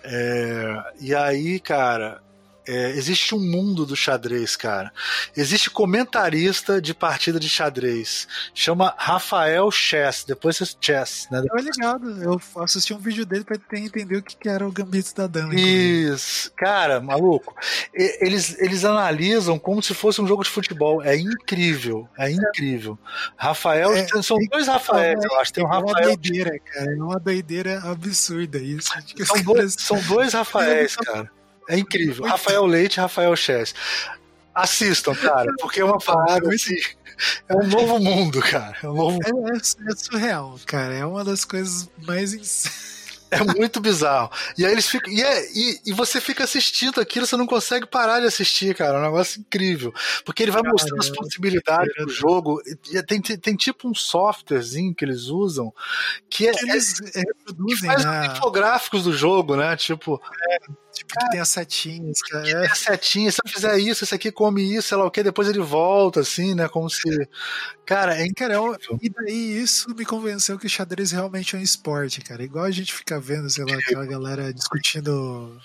[0.04, 2.22] É, e aí, cara,
[2.68, 4.92] é, existe um mundo do xadrez, cara.
[5.36, 8.28] Existe comentarista de partida de xadrez.
[8.54, 10.26] Chama Rafael Chess.
[10.28, 11.44] Depois você Chess, né?
[11.50, 12.24] Eu ligado.
[12.24, 15.54] Eu assisti um vídeo dele pra entender o que era o Gambito da Dama.
[15.56, 16.52] Isso.
[16.56, 17.56] Cara, maluco.
[17.94, 21.04] Eles, eles analisam como se fosse um jogo de futebol.
[21.04, 22.08] É incrível.
[22.18, 22.98] É incrível.
[23.38, 23.94] Rafael.
[23.94, 25.54] É, são dois Rafaéis, eu acho.
[25.54, 25.86] Tem um Rafael.
[25.88, 26.92] É uma doideira, cara.
[26.92, 28.90] É uma doideira absurda isso.
[29.26, 31.32] São dois, são dois Rafaéis, cara.
[31.70, 32.26] É incrível.
[32.26, 33.74] Rafael Leite e Rafael Chess.
[34.54, 36.78] Assistam, cara, porque é uma parada assim.
[37.48, 38.78] É um novo mundo, cara.
[38.84, 39.20] É, um novo...
[39.24, 40.94] É, é, é surreal, cara.
[40.94, 42.66] É uma das coisas mais
[43.32, 44.32] é muito bizarro.
[44.58, 45.12] E aí eles ficam.
[45.12, 48.98] E, é, e, e, você fica assistindo aquilo, você não consegue parar de assistir, cara.
[48.98, 49.94] É um negócio incrível.
[50.24, 52.62] Porque ele vai Caramba, mostrando as possibilidades do jogo.
[52.92, 55.74] E tem, tem, tem, tipo um softwarezinho que eles usam
[56.30, 58.28] que, é, eles é, que faz né?
[58.28, 59.76] infográficos do jogo, né?
[59.76, 60.22] Tipo.
[60.50, 60.85] É
[61.16, 62.44] que tem as setinhas, cara.
[62.44, 65.12] Que tem as setinhas, se eu fizer isso, esse aqui come isso, sei lá o
[65.12, 66.68] que, depois ele volta, assim, né?
[66.68, 67.28] Como se.
[67.86, 68.78] Cara, é incrível.
[69.02, 72.44] E daí isso me convenceu que o xadrez realmente é um esporte, cara.
[72.44, 75.60] Igual a gente fica vendo, sei lá, aquela galera discutindo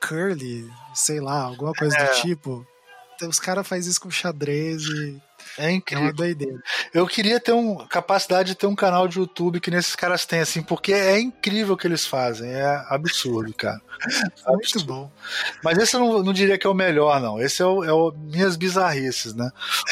[0.00, 2.06] curly, sei lá, alguma coisa é.
[2.06, 2.66] do tipo.
[3.14, 5.22] Então, os caras fazem isso com xadrez e
[5.58, 6.04] é incrível.
[6.04, 6.58] É uma doideira.
[6.92, 10.40] Eu queria ter uma capacidade de ter um canal de YouTube que nesses caras têm,
[10.40, 12.50] assim, porque é incrível o que eles fazem.
[12.50, 13.80] É absurdo, cara.
[14.46, 15.10] É muito bom.
[15.62, 17.40] Mas esse eu não, não, diria que é o melhor, não.
[17.40, 19.50] Esse é o, é o minhas bizarrices, né?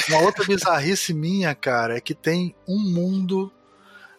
[0.09, 3.53] Uma outra bizarrice minha, cara, é que tem um mundo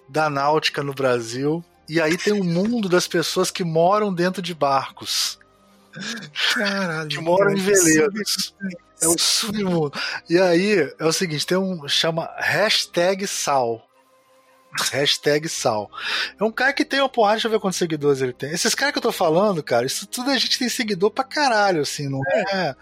[0.07, 1.63] da náutica no Brasil.
[1.87, 5.37] E aí tem um mundo das pessoas que moram dentro de barcos.
[6.53, 7.09] Caralho.
[7.09, 8.55] Que moram em veleiros.
[9.01, 9.91] É um submundo.
[10.29, 11.87] E aí, é o seguinte, tem um.
[11.87, 13.85] chama hashtag sal.
[14.91, 15.89] Hashtag sal.
[16.39, 18.51] É um cara que tem uma porrada, deixa eu ver quantos seguidores ele tem.
[18.51, 21.81] Esses caras que eu tô falando, cara, isso tudo a gente tem seguidor pra caralho,
[21.81, 22.75] assim, não é.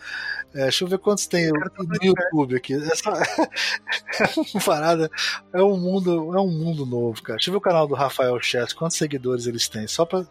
[0.53, 2.75] é deixa eu ver quantos tem no, no YouTube aqui.
[2.75, 3.11] Essa
[4.55, 5.11] é parada.
[5.51, 7.37] É um mundo, é um mundo novo, cara.
[7.37, 9.85] Deixa eu ver o canal do Rafael Chess, quantos seguidores eles têm.
[9.85, 10.25] Só pra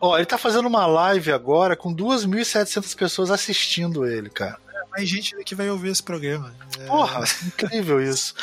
[0.00, 4.58] Ó, ele tá fazendo uma live agora com 2.700 pessoas assistindo ele, cara.
[4.68, 6.54] É, mais gente que vai ouvir esse programa.
[6.78, 6.86] É...
[6.86, 8.34] Porra, incrível isso.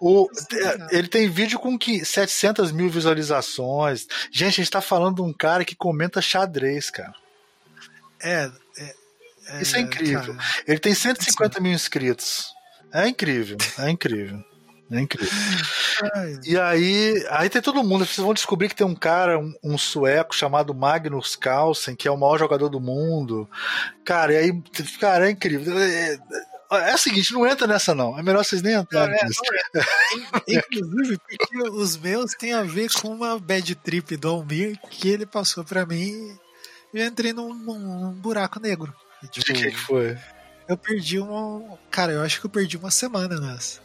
[0.00, 4.06] O, é, ele tem vídeo com que 700 mil visualizações.
[4.30, 7.14] Gente, a gente tá falando de um cara que comenta xadrez, cara.
[8.20, 8.50] É.
[8.78, 8.94] é,
[9.48, 10.34] é isso é incrível.
[10.34, 12.52] Cara, ele tem 150 mil inscritos.
[12.92, 14.42] É incrível, é incrível.
[14.92, 15.32] É incrível.
[16.44, 18.04] E aí, aí tem todo mundo.
[18.04, 22.10] Vocês vão descobrir que tem um cara, um, um, sueco chamado Magnus Carlsen, que é
[22.10, 23.48] o maior jogador do mundo.
[24.04, 24.62] Cara, e aí,
[25.00, 25.78] cara, é incrível.
[25.78, 26.18] É,
[26.70, 28.18] é, é o seguinte, não entra nessa não.
[28.18, 29.14] É melhor vocês nem entrarem.
[29.14, 29.82] É, é.
[30.58, 35.26] Inclusive, porque os meus têm a ver com uma bad trip do Almir que ele
[35.26, 36.36] passou para mim
[36.92, 38.94] e eu entrei num, num buraco negro.
[39.30, 40.18] Tipo, De que, que foi?
[40.68, 41.78] Eu perdi uma.
[41.90, 43.80] Cara, eu acho que eu perdi uma semana nessa.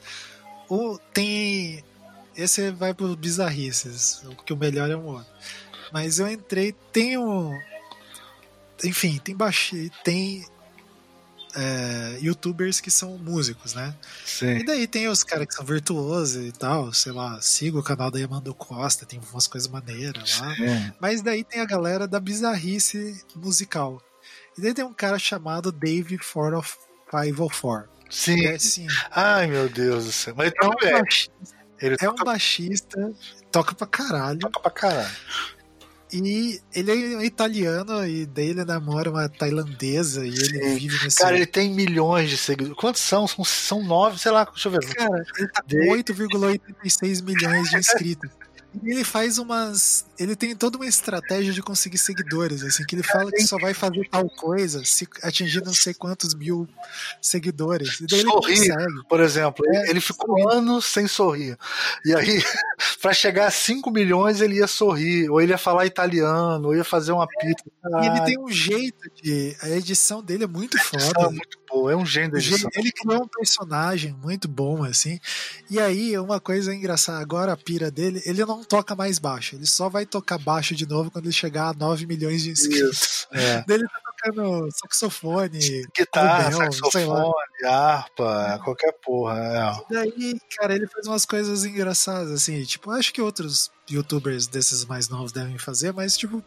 [0.70, 1.84] O, tem.
[2.36, 5.32] Esse vai pro bizarrices, que o melhor é um outro.
[5.92, 7.58] Mas eu entrei, tem um.
[8.84, 10.46] Enfim, tem baixi, tem
[11.56, 13.96] é, youtubers que são músicos, né?
[14.24, 14.58] Sim.
[14.58, 18.12] E daí tem os caras que são virtuosos e tal, sei lá, siga o canal
[18.12, 20.56] da Yamando Costa, tem umas coisas maneiras lá.
[20.56, 20.94] Sim.
[21.00, 24.00] Mas daí tem a galera da bizarrice musical.
[24.58, 27.97] E daí tem um cara chamado Dave 40504.
[28.10, 28.46] Sim.
[28.46, 28.88] É, sim.
[29.12, 30.34] Ai, meu Deus do céu.
[30.38, 31.32] Mas é, um baixista,
[31.82, 32.22] ele é toca...
[32.22, 33.14] um baixista,
[33.52, 34.40] toca pra caralho.
[34.40, 35.16] Toca pra caralho.
[36.12, 40.76] E ele é italiano e dele namora uma tailandesa e ele Sim.
[40.78, 41.18] vive nesse.
[41.18, 42.80] Cara, ele tem milhões de seguidores.
[42.80, 43.28] Quantos são?
[43.28, 44.86] São, são nove, sei lá, deixa eu ver.
[44.94, 48.30] Cara, ele tá com 8,86 milhões de inscritos.
[48.84, 50.06] E ele faz umas.
[50.20, 53.74] Ele tem toda uma estratégia de conseguir seguidores, assim, que ele fala que só vai
[53.74, 56.68] fazer tal coisa se atingir não sei quantos mil
[57.22, 58.00] seguidores.
[58.00, 58.76] E daí sorrir,
[59.08, 59.66] por exemplo.
[59.68, 60.58] É, ele ficou sorrir.
[60.58, 61.58] anos sem sorrir.
[62.06, 62.44] E aí,
[63.02, 66.84] para chegar a 5 milhões, ele ia sorrir, ou ele ia falar italiano, ou ia
[66.84, 67.66] fazer uma é, pizza.
[68.02, 69.56] E ele tem um jeito de.
[69.62, 71.28] A edição dele é muito foda.
[71.28, 72.70] É muito boa, é um gênio da edição.
[72.74, 75.20] Ele criou um personagem muito bom, assim.
[75.70, 79.66] E aí, uma coisa engraçada, agora a pira dele, ele não toca mais baixo, ele
[79.66, 83.28] só vai tocar baixo de novo quando ele chegar a 9 milhões de inscritos.
[83.38, 83.64] É.
[83.68, 87.34] Ele tá tocando saxofone, guitarra, saxofone,
[87.66, 89.38] harpa, qualquer porra.
[89.38, 89.84] É.
[89.92, 94.86] E daí, cara, ele faz umas coisas engraçadas, assim, tipo, acho que outros youtubers desses
[94.86, 96.42] mais novos devem fazer, mas, tipo,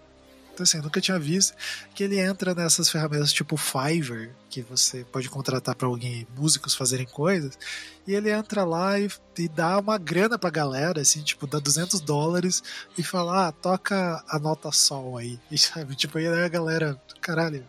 [0.63, 1.55] assim, nunca tinha visto,
[1.95, 7.07] que ele entra nessas ferramentas tipo Fiverr, que você pode contratar para alguém, músicos fazerem
[7.07, 7.59] coisas,
[8.07, 9.09] e ele entra lá e,
[9.39, 12.63] e, dá uma grana pra galera, assim, tipo, dá 200 dólares
[12.99, 17.65] e fala, ah, toca a nota sol aí, e sabe, tipo, aí a galera, caralho,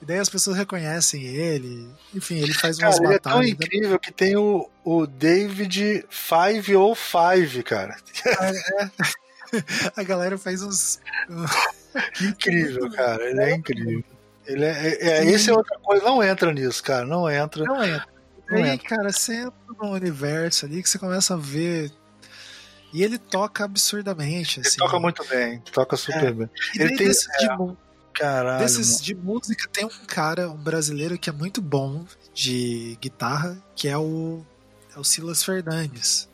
[0.00, 1.88] e daí as pessoas reconhecem ele.
[2.12, 3.40] Enfim, ele faz umas cara, batalhas.
[3.42, 7.96] Ele é tão incrível que tem o, o David Five ou Five, cara.
[8.26, 8.90] É, é.
[9.96, 10.98] A galera faz uns.
[12.20, 13.28] Incrível, cara.
[13.28, 14.04] Ele é incrível.
[14.46, 17.06] Ele é, é, é, esse é outra coisa, não entra nisso, cara.
[17.06, 17.64] Não entra.
[17.64, 18.08] Não entra.
[18.50, 18.88] Não aí, entra.
[18.88, 21.90] cara, você entra num universo ali que você começa a ver.
[22.92, 24.60] E ele toca absurdamente.
[24.60, 24.76] Ele assim.
[24.76, 26.32] toca muito bem, toca super é.
[26.32, 26.50] bem.
[26.74, 27.06] E ele tem.
[27.06, 27.76] Desses, é, de,
[28.12, 32.04] caralho, desses de música, tem um cara, um brasileiro que é muito bom
[32.34, 34.44] de guitarra, que é o,
[34.94, 36.28] é o Silas Fernandes.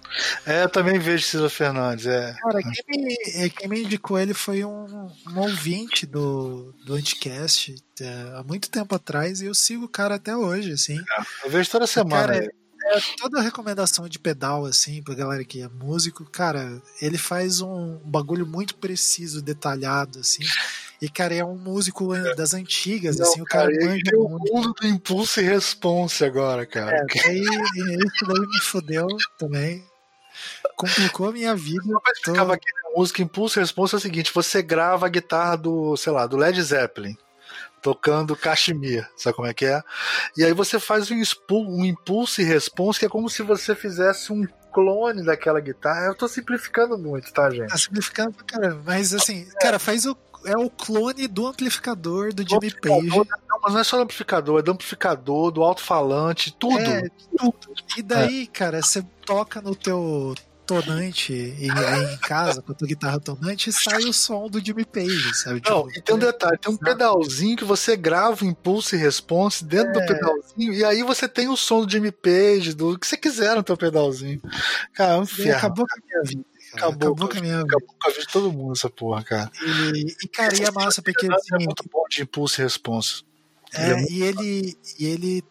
[0.46, 2.34] É, eu também vejo Ciro Fernandes, é.
[2.40, 7.74] Cara, quem me, é, quem me indicou ele foi um, um ouvinte do, do Anticast
[8.00, 10.98] é, há muito tempo atrás e eu sigo o cara até hoje, assim.
[10.98, 12.32] É, eu vejo toda semana.
[12.32, 17.60] Cara, é, toda recomendação de pedal, assim, pra galera que é músico, cara, ele faz
[17.60, 20.44] um bagulho muito preciso, detalhado, assim.
[21.00, 24.74] E, cara, é um músico das antigas, Não, assim, o cara, cara manja o mundo
[24.74, 26.96] do impulso e response agora, cara.
[26.96, 29.06] É, aí, isso daí me fodeu
[29.38, 29.84] também
[30.76, 31.84] complicou a minha vida.
[31.88, 35.56] Eu explicava aqui na música Impulso e Responsa é o seguinte: você grava a guitarra
[35.56, 37.16] do, sei lá, do Led Zeppelin.
[37.80, 39.80] Tocando Kashmir, sabe como é que é?
[40.36, 41.22] E aí você faz um,
[41.52, 46.06] um impulso e responsa que é como se você fizesse um clone daquela guitarra.
[46.06, 47.68] Eu tô simplificando muito, tá, gente?
[47.68, 48.82] Tá simplificando pra caramba.
[48.84, 49.60] Mas assim, é.
[49.60, 50.14] cara, faz o
[50.48, 53.06] é o clone do amplificador do Jimmy Page.
[53.08, 53.26] Não,
[53.62, 56.78] mas não é só do amplificador, é do amplificador, do alto-falante, tudo.
[56.78, 57.02] É,
[57.36, 57.56] tudo.
[57.96, 58.46] E daí, é.
[58.46, 60.34] cara, você toca no teu
[60.68, 64.84] tonante em, em casa, com a tua guitarra tonante, e sai o som do Jimmy
[64.84, 65.62] Page, sabe?
[65.66, 68.98] Não, tipo, e tem um detalhe, tem um pedalzinho que você grava o impulso e
[68.98, 69.92] response dentro é.
[69.92, 73.56] do pedalzinho, e aí você tem o som do Jimmy Page, do que você quiser
[73.56, 74.42] no teu pedalzinho.
[74.92, 75.52] Cara, é um.
[75.56, 76.44] Acabou com a minha vida.
[76.74, 77.60] Acabou, acabou com a minha.
[77.60, 79.50] Acabou com a vida de todo mundo essa porra, cara.
[79.62, 81.26] E, e cara, e a massa, porque.
[81.26, 83.24] Assim, é muito bom de impulso e response.
[83.72, 85.44] É, é e, ele, e ele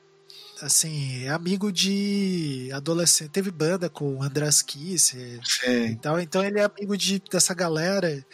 [0.61, 3.29] assim, é amigo de adolescente.
[3.29, 8.25] Teve banda com o Andrés Kisser e tal, então ele é amigo de, dessa galera.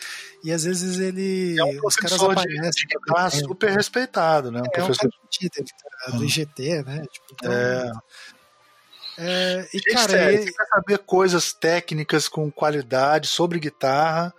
[0.44, 1.60] E às vezes ele.
[1.60, 2.88] É um os caras aparecem.
[2.88, 4.62] De, de super respeitado, né?
[4.62, 5.10] Um é, professor
[6.08, 7.06] é um do IGT, né?
[7.12, 7.92] Tipo, então, é.
[9.18, 10.52] É, e Gente, cara, ele...
[10.52, 14.34] quer saber coisas técnicas com qualidade sobre guitarra,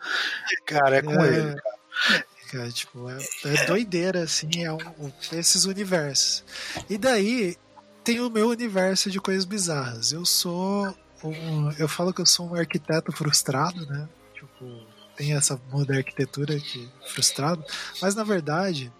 [0.66, 1.54] cara, é com é, ele.
[1.54, 2.26] Cara.
[2.50, 6.44] Cara, tipo, é, é, doideira, assim, é um, um, esses universos.
[6.88, 7.56] E daí,
[8.04, 10.12] tem o meu universo de coisas bizarras.
[10.12, 10.94] Eu sou
[11.24, 14.08] um, eu falo que eu sou um arquiteto frustrado, né?
[14.34, 14.86] Tipo,
[15.16, 17.64] tem essa muda arquitetura que frustrado,
[18.00, 18.92] mas na verdade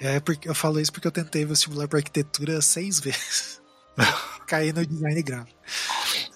[0.00, 3.62] é porque eu falo isso porque eu tentei vestibular para arquitetura seis vezes.
[4.46, 5.58] Caí no design gráfico.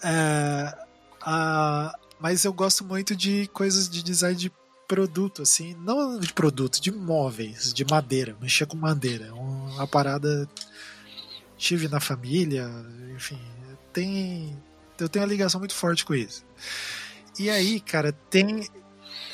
[0.02, 0.78] É,
[1.22, 4.52] a, mas eu gosto muito de coisas de design de
[4.86, 9.34] produto, assim, não de produto, de móveis, de madeira, mexer com madeira.
[9.34, 10.48] Uma parada
[11.58, 12.70] tive na família,
[13.14, 13.38] enfim,
[13.92, 14.56] tem,
[14.98, 16.44] eu tenho uma ligação muito forte com isso.
[17.38, 18.68] E aí, cara, tem.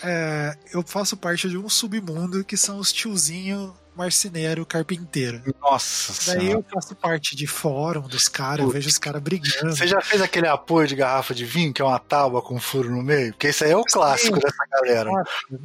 [0.02, 5.42] É, eu faço parte de um submundo que são os tiozinho marceneiro carpinteiro.
[5.60, 6.58] Nossa Daí senhora.
[6.58, 9.74] eu faço parte de fórum dos caras, eu vejo os caras brigando.
[9.74, 12.90] Você já fez aquele apoio de garrafa de vinho, que é uma tábua com furo
[12.90, 13.32] no meio?
[13.32, 14.40] Porque esse aí é o clássico Sim.
[14.40, 15.10] dessa galera.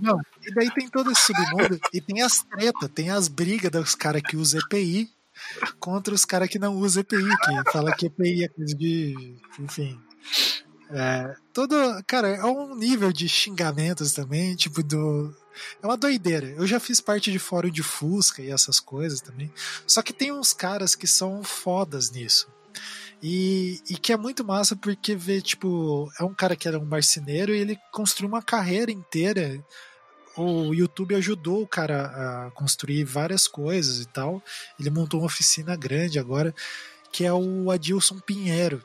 [0.02, 3.96] Não, e daí tem todo esse submundo, e tem as tretas, tem as brigas dos
[3.96, 5.10] caras que usam EPI
[5.80, 9.36] contra os caras que não usam EPI, que fala que EPI é coisa de.
[9.60, 10.00] Enfim.
[10.92, 11.76] É, todo,
[12.08, 15.34] cara, é um nível de xingamentos também, tipo do
[15.82, 16.48] é uma doideira.
[16.48, 19.52] Eu já fiz parte de fórum de Fusca e essas coisas também.
[19.86, 22.48] Só que tem uns caras que são fodas nisso.
[23.22, 26.86] E, e, que é muito massa porque vê, tipo, é um cara que era um
[26.86, 29.62] marceneiro e ele construiu uma carreira inteira.
[30.38, 32.06] O YouTube ajudou o cara
[32.48, 34.42] a construir várias coisas e tal.
[34.80, 36.56] Ele montou uma oficina grande agora,
[37.12, 38.82] que é o Adilson Pinheiro.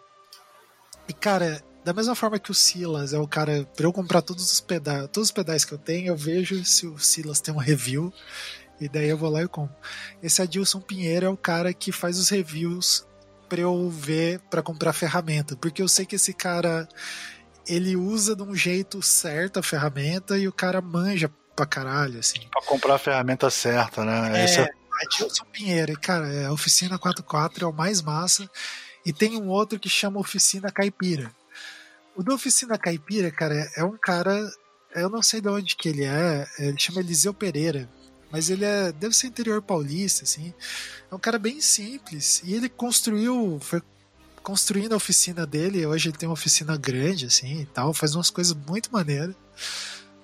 [1.08, 4.50] E, cara, da mesma forma que o Silas é o cara, pra eu comprar todos
[4.50, 7.58] os pedais, todos os pedais que eu tenho, eu vejo se o Silas tem um
[7.58, 8.12] review
[8.80, 9.74] e daí eu vou lá e compro.
[10.22, 13.06] Esse Adilson Pinheiro é o cara que faz os reviews
[13.48, 16.88] para eu ver para comprar ferramenta, porque eu sei que esse cara
[17.66, 22.40] ele usa de um jeito certo a ferramenta e o cara manja pra caralho, assim.
[22.50, 24.40] Pra comprar a ferramenta certa, né?
[24.40, 24.68] É, Esse é...
[25.02, 28.48] Adilson Pinheiro, cara, é, a Oficina 44 é o mais massa.
[29.04, 31.30] E tem um outro que chama Oficina Caipira.
[32.16, 34.40] O da Oficina Caipira, cara, é um cara.
[34.94, 36.46] Eu não sei de onde que ele é.
[36.58, 37.88] Ele chama Eliseu Pereira
[38.34, 40.52] mas ele é, deve ser interior paulista, assim.
[41.08, 42.42] É um cara bem simples.
[42.44, 43.80] E ele construiu, foi
[44.42, 45.86] construindo a oficina dele.
[45.86, 47.94] Hoje ele tem uma oficina grande, assim, e tal.
[47.94, 49.36] Faz umas coisas muito maneiras.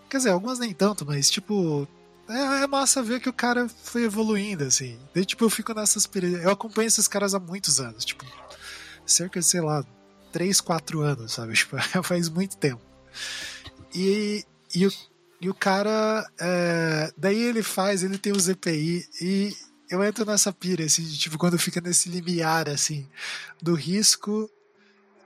[0.09, 1.87] Quer dizer, algumas nem tanto, mas, tipo,
[2.29, 4.99] é, é, massa ver que o cara foi evoluindo, assim.
[5.25, 6.11] Tipo, eu fico nessas.
[6.43, 8.27] Eu acompanho esses caras há muitos anos, tipo,
[9.07, 9.85] cerca de, sei lá,
[10.33, 11.53] 3, 4 anos, sabe?
[11.57, 12.83] Tipo, faz muito tempo.
[13.95, 14.45] E,
[14.75, 14.91] e o
[15.41, 16.29] e o cara.
[16.39, 19.57] É, daí ele faz, ele tem o ZPI e
[19.89, 23.09] eu entro nessa pira, assim, tipo, quando fica nesse limiar, assim,
[23.61, 24.49] do risco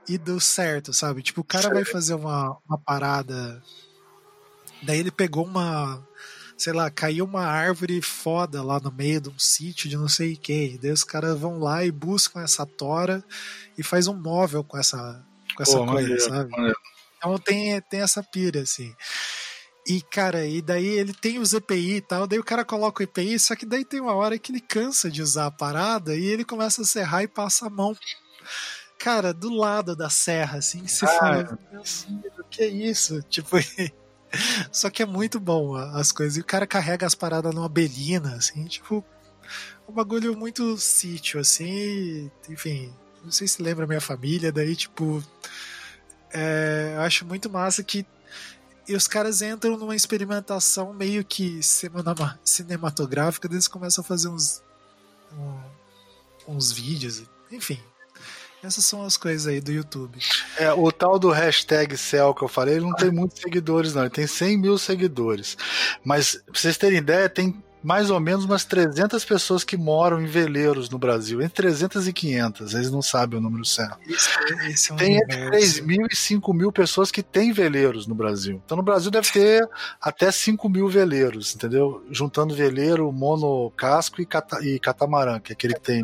[0.07, 1.21] e do certo, sabe?
[1.21, 3.61] Tipo, o cara vai fazer uma, uma parada.
[4.81, 6.01] Daí ele pegou uma.
[6.57, 10.37] Sei lá, caiu uma árvore foda lá no meio de um sítio de não sei
[10.37, 10.77] quem.
[10.77, 13.23] Daí os caras vão lá e buscam essa tora
[13.77, 15.23] e faz um móvel com essa,
[15.55, 16.51] com essa Pô, coisa, maneiro, sabe?
[16.51, 16.77] Maneiro.
[17.17, 18.93] Então tem, tem essa pira, assim.
[19.87, 23.03] E, cara, e daí ele tem os EPI e tal, daí o cara coloca o
[23.03, 26.25] EPI, só que daí tem uma hora que ele cansa de usar a parada e
[26.25, 27.95] ele começa a serrar e passa a mão.
[28.97, 31.59] Cara, do lado da serra, assim, você ah, fala,
[32.39, 33.21] o que é isso?
[33.29, 33.57] Tipo,
[34.71, 36.37] só que é muito bom as coisas.
[36.37, 39.03] E o cara carrega as paradas numa belina, assim, tipo,
[39.87, 42.93] um bagulho muito sítio, assim, enfim,
[43.23, 45.23] não sei se lembra minha família, daí, tipo,
[46.33, 48.05] é, acho muito massa que
[48.87, 51.59] e os caras entram numa experimentação meio que
[52.43, 54.61] cinematográfica, eles começam a fazer uns,
[55.33, 57.79] um, uns vídeos, enfim.
[58.65, 60.17] Essas são as coisas aí do YouTube.
[60.57, 62.95] É, o tal do hashtag Cell que eu falei, ele não ah.
[62.95, 64.01] tem muitos seguidores, não.
[64.01, 65.55] Ele tem 100 mil seguidores.
[66.03, 70.25] Mas, pra vocês terem ideia, tem mais ou menos umas 300 pessoas que moram em
[70.25, 73.99] veleiros no Brasil, entre 300 e 500, eles não sabem o número certo.
[74.07, 74.27] Isso,
[74.67, 78.15] isso é um tem entre 3 mil e 5 mil pessoas que têm veleiros no
[78.15, 78.59] Brasil.
[78.65, 79.69] Então no Brasil deve ter
[80.01, 82.03] até 5 mil veleiros, entendeu?
[82.09, 86.03] Juntando veleiro, monocasco e, cata, e catamarã, que é aquele que tem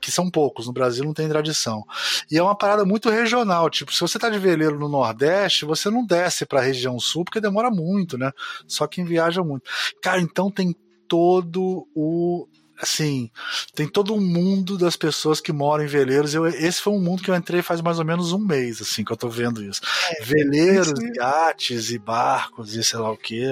[0.00, 1.84] que são poucos, no Brasil não tem tradição.
[2.30, 5.90] E é uma parada muito regional, tipo, se você tá de veleiro no Nordeste, você
[5.90, 8.30] não desce para a região sul porque demora muito, né?
[8.66, 9.64] Só quem viaja muito.
[10.00, 10.74] Cara, então tem
[11.08, 12.46] todo o
[12.82, 13.30] assim,
[13.74, 16.34] tem todo um mundo das pessoas que moram em veleiros.
[16.34, 19.04] Eu, esse foi um mundo que eu entrei faz mais ou menos um mês, assim,
[19.04, 19.80] que eu tô vendo isso.
[20.10, 21.14] É, veleiros, isso...
[21.16, 23.46] iates e barcos e sei lá o que.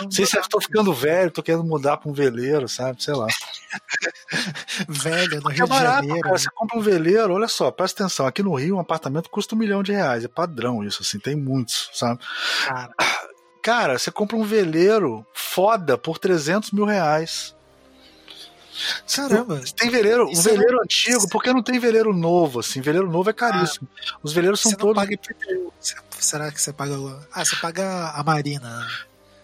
[0.00, 3.02] Não sei se eu tô ficando velho, tô querendo mudar pra um veleiro, sabe?
[3.02, 3.26] Sei lá.
[4.88, 6.20] Velho, no Rio é barato, de Janeiro.
[6.22, 9.54] Cara, você compra um veleiro, olha só, presta atenção, aqui no Rio um apartamento custa
[9.54, 12.20] um milhão de reais, é padrão isso, assim, tem muitos, sabe?
[12.66, 12.94] Cara.
[13.62, 17.54] Cara, você compra um veleiro foda por 300 mil reais.
[19.14, 19.62] Caramba.
[19.76, 20.82] Tem veleiro, um veleiro não...
[20.82, 22.80] antigo, porque não tem veleiro novo, assim.
[22.80, 23.88] Veleiro novo é caríssimo.
[24.12, 24.94] Ah, Os veleiros são todos.
[24.94, 25.18] Paga...
[26.18, 26.94] Será que você paga.
[27.32, 28.80] Ah, você paga a Marina.
[28.80, 28.86] Né?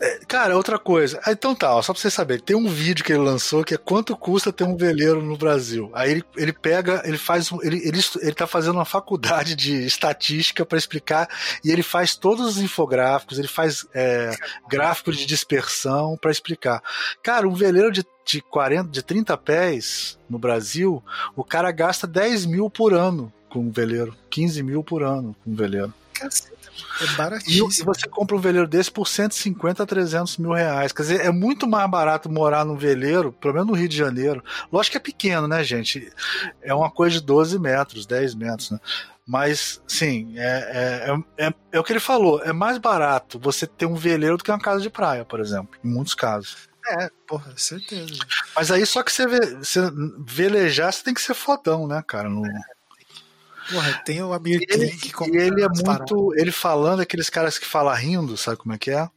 [0.04, 1.18] É, cara, outra coisa.
[1.24, 3.72] Ah, então tá, ó, só pra vocês saberem, tem um vídeo que ele lançou que
[3.72, 5.90] é quanto custa ter um veleiro no Brasil.
[5.94, 10.66] Aí ele, ele pega, ele faz ele, ele, ele tá fazendo uma faculdade de estatística
[10.66, 11.26] para explicar
[11.64, 14.36] e ele faz todos os infográficos, ele faz é,
[14.68, 16.82] gráfico de dispersão para explicar.
[17.22, 21.04] Cara, um veleiro de de 40, de 30 pés no Brasil,
[21.36, 25.50] o cara gasta 10 mil por ano com um veleiro, 15 mil por ano com
[25.50, 25.92] um veleiro.
[26.14, 26.54] Caceta.
[27.00, 27.70] É baratíssimo.
[27.70, 30.92] E você compra um veleiro desse por 150 a 300 mil reais.
[30.92, 34.42] Quer dizer, é muito mais barato morar num veleiro, pelo menos no Rio de Janeiro.
[34.72, 36.10] Lógico que é pequeno, né, gente?
[36.62, 38.78] É uma coisa de 12 metros, 10 metros, né?
[39.26, 41.08] Mas, sim, é,
[41.38, 42.42] é, é, é, o que ele falou.
[42.42, 45.78] É mais barato você ter um veleiro do que uma casa de praia, por exemplo,
[45.82, 46.68] em muitos casos.
[46.86, 48.14] É, porra, certeza.
[48.54, 49.26] Mas aí só que você,
[49.56, 49.80] você
[50.18, 52.28] velejar, você tem que ser fodão, né, cara?
[52.28, 52.42] No...
[53.70, 56.34] Porra, tem o Amir ele, Klink E ele é muito.
[56.36, 59.08] Ele falando aqueles caras que falam rindo, sabe como é que é?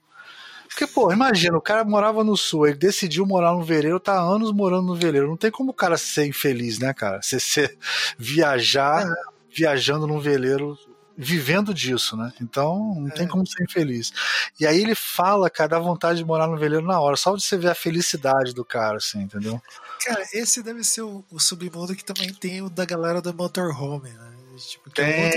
[0.68, 4.52] Porque, pô, imagina, o cara morava no sul, ele decidiu morar no veleiro, tá anos
[4.52, 5.28] morando no veleiro.
[5.28, 7.20] Não tem como o cara ser infeliz, né, cara?
[7.22, 7.76] Você
[8.18, 9.14] viajar, é.
[9.50, 10.78] viajando num veleiro
[11.18, 12.32] vivendo disso, né?
[12.40, 13.28] Então não tem é.
[13.28, 14.14] como ser infeliz.
[14.60, 17.42] E aí ele fala, cara, dá vontade de morar no veleiro na hora, só de
[17.42, 19.60] você ver a felicidade do cara, assim, entendeu?
[20.06, 24.12] Cara, esse deve ser o, o submundo que também tem o da galera do motorhome,
[24.12, 24.37] né?
[24.66, 25.30] Tipo, tem, é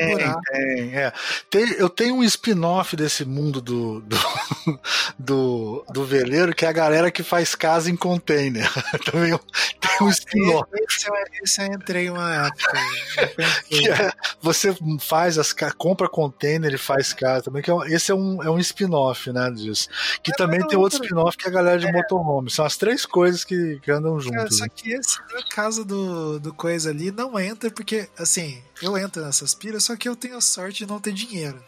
[0.51, 1.13] tem, é.
[1.51, 4.17] tem, eu tenho um spin-off desse mundo do, do,
[5.19, 8.69] do, do, veleiro, que é a galera que faz casa em container.
[9.05, 9.39] Também
[9.81, 10.69] tem um ah, spin-off.
[10.73, 11.09] Esse,
[11.43, 12.79] esse, eu entrei uma época.
[13.73, 18.43] é, você faz as compra container e faz casa também, que é, esse é um,
[18.43, 19.89] é um spin-off, né, disso.
[20.23, 21.93] Que é, também tem outro spin-off que é a galera de é.
[21.93, 22.51] motorhome.
[22.51, 24.59] São as três coisas que, que andam juntos.
[24.59, 24.71] só né?
[24.75, 29.55] que esse da casa do, do coisa ali não entra, porque, assim, eu entro nessas
[29.55, 31.63] piras, só que eu tenho a sorte de não ter dinheiro.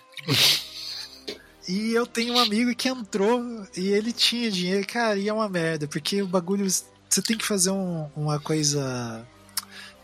[1.66, 5.48] e eu tenho um amigo que entrou e ele tinha dinheiro, cara, e é uma
[5.48, 6.66] merda, porque o bagulho.
[6.69, 9.27] Você tem que fazer um, uma coisa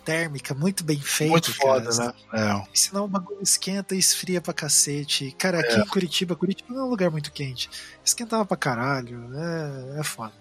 [0.09, 1.33] térmica muito bem feita.
[1.33, 2.65] Muito foda, cara, né?
[2.65, 2.69] É.
[2.73, 5.35] Senão o bagulho esquenta e esfria pra cacete.
[5.39, 5.81] Cara, aqui é.
[5.81, 7.69] em Curitiba, Curitiba não é um lugar muito quente.
[8.03, 9.29] Esquentava pra caralho.
[9.35, 10.33] É, é foda.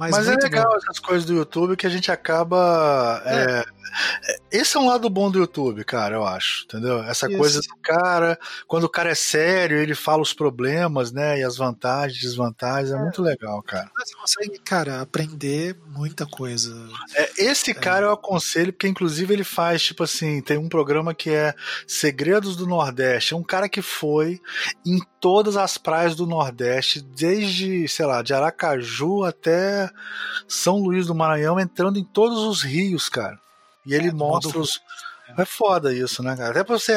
[0.00, 0.76] Mas, Mas é legal bom.
[0.78, 3.22] essas coisas do YouTube que a gente acaba.
[3.26, 3.64] É.
[4.24, 7.02] É, esse é um lado bom do YouTube, cara, eu acho, entendeu?
[7.02, 7.36] Essa Isso.
[7.36, 11.56] coisa do cara, quando o cara é sério, ele fala os problemas, né, e as
[11.56, 13.90] vantagens, desvantagens, é, é muito legal, cara.
[13.98, 16.74] Você consegue, cara, aprender muita coisa.
[17.16, 17.74] É, esse é.
[17.74, 21.54] cara eu aconselho, porque inclusive ele faz, tipo assim, tem um programa que é
[21.86, 24.40] Segredos do Nordeste, é um cara que foi
[24.86, 29.89] em todas as praias do Nordeste, desde, sei lá, de Aracaju até
[30.48, 33.38] São Luís do Maranhão, entrando em todos os rios, cara.
[33.84, 34.80] E ele é, mostra os.
[35.38, 36.50] É foda isso, né, cara?
[36.50, 36.94] Até pra você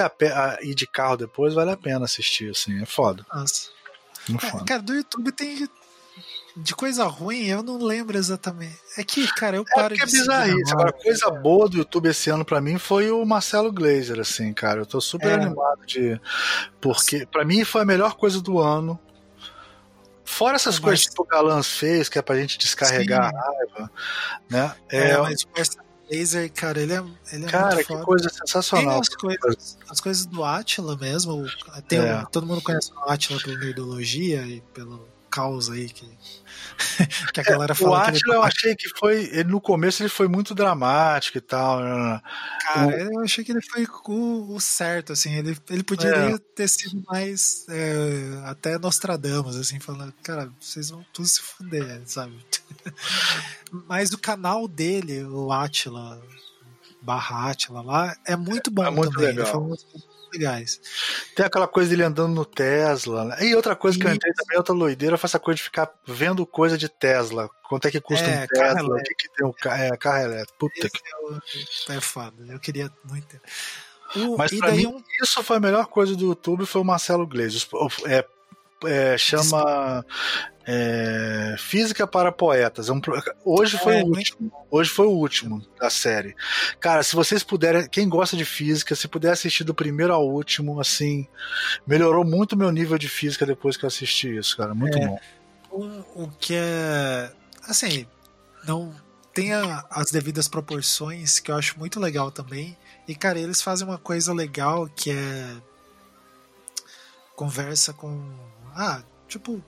[0.61, 2.81] ir de carro depois, vale a pena assistir, assim.
[2.81, 3.25] É foda.
[3.33, 3.69] Nossa.
[4.29, 5.67] É, cara, do YouTube tem.
[6.55, 8.77] De coisa ruim, eu não lembro exatamente.
[8.95, 10.03] É que, cara, eu é paro é de.
[10.03, 10.71] É bizarrice.
[10.71, 14.81] Agora, coisa boa do YouTube esse ano para mim foi o Marcelo Glazer, assim, cara.
[14.81, 15.33] Eu tô super é.
[15.33, 16.19] animado de.
[16.79, 18.99] Porque, para mim, foi a melhor coisa do ano.
[20.25, 23.35] Fora essas coisas que o Galãs fez, que é pra gente descarregar Sim.
[23.35, 23.91] a raiva,
[24.49, 24.75] né?
[24.89, 25.45] É, é mas
[26.09, 28.03] Laser, cara, ele é, ele é Cara, que foda.
[28.03, 28.99] coisa sensacional.
[28.99, 31.45] As coisas, as coisas do Atila mesmo.
[31.87, 32.23] Tem é.
[32.31, 36.07] todo mundo conhece o Atila pela nerdologia e pelo caos aí que,
[37.33, 37.91] que a galera é, fala.
[37.91, 39.29] O Atila eu achei que foi.
[39.31, 41.79] Ele, no começo ele foi muito dramático e tal.
[41.79, 42.21] Né?
[42.61, 42.91] Cara, o...
[42.91, 45.35] eu achei que ele foi o, o certo, assim.
[45.35, 46.37] Ele, ele poderia é.
[46.55, 47.65] ter sido mais.
[47.69, 52.37] É, até Nostradamus, assim, falando, cara, vocês vão tudo se fuder, sabe?
[53.87, 56.21] Mas o canal dele, o Atila,
[57.01, 59.27] barra Atila lá, é muito bom é muito também.
[59.27, 59.45] Legal.
[59.45, 60.81] Ele fala muito legais.
[61.35, 63.25] Tem aquela coisa dele andando no Tesla.
[63.25, 63.45] Né?
[63.45, 64.05] E outra coisa Isso.
[64.05, 66.89] que eu entrei também, outra loideira, eu faço a coisa de ficar vendo coisa de
[66.89, 67.49] Tesla.
[67.67, 68.95] Quanto é que custa é, um Tesla?
[68.95, 70.59] O que, que tem um é, carro elétrico?
[70.59, 71.91] Puta Esse que.
[71.91, 72.45] É, é foda.
[72.49, 73.39] Eu queria muito.
[74.15, 75.03] O, Mas pra mim, um...
[75.21, 77.65] isso foi a melhor coisa do YouTube, foi o Marcelo Gleisi.
[78.05, 78.25] É,
[78.85, 80.05] é, chama
[80.65, 82.89] é, Física para Poetas.
[82.89, 83.01] É um,
[83.43, 84.51] hoje foi é, o último.
[84.71, 86.35] Hoje foi o último da série.
[86.79, 90.79] Cara, se vocês puderem, quem gosta de física, se puder assistir do primeiro ao último,
[90.79, 91.27] assim,
[91.85, 94.73] melhorou muito meu nível de física depois que eu assisti isso, cara.
[94.73, 95.19] Muito é, bom.
[95.69, 97.31] O, o que é.
[97.67, 98.07] Assim,
[98.65, 98.93] não
[99.33, 102.77] tem a, as devidas proporções, que eu acho muito legal também.
[103.07, 105.55] E, cara, eles fazem uma coisa legal que é.
[107.35, 108.31] Conversa com.
[108.75, 109.61] Ah, tipo,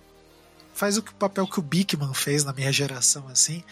[0.76, 3.64] faz o papel que o Bigman fez na minha geração, assim.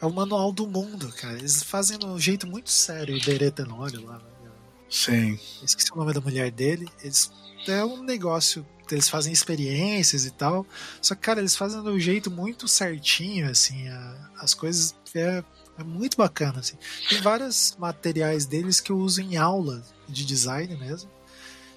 [0.00, 1.36] É o manual do mundo, cara.
[1.36, 4.18] Eles fazem de um jeito muito sério o Dere Tenório lá.
[4.18, 4.50] Né?
[4.88, 5.38] Sim.
[5.62, 6.88] Esqueci o nome da mulher dele.
[7.02, 7.30] Eles,
[7.66, 8.64] é um negócio.
[8.90, 10.64] Eles fazem experiências e tal.
[11.00, 13.88] Só que, cara, eles fazem de um jeito muito certinho, assim.
[13.88, 14.94] A, as coisas.
[15.14, 15.42] É,
[15.78, 16.76] é muito bacana, assim.
[17.08, 21.10] Tem vários materiais deles que eu uso em aula de design mesmo.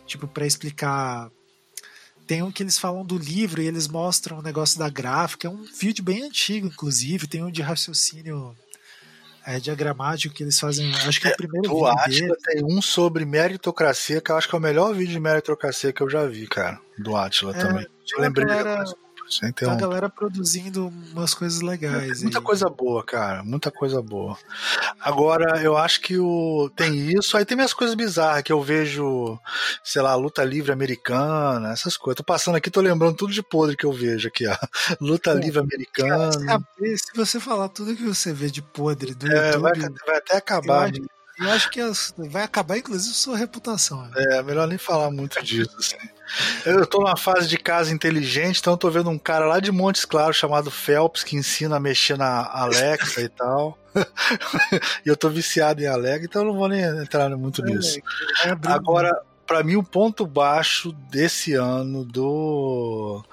[0.06, 1.32] Tipo, para explicar
[2.26, 5.48] tem um que eles falam do livro e eles mostram o negócio da gráfica.
[5.48, 7.28] É um vídeo bem antigo, inclusive.
[7.28, 8.56] Tem um de raciocínio
[9.46, 10.92] é, diagramático que eles fazem.
[10.94, 11.88] Acho que é o primeiro vídeo.
[11.88, 15.94] Atila tem um sobre meritocracia, que eu acho que é o melhor vídeo de meritocracia
[15.94, 16.80] que eu já vi, cara.
[16.98, 17.88] Do Atila é, também.
[18.14, 18.84] Eu lembrei galera,
[19.56, 22.22] tem a galera produzindo umas coisas legais.
[22.22, 22.44] muita aí.
[22.44, 23.44] coisa boa, cara.
[23.44, 24.38] Muita coisa boa.
[25.00, 27.36] Agora, eu acho que o tem isso.
[27.36, 29.40] Aí tem minhas coisas bizarras que eu vejo,
[29.84, 32.18] sei lá, luta livre americana, essas coisas.
[32.18, 34.56] Tô passando aqui, tô lembrando tudo de podre que eu vejo aqui, ó.
[35.02, 36.32] Luta Pô, livre americana.
[36.96, 40.38] se você falar tudo que você vê de podre do é, YouTube, vai, vai, até
[40.38, 40.94] acabar.
[40.96, 41.82] Eu Eu acho que
[42.30, 44.02] vai acabar, inclusive, sua reputação.
[44.04, 44.12] Né?
[44.32, 45.98] É, melhor nem falar muito disso, assim.
[46.66, 49.72] Eu tô numa fase de casa inteligente, então eu tô vendo um cara lá de
[49.72, 53.78] Montes Claros chamado Phelps que ensina a mexer na Alexa e tal.
[55.06, 58.00] e eu tô viciado em Alexa, então eu não vou nem entrar muito nisso.
[58.64, 63.24] Agora, para mim, o ponto baixo desse ano do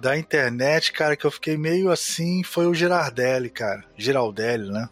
[0.00, 3.84] da internet, cara, que eu fiquei meio assim, foi o Girardelli, cara.
[3.96, 4.88] Giraldelli, né?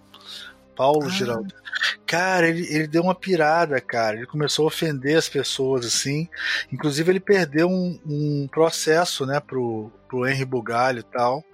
[0.80, 1.10] Paulo ah.
[1.10, 1.60] Giraldelli.
[2.06, 4.16] Cara, ele, ele deu uma pirada, cara.
[4.16, 6.26] Ele começou a ofender as pessoas, assim.
[6.72, 11.44] Inclusive, ele perdeu um, um processo, né, pro, pro Henry Bugalho e tal.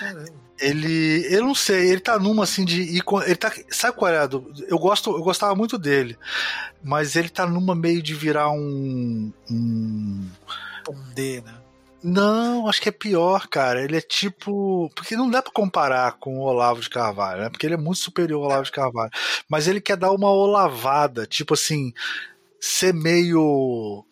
[0.00, 0.24] Caramba.
[0.58, 2.96] Ele, eu não sei, ele tá numa assim de.
[3.26, 4.24] Ele tá, sabe qual é?
[4.68, 6.16] Eu, gosto, eu gostava muito dele,
[6.82, 9.32] mas ele tá numa meio de virar um.
[9.50, 10.30] Um,
[10.88, 11.54] um D, né?
[12.06, 13.82] Não, acho que é pior, cara.
[13.82, 14.90] Ele é tipo.
[14.94, 17.48] Porque não dá pra comparar com o Olavo de Carvalho, né?
[17.48, 19.10] Porque ele é muito superior ao Olavo de Carvalho.
[19.48, 21.94] Mas ele quer dar uma olavada, tipo assim,
[22.60, 24.04] ser meio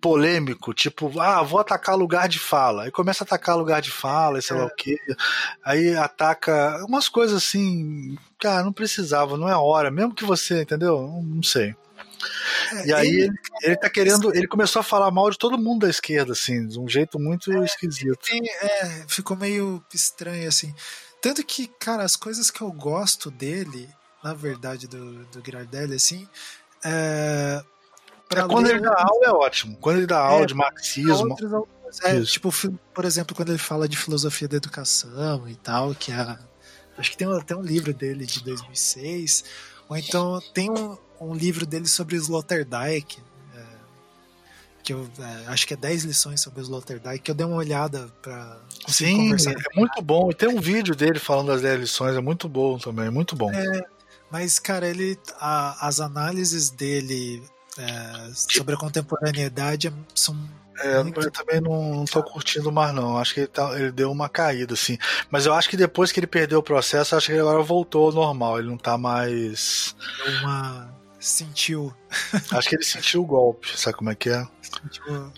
[0.00, 2.84] polêmico, tipo, ah, vou atacar lugar de fala.
[2.84, 4.60] Aí começa a atacar lugar de fala, e sei é.
[4.60, 4.96] lá o quê.
[5.64, 9.90] Aí ataca umas coisas assim, cara, não precisava, não é hora.
[9.90, 11.02] Mesmo que você, entendeu?
[11.02, 11.74] Não, não sei.
[12.72, 14.34] É, e aí ele, ele tá querendo.
[14.34, 17.52] Ele começou a falar mal de todo mundo da esquerda, assim, de um jeito muito
[17.52, 18.18] é, esquisito.
[18.26, 20.74] Tem, é, ficou meio estranho, assim.
[21.20, 23.88] Tanto que, cara, as coisas que eu gosto dele,
[24.22, 26.28] na verdade, do, do Girardelli, assim.
[26.84, 27.62] É,
[28.30, 29.76] é quando ele dá aula é ótimo.
[29.80, 31.36] Quando ele dá aula é, de marxismo.
[32.02, 32.50] É, tipo,
[32.92, 36.38] por exemplo, quando ele fala de filosofia da educação e tal, que é.
[36.98, 39.44] Acho que tem até um livro dele de 2006.
[39.88, 43.18] Ou então tem um, um livro dele sobre Sloterdijk,
[43.54, 43.62] é,
[44.82, 48.08] que eu é, acho que é 10 lições sobre Sloterdijk, que eu dei uma olhada
[48.22, 49.52] para Sim, conversar.
[49.52, 50.30] É muito bom.
[50.30, 53.52] E tem um vídeo dele falando das 10 lições, é muito bom também, muito bom.
[53.52, 53.84] É,
[54.30, 55.18] mas, cara, ele.
[55.38, 57.42] A, as análises dele
[57.78, 60.36] é, sobre a contemporaneidade são
[60.78, 63.16] é, eu também não, não tô curtindo mais, não.
[63.16, 64.98] Acho que ele, tá, ele, deu uma caída, assim.
[65.30, 68.06] Mas eu acho que depois que ele perdeu o processo, acho que ele agora voltou
[68.06, 68.58] ao normal.
[68.58, 69.96] Ele não tá mais.
[70.40, 71.94] Uma sentiu.
[72.52, 74.46] Acho que ele sentiu o golpe, sabe como é que é?
[74.62, 75.32] Sentiu.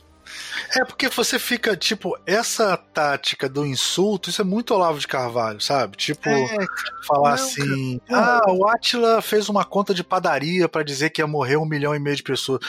[0.76, 5.60] É porque você fica, tipo, essa tática do insulto, isso é muito Olavo de Carvalho,
[5.60, 5.96] sabe?
[5.96, 6.66] Tipo, é,
[7.06, 8.42] falar não, assim: cara.
[8.44, 11.94] ah, o Atila fez uma conta de padaria para dizer que ia morrer um milhão
[11.94, 12.60] e meio de pessoas.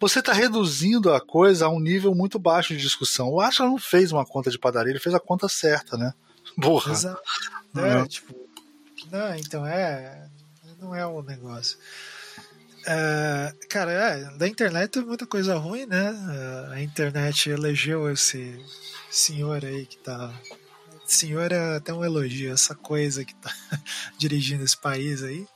[0.00, 3.28] Você está reduzindo a coisa a um nível muito baixo de discussão.
[3.30, 6.12] O Atila não fez uma conta de padaria, ele fez a conta certa, né?
[6.60, 6.92] Porra.
[6.92, 7.22] Exato.
[7.76, 8.06] É, é.
[8.06, 8.34] tipo.
[9.10, 10.28] Não, então é.
[10.78, 11.78] Não é o um negócio.
[12.86, 16.14] É, cara, é, da internet tem muita coisa ruim, né?
[16.70, 18.58] É, a internet elegeu esse
[19.10, 20.32] senhor aí que tá.
[21.06, 23.52] Senhor é até um elogio, essa coisa que tá
[24.18, 25.46] dirigindo esse país aí,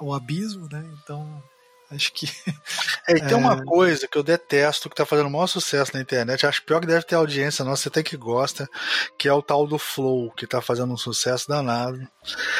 [0.00, 0.84] o abismo, né?
[1.02, 1.42] Então,
[1.90, 2.26] acho que.
[3.08, 3.36] É, e tem é...
[3.36, 6.80] uma coisa que eu detesto, que tá fazendo o maior sucesso na internet, acho pior
[6.80, 8.70] que deve ter audiência nossa, até que gosta,
[9.18, 11.98] que é o tal do Flow, que tá fazendo um sucesso danado.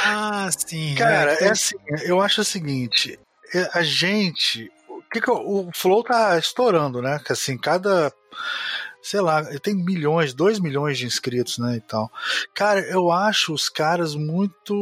[0.04, 0.96] Ah, sim.
[0.96, 3.31] Cara, é, é assim, eu acho o seguinte, é,
[3.72, 4.70] a gente.
[4.88, 7.18] O, que que o Flow tá estourando, né?
[7.24, 8.12] Que assim, cada.
[9.02, 11.76] Sei lá, ele tem milhões, dois milhões de inscritos, né?
[11.76, 12.10] E tal.
[12.54, 14.72] Cara, eu acho os caras muito.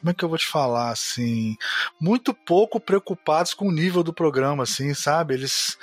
[0.00, 1.56] Como é que eu vou te falar, assim?
[2.00, 5.34] Muito pouco preocupados com o nível do programa, assim, sabe?
[5.34, 5.78] Eles.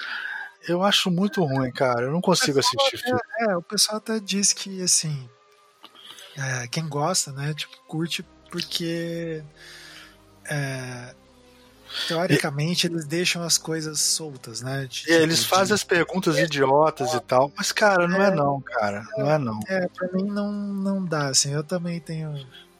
[0.67, 2.01] Eu acho muito ruim, cara.
[2.01, 3.01] Eu não consigo assistir.
[3.39, 5.30] É, é, o pessoal até diz que, assim.
[6.38, 7.53] É, quem gosta, né?
[7.53, 9.43] Tipo, curte porque
[10.49, 11.13] é,
[12.07, 14.84] teoricamente e, eles deixam as coisas soltas, né?
[14.84, 15.73] De, tipo, eles fazem de...
[15.73, 19.38] as perguntas é, idiotas e tal, mas cara, não é, é não, cara, não é
[19.38, 19.59] não.
[19.67, 22.34] É, pra mim não, não dá, assim, eu também tenho...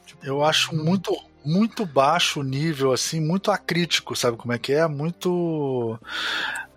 [0.06, 4.74] Tipo, eu acho muito muito baixo o nível, assim, muito acrítico, sabe como é que
[4.74, 4.86] é?
[4.86, 5.98] Muito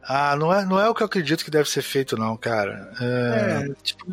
[0.05, 2.91] ah, não é, não é o que eu acredito que deve ser feito, não, cara.
[2.99, 4.05] É, é tipo,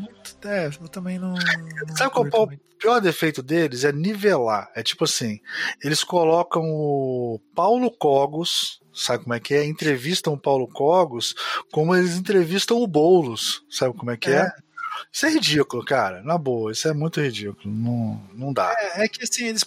[0.44, 1.34] é, eu também não.
[1.34, 3.84] não Sabe qual é o pior defeito deles?
[3.84, 4.70] É nivelar.
[4.74, 5.40] É tipo assim:
[5.82, 9.64] eles colocam o Paulo Cogos, sabe como é que é?
[9.64, 11.34] Entrevistam o Paulo Cogos
[11.72, 14.42] como eles entrevistam o Boulos, sabe como é que é?
[14.42, 14.52] é?
[15.12, 16.22] Isso é ridículo, cara.
[16.22, 17.72] Na boa, isso é muito ridículo.
[17.72, 18.74] Não, não dá.
[18.78, 19.64] É, é que assim, eles.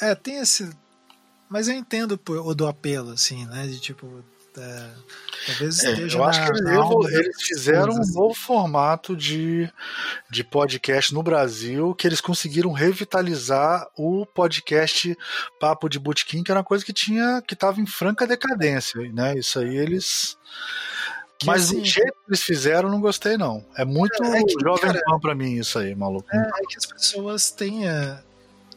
[0.00, 0.70] É, tem esse.
[1.48, 3.66] Mas eu entendo o do apelo, assim, né?
[3.66, 4.24] De tipo,
[4.56, 4.90] é,
[5.46, 9.70] talvez é, eu acho que eles, eles fizeram um novo formato de,
[10.30, 15.16] de podcast no Brasil que eles conseguiram revitalizar o podcast
[15.58, 19.34] Papo de Bootkin, que era uma coisa que tinha que estava em franca decadência, né?
[19.38, 20.36] Isso aí eles
[21.42, 23.64] que Mas assim, o jeito que eles fizeram, não gostei, não.
[23.76, 26.28] É muito é, é que, jovem pra mim, isso aí, maluco.
[26.32, 27.88] É, é, que as pessoas têm.
[27.88, 28.18] É,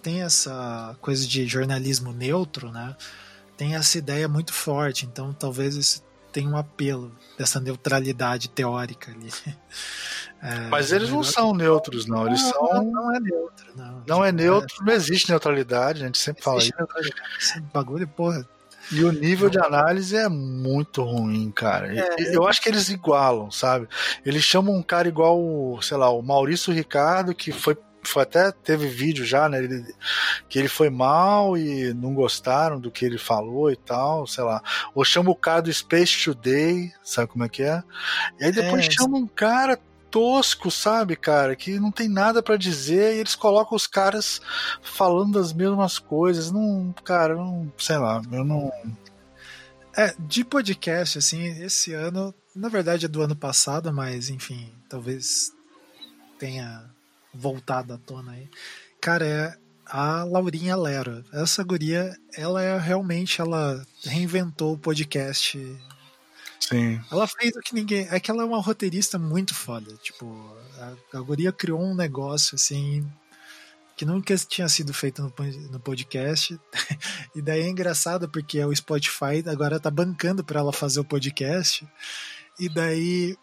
[0.02, 2.96] tem essa coisa de jornalismo neutro, né?
[3.58, 9.32] Tem essa ideia muito forte, então talvez isso tenha um apelo dessa neutralidade teórica ali.
[10.44, 12.28] É, Mas eles não são neutros, não.
[12.28, 12.84] Eles não, são.
[12.84, 14.04] Não é neutro, não.
[14.06, 16.72] Não é neutro, não existe neutralidade, a gente sempre fala isso.
[17.40, 18.48] Esse bagulho, porra.
[18.92, 21.92] E o nível de análise é muito ruim, cara.
[21.92, 23.88] É, eu acho que eles igualam, sabe?
[24.24, 27.76] Eles chamam um cara igual, sei lá, o Maurício Ricardo, que foi
[28.08, 29.64] foi até teve vídeo já, né?
[29.64, 29.96] Ele,
[30.48, 34.62] que ele foi mal e não gostaram do que ele falou e tal, sei lá.
[34.94, 37.84] Ou chama o cara do Space Today, sabe como é que é?
[38.40, 39.80] E aí depois é, chama um cara
[40.16, 44.40] tosco, sabe, cara, que não tem nada para dizer e eles colocam os caras
[44.82, 46.50] falando as mesmas coisas.
[46.52, 48.72] Não, cara, não, sei lá, eu não.
[49.98, 55.52] É, de podcast, assim, esse ano, na verdade é do ano passado, mas enfim, talvez
[56.40, 56.95] tenha
[57.36, 58.50] voltado à tona aí.
[59.02, 61.24] Cara, é a Laurinha Lera.
[61.32, 65.58] Essa guria, ela é realmente, ela reinventou o podcast.
[66.60, 67.00] Sim.
[67.12, 68.08] Ela fez o que ninguém.
[68.10, 69.94] É que ela é uma roteirista muito foda.
[70.02, 70.26] Tipo,
[70.80, 73.06] a, a guria criou um negócio assim
[73.96, 75.34] que nunca tinha sido feito no,
[75.72, 76.60] no podcast.
[77.36, 81.88] e daí é engraçado porque o Spotify agora tá bancando para ela fazer o podcast.
[82.60, 83.38] E daí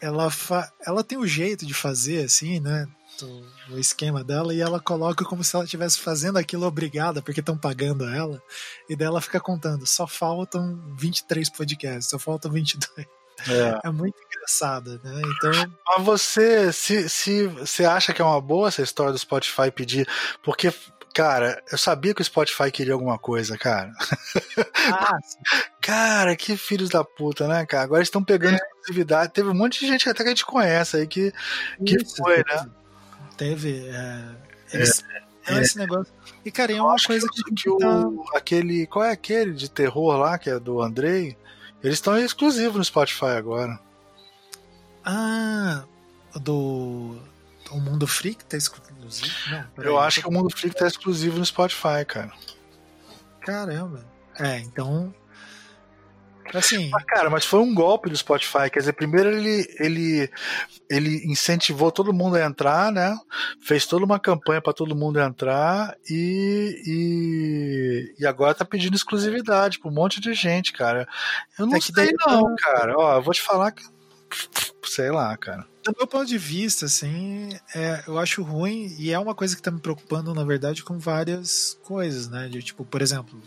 [0.00, 0.70] ela, fa...
[0.84, 2.86] ela tem o um jeito de fazer, assim, né?
[3.24, 7.56] O esquema dela e ela coloca como se ela estivesse fazendo aquilo obrigada, porque estão
[7.56, 8.42] pagando ela,
[8.88, 13.06] e daí ela fica contando, só faltam 23 podcasts, só faltam 22.
[13.48, 13.88] É.
[13.88, 15.20] é muito engraçada, né?
[15.20, 15.72] Então.
[15.86, 20.08] Mas você, se, se você acha que é uma boa essa história do Spotify pedir,
[20.42, 20.72] porque
[21.16, 23.90] Cara, eu sabia que o Spotify queria alguma coisa, cara.
[24.92, 25.18] Ah,
[25.80, 27.84] cara, que filhos da puta, né, cara?
[27.84, 28.56] Agora estão pegando é.
[28.56, 29.32] exclusividade.
[29.32, 31.32] Teve um monte de gente até que a gente conhece aí que,
[31.86, 32.68] que Isso, foi, né?
[33.36, 33.88] Teve.
[33.88, 34.24] É,
[34.72, 35.04] eles,
[35.46, 36.12] é, é, esse negócio.
[36.44, 38.38] E, cara, é uma coisa que, que o, tá...
[38.38, 38.86] aquele.
[38.86, 41.36] Qual é aquele de terror lá, que é do Andrei?
[41.82, 43.78] Eles estão exclusivos no Spotify agora.
[45.04, 45.84] Ah,
[46.40, 47.16] do.
[47.70, 49.32] O Mundo Freak tá exclusivo?
[49.50, 52.32] Não, Eu acho que o Mundo Freak tá exclusivo no Spotify, cara.
[53.40, 54.04] Caramba.
[54.38, 55.14] É, então
[56.54, 56.88] Assim.
[56.90, 58.70] Mas, cara, mas foi um golpe do Spotify.
[58.70, 60.30] Quer dizer, primeiro ele, ele,
[60.88, 63.16] ele incentivou todo mundo a entrar, né?
[63.60, 69.78] Fez toda uma campanha para todo mundo entrar e, e, e, agora tá pedindo exclusividade
[69.78, 71.06] pra um monte de gente, cara.
[71.58, 72.94] Eu não é sei daí, não, cara.
[72.96, 73.82] Ó, eu vou te falar que.
[74.84, 75.66] Sei lá, cara.
[75.84, 79.62] Do meu ponto de vista, assim, é, eu acho ruim e é uma coisa que
[79.62, 82.48] tá me preocupando, na verdade, com várias coisas, né?
[82.48, 83.40] De, tipo, por exemplo,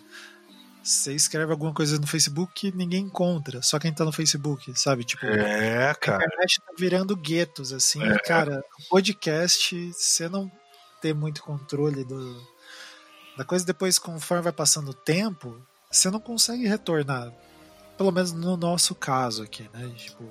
[0.89, 5.03] você escreve alguma coisa no Facebook que ninguém encontra, só quem tá no Facebook, sabe?
[5.03, 6.23] Tipo, é, cara.
[6.23, 8.01] a internet tá virando guetos, assim.
[8.01, 8.17] É.
[8.19, 10.51] Cara, podcast, você não
[10.99, 12.41] ter muito controle do,
[13.37, 15.61] da coisa, depois, conforme vai passando o tempo,
[15.91, 17.31] você não consegue retornar.
[17.95, 19.87] Pelo menos no nosso caso aqui, né?
[19.95, 20.23] Tipo,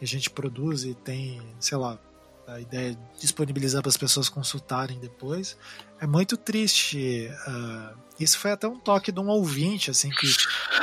[0.00, 1.98] a gente produz e tem, sei lá,
[2.46, 5.56] a ideia de disponibilizar para as pessoas consultarem depois.
[6.04, 7.30] É muito triste.
[7.48, 10.26] Uh, isso foi até um toque de um ouvinte, assim, que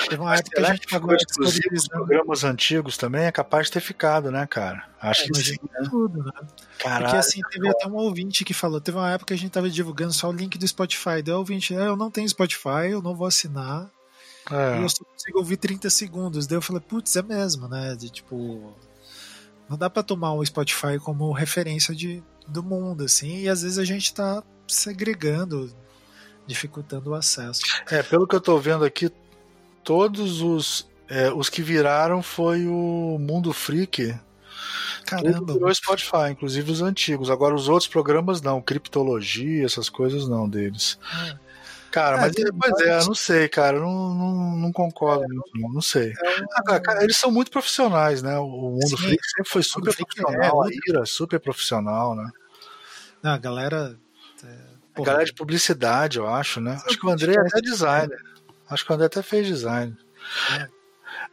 [0.10, 3.74] teve uma Mas época que a gente pagou os programas antigos também é capaz de
[3.74, 4.84] ter ficado, né, cara?
[5.00, 5.58] Acho é, que sim.
[5.62, 5.88] Né?
[5.88, 6.32] Tudo, né?
[6.80, 9.52] Caralho, Porque assim, teve até um ouvinte que falou, teve uma época que a gente
[9.52, 11.22] tava divulgando só o link do Spotify.
[11.24, 13.92] Daí o ouvinte, ah, eu não tenho Spotify, eu não vou assinar.
[14.50, 14.80] É.
[14.80, 16.48] E eu só consigo ouvir 30 segundos.
[16.48, 17.96] Daí eu falei, putz, é mesmo, né?
[17.96, 18.76] De tipo
[19.70, 23.78] não dá para tomar o Spotify como referência de, do mundo, assim, e às vezes
[23.78, 24.44] a gente está
[24.74, 25.74] segregando,
[26.48, 27.62] dificultando o acesso.
[27.90, 29.12] É, pelo que eu estou vendo aqui,
[29.84, 34.18] todos os, é, os que viraram foi o Mundo Freak.
[35.06, 35.54] Caramba.
[35.54, 37.30] Virou Spotify, inclusive os antigos.
[37.30, 40.98] Agora os outros programas não, criptologia, essas coisas não deles.
[41.28, 41.52] É.
[41.92, 45.70] Cara, é, mas pois é, não sei, cara, não, não, não concordo é, muito, não,
[45.74, 46.12] não sei.
[46.12, 48.40] É ah, cara, eles são muito profissionais, né?
[48.40, 52.32] O Mundo Sim, Freak sempre foi super profissional, a Ira super profissional, né?
[53.22, 53.98] Não, a galera.
[54.98, 56.80] É, a galera de publicidade, eu acho, né?
[56.86, 58.22] Acho que o André é até designer.
[58.70, 59.96] Acho que o André até fez design.
[60.58, 60.68] É.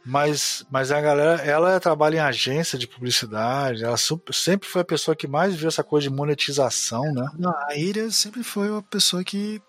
[0.05, 4.85] Mas, mas a galera, ela trabalha em agência de publicidade, ela super, sempre foi a
[4.85, 7.27] pessoa que mais viu essa coisa de monetização, né?
[7.67, 9.61] A Ira sempre foi uma pessoa que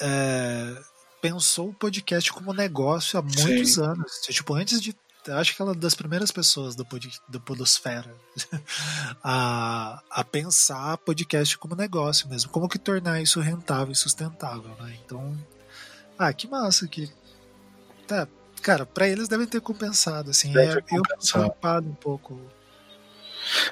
[0.00, 0.76] é,
[1.22, 3.82] pensou o podcast como negócio há muitos Sim.
[3.82, 4.12] anos.
[4.28, 4.94] Tipo, antes de.
[5.32, 8.14] Acho que ela é das primeiras pessoas do, pod, do Podosfera
[9.22, 12.50] a, a pensar podcast como negócio mesmo.
[12.50, 14.96] Como que tornar isso rentável e sustentável, né?
[15.04, 15.36] Então.
[16.18, 17.10] Ah, que massa que.
[18.06, 18.28] Tá,
[18.62, 20.52] cara, para eles devem ter compensado, assim.
[20.52, 22.40] Deve é, eu preocupado um pouco.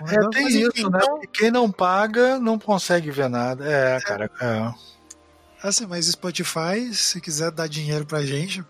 [0.08, 1.00] É, tem isso, né?
[1.02, 1.20] Então...
[1.32, 3.64] Quem não paga não consegue ver nada.
[3.66, 4.00] É, é.
[4.00, 4.30] cara.
[4.40, 4.74] É.
[5.62, 8.62] Assim, mas Spotify, se quiser dar dinheiro pra gente.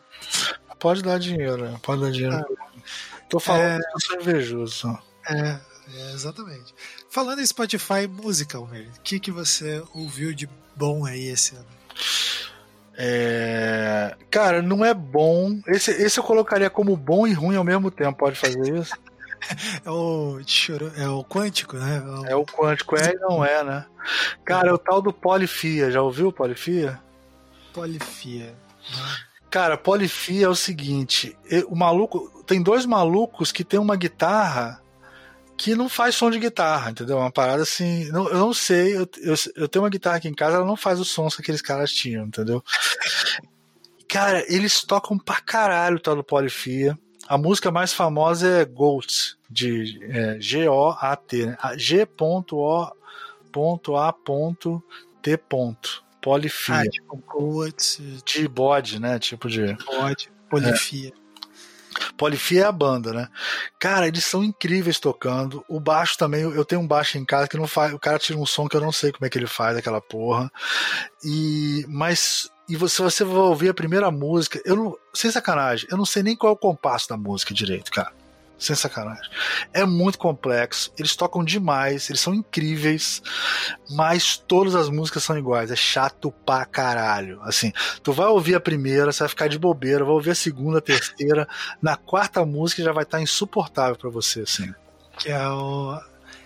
[0.79, 2.37] Pode dar dinheiro, pode dar dinheiro.
[2.37, 2.65] Ah,
[3.29, 4.15] Tô falando é...
[4.21, 4.99] invejoso.
[5.29, 5.59] É,
[5.97, 6.75] é, exatamente.
[7.09, 8.69] Falando em Spotify música, o
[9.03, 11.67] que, que você ouviu de bom aí esse ano?
[12.97, 14.17] É...
[14.31, 15.61] Cara, não é bom.
[15.67, 18.19] Esse, esse eu colocaria como bom e ruim ao mesmo tempo.
[18.19, 18.95] Pode fazer isso?
[19.85, 20.41] é, o,
[20.97, 21.97] é o quântico, né?
[21.97, 23.87] É o, é o quântico, é e não é, né?
[24.45, 25.91] Cara, é o tal do Polifia.
[25.91, 27.01] Já ouviu Polifia?
[27.73, 28.55] Polifia.
[29.55, 32.43] Cara, Polifia é o seguinte: o maluco.
[32.45, 34.83] Tem dois malucos que tem uma guitarra
[35.57, 37.19] que não faz som de guitarra, entendeu?
[37.19, 38.11] Uma parada assim.
[38.11, 40.77] Não, eu não sei, eu, eu, eu, tenho uma guitarra aqui em casa, ela não
[40.77, 42.65] faz os sons que aqueles caras tinham, entendeu?
[44.11, 46.99] Cara, eles tocam pra caralho o tal do Polifia.
[47.29, 51.57] A música mais famosa é Goat, de é, G-O-A-T, né?
[51.77, 52.97] G.O.A.T.
[56.25, 56.77] Polifia.
[56.77, 57.23] Ah, tipo.
[58.25, 59.19] De bode, né?
[59.19, 59.77] Tipo de.
[59.85, 61.11] Bode, polifia.
[61.11, 62.15] É.
[62.17, 63.29] Polifia é a banda, né?
[63.79, 65.63] Cara, eles são incríveis tocando.
[65.69, 67.93] O baixo também, eu tenho um baixo em casa que não faz.
[67.93, 70.01] O cara tira um som que eu não sei como é que ele faz aquela
[70.01, 70.51] porra.
[71.23, 71.85] E.
[71.89, 72.51] Mas.
[72.67, 74.59] E você, você vai ouvir a primeira música.
[74.65, 74.97] Eu não.
[75.13, 78.15] Sem sacanagem, eu não sei nem qual é o compasso da música direito, cara.
[78.59, 79.29] Sem sacanagem.
[79.73, 80.93] É muito complexo.
[80.97, 83.21] Eles tocam demais, eles são incríveis,
[83.91, 85.71] mas todas as músicas são iguais.
[85.71, 87.41] É chato pra caralho.
[87.43, 87.73] Assim,
[88.03, 90.83] tu vai ouvir a primeira, você vai ficar de bobeira, vai ouvir a segunda, a
[90.83, 91.49] terceira.
[91.83, 94.73] Na quarta música já vai estar insuportável para você, assim.
[95.19, 96.01] Que é o.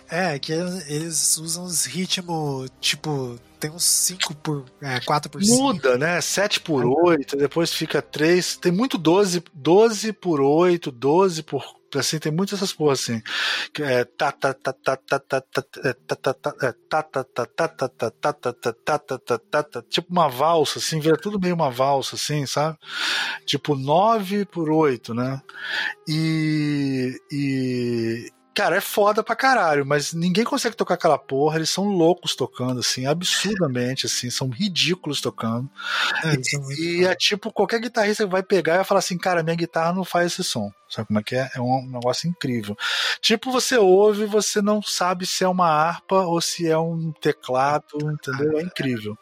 [0.09, 4.65] É, que eles usam os ritmos, tipo, tem uns 5 por.
[4.81, 5.61] É, 4 por 5.
[5.61, 6.21] Muda, né?
[6.21, 8.57] 7 por 8, depois fica 3.
[8.57, 13.21] Tem muito 12, 12 por 8, 12 por assim, tem muitas essas porras assim.
[13.79, 14.05] É,
[19.81, 22.77] tipo uma valsa, assim, vira tudo meio uma valsa, assim, sabe?
[23.45, 25.41] Tipo 9 por 8, né?
[26.07, 31.85] E, e, Cara, é foda pra caralho, mas ninguém consegue tocar aquela porra, eles são
[31.85, 35.69] loucos tocando, assim, absurdamente, assim, são ridículos tocando.
[36.25, 36.35] É,
[36.73, 39.93] e, e é tipo, qualquer guitarrista vai pegar e vai falar assim, cara, minha guitarra
[39.93, 40.71] não faz esse som.
[40.89, 41.49] Sabe como é que é?
[41.55, 42.75] É um negócio incrível.
[43.21, 47.85] Tipo, você ouve você não sabe se é uma harpa ou se é um teclado,
[48.01, 48.57] entendeu?
[48.57, 49.17] É incrível.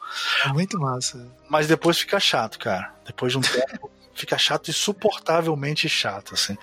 [0.45, 1.29] É muito massa.
[1.49, 2.93] Mas depois fica chato, cara.
[3.05, 6.57] Depois de um tempo fica chato, insuportavelmente chato, assim.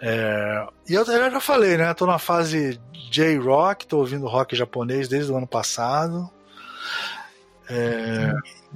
[0.00, 0.66] É...
[0.88, 1.94] E eu, eu, já falei, né?
[1.94, 2.80] Tô na fase
[3.10, 6.28] J-Rock, tô ouvindo rock japonês desde o ano passado.
[7.72, 8.32] É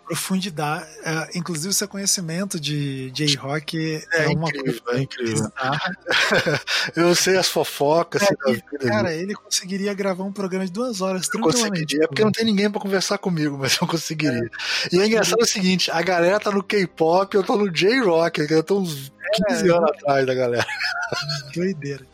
[0.07, 0.87] profundidade.
[1.05, 4.99] É, inclusive, seu conhecimento de J-Rock é, é, uma incrível, coisa.
[4.99, 5.53] É incrível.
[6.95, 8.23] eu sei as fofocas.
[8.23, 12.01] É, cara, ele conseguiria gravar um programa de duas horas tranquilamente.
[12.01, 14.49] É porque não tem ninguém para conversar comigo, mas eu conseguiria.
[14.93, 14.97] É.
[14.97, 18.63] E é engraçado o seguinte: a galera tá no K-pop, eu tô no J-Rock, eu
[18.63, 19.13] tô uns
[19.49, 20.67] 15 é, anos atrás da galera.
[21.53, 22.07] Doideira.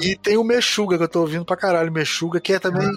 [0.00, 2.90] E tem o Mexuga que eu tô ouvindo pra caralho, Mexuga, que é também.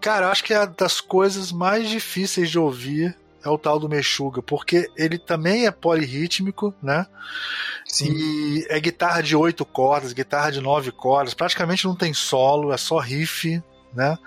[0.00, 4.42] Cara, acho que é das coisas mais difíceis de ouvir é o tal do Meshuga,
[4.42, 7.06] porque ele também é polirrítmico, né?
[7.86, 8.12] Sim.
[8.12, 12.76] E é guitarra de oito cordas, guitarra de nove cordas, praticamente não tem solo, é
[12.76, 13.62] só riff,
[13.94, 14.18] né?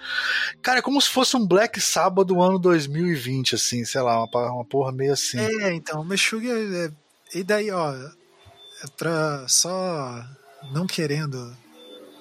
[0.62, 4.52] Cara, é como se fosse um Black Sabbath do ano 2020, assim, sei lá, uma,
[4.52, 5.40] uma porra meio assim.
[5.40, 6.92] É, então, o Meshuga é,
[7.38, 10.24] e daí, ó, é pra só
[10.72, 11.56] não querendo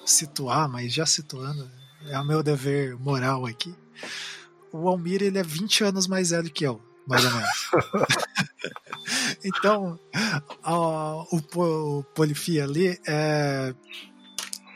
[0.05, 1.69] situar, mas já situando,
[2.09, 3.75] é o meu dever moral aqui.
[4.71, 7.69] O Almir ele é 20 anos mais velho que eu, mais ou menos.
[9.43, 9.99] então,
[10.65, 13.73] o, o Polifia ali é,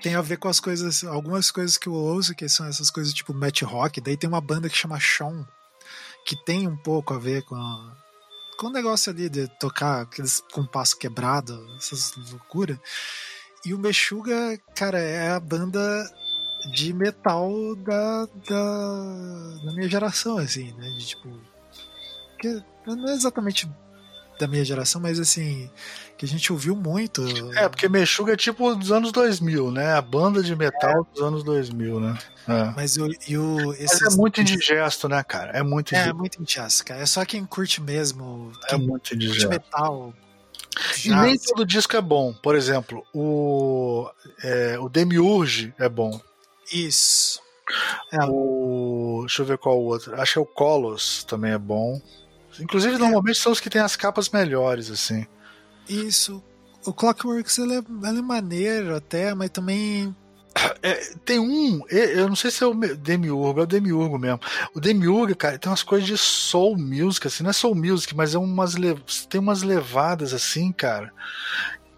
[0.01, 3.13] tem a ver com as coisas, algumas coisas que eu ouço, que são essas coisas
[3.13, 3.99] tipo Matt Rock.
[3.99, 5.47] Daí tem uma banda que chama Sean,
[6.25, 7.97] que tem um pouco a ver com a,
[8.57, 12.77] com o negócio ali de tocar aqueles compasso quebrado, essas loucuras.
[13.65, 15.79] E o Meshuga, cara, é a banda
[16.71, 20.89] de metal da, da, da minha geração, assim, né?
[20.89, 21.29] De tipo.
[22.39, 23.69] Que não é exatamente
[24.39, 25.69] da minha geração, mas assim,
[26.17, 27.23] que a gente ouviu muito.
[27.55, 29.93] É, porque Meshuga é tipo dos anos 2000, né?
[29.93, 31.13] A banda de metal é.
[31.13, 32.17] dos anos 2000, né?
[32.47, 32.73] É.
[32.75, 34.01] Mas, o, e o, esses...
[34.01, 35.51] mas é muito indigesto, né, cara?
[35.51, 36.07] É muito indigesto.
[36.07, 37.01] É, é muito indigesto, cara.
[37.01, 38.51] É só quem curte mesmo.
[38.65, 39.47] É quem é muito indigesto.
[39.47, 40.13] Curte metal.
[41.03, 42.33] E nem todo disco é bom.
[42.33, 44.09] Por exemplo, o,
[44.43, 46.19] é, o Demiurge é bom.
[46.71, 47.41] Isso.
[48.11, 48.25] É.
[48.27, 50.19] O, deixa eu ver qual o outro.
[50.19, 52.01] Acho que é o Colos também é bom.
[52.59, 52.97] Inclusive, é.
[52.97, 55.25] normalmente são os que têm as capas melhores, assim.
[55.87, 56.43] Isso.
[56.85, 60.15] O Clockworks ele é, ele é maneiro até, mas também
[60.81, 64.39] É, tem um, eu não sei se é o Demiurgo, é o Demiurgo mesmo.
[64.73, 68.33] O Demiurgo, cara, tem umas coisas de soul music, assim, não é soul music, mas
[68.33, 68.75] é umas
[69.29, 71.13] tem umas levadas assim, cara,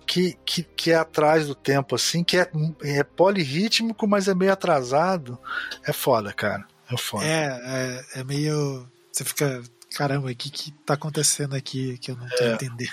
[0.10, 2.50] que, que, que é atrás do tempo, assim, que é,
[2.82, 5.38] é polirrítmico, mas é meio atrasado.
[5.86, 6.66] É foda, cara.
[6.92, 7.24] É foda.
[7.24, 8.90] É, é, é meio.
[9.12, 9.62] Você fica.
[9.96, 12.54] Caramba, o que, que tá acontecendo aqui que eu não tô é.
[12.54, 12.90] entendendo?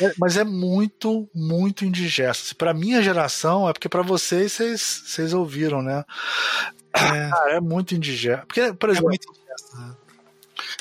[0.00, 2.56] É, mas é muito, muito indigesto.
[2.56, 6.04] Para minha geração, é porque para vocês, vocês, ouviram, né?
[6.92, 7.30] É.
[7.30, 8.44] Cara, é muito indigesto.
[8.46, 9.94] Porque, por é exemplo, é indigesto, né?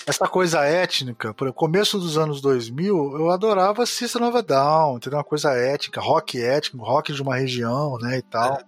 [0.05, 5.19] Essa coisa étnica, por começo dos anos 2000, eu adorava System of a Down, entendeu?
[5.19, 8.55] Uma coisa étnica, rock étnico, rock de uma região, né, e tal.
[8.55, 8.65] É.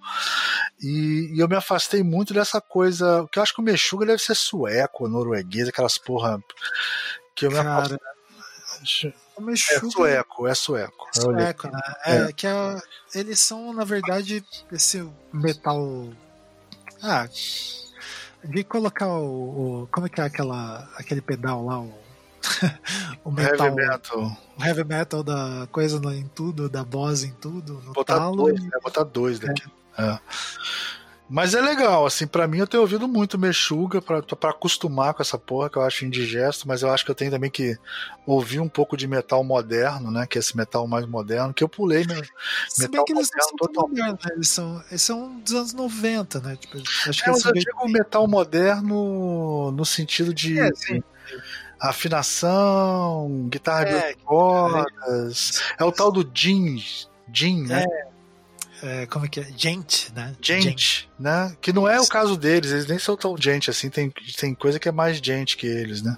[0.82, 4.22] E, e, eu me afastei muito dessa coisa, que eu acho que o Meshuga deve
[4.22, 6.42] ser sueco, norueguês, aquelas porra
[7.36, 7.98] que eu me Cara, afastei.
[9.48, 11.08] É sueco, é sueco.
[11.16, 11.82] É sueco, né?
[12.06, 12.34] É, é.
[12.34, 12.82] que é,
[13.14, 16.10] eles são, na verdade, esse metal.
[17.02, 17.28] Ah,
[18.44, 21.80] de colocar o, o, Como é que é aquela, aquele pedal lá?
[21.80, 21.94] O,
[23.26, 24.38] o metal, heavy metal.
[24.58, 27.82] O heavy metal da coisa em tudo, da boss em tudo.
[27.86, 28.70] No botar talo, dois, né?
[28.84, 29.64] Botar dois daqui.
[29.98, 30.04] É.
[30.04, 30.20] É.
[31.32, 35.38] Mas é legal, assim, para mim eu tenho ouvido muito Mexuga para acostumar com essa
[35.38, 37.78] porra que eu acho indigesto, mas eu acho que eu tenho também que
[38.26, 40.28] ouvir um pouco de metal moderno, né?
[40.28, 42.22] Que é esse metal mais moderno, que eu pulei meu,
[42.68, 44.28] Se metal bem que eles moderno são totalmente.
[44.28, 44.32] né?
[44.36, 46.58] Eles são, eles são dos anos 90, né?
[46.58, 47.94] Tipo, acho é, que mas eu digo bem...
[47.94, 50.60] metal moderno no sentido de.
[50.60, 50.70] É,
[51.80, 55.62] afinação, guitarra é, de cordas.
[55.80, 56.78] É, é o tal do Jim,
[57.34, 57.86] Jim, né?
[57.90, 58.11] É,
[58.82, 59.48] é, como é que é?
[59.56, 60.36] Gente, né?
[60.41, 61.56] Gente, gente, né?
[61.62, 64.80] Que não é o caso deles, eles nem são tão gente assim, tem, tem coisa
[64.80, 66.18] que é mais gente que eles, né?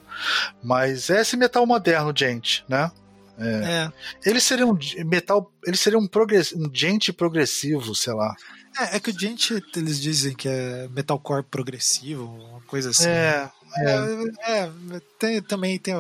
[0.64, 2.92] Mas é esse metal moderno, gente, né?
[3.38, 3.48] É.
[3.48, 3.92] é.
[4.30, 8.36] Eles seriam metal, eles seriam um, progress, um gente progressivo, sei lá.
[8.80, 13.10] É, é que o gente, eles dizem que é metalcore progressivo, uma coisa assim.
[13.10, 14.32] É, né?
[14.42, 14.52] é.
[14.52, 15.96] é, é tem, também tem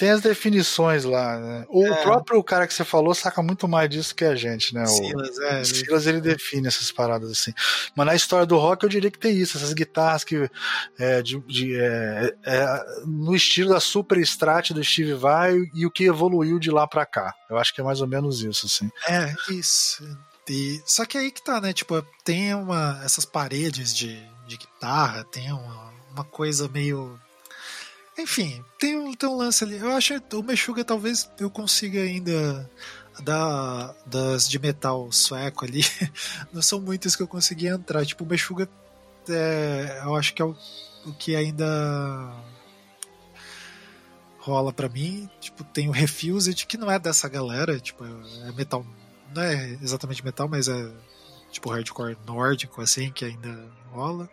[0.00, 1.66] tem as definições lá, né?
[1.68, 2.02] O é.
[2.02, 4.86] próprio cara que você falou saca muito mais disso que a gente, né?
[4.86, 5.60] Silas, o, é.
[5.60, 7.52] O Silas, ele define essas paradas assim.
[7.94, 10.50] Mas na história do rock eu diria que tem isso, essas guitarras que
[10.98, 15.90] é, de, de é, é, no estilo da super strat do Steve Vai e o
[15.90, 17.34] que evoluiu de lá para cá.
[17.50, 18.90] Eu acho que é mais ou menos isso, assim.
[19.06, 20.02] É, isso.
[20.48, 21.74] E, só que aí que tá, né?
[21.74, 27.20] Tipo, tem uma, essas paredes de, de guitarra, tem uma, uma coisa meio
[28.22, 29.76] enfim, tem um, tem um lance ali.
[29.76, 32.70] Eu acho que o Meshuga talvez eu consiga ainda
[33.22, 35.82] da, das de metal sueco ali.
[36.52, 38.04] Não são muitas que eu consegui entrar.
[38.04, 38.68] Tipo, o Meshuga
[39.28, 40.56] é, eu acho que é o,
[41.06, 42.34] o que ainda
[44.38, 45.28] rola para mim.
[45.40, 47.78] Tipo, tem o Refused, que não é dessa galera.
[47.78, 48.84] Tipo, é metal.
[49.34, 50.90] Não é exatamente metal, mas é
[51.50, 54.28] tipo hardcore nórdico, assim, que ainda rola.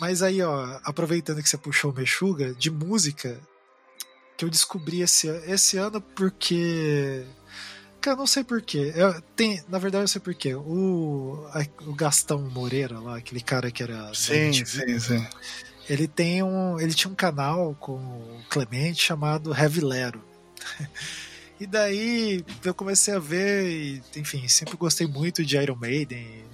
[0.00, 3.40] Mas aí, ó, aproveitando que você puxou o Mexuga, de música,
[4.36, 7.24] que eu descobri esse, esse ano porque.
[8.00, 8.92] Cara, não sei porquê.
[8.94, 10.54] Eu, tem, na verdade, eu sei porquê.
[10.54, 11.46] O,
[11.86, 14.12] o Gastão Moreira, lá, aquele cara que era.
[14.12, 15.26] Sim, sim, sim.
[15.88, 16.78] Ele tem um.
[16.78, 20.22] Ele tinha um canal com o Clemente chamado Heavy Lero.
[21.60, 26.44] E daí eu comecei a ver, e, enfim, sempre gostei muito de Iron Maiden,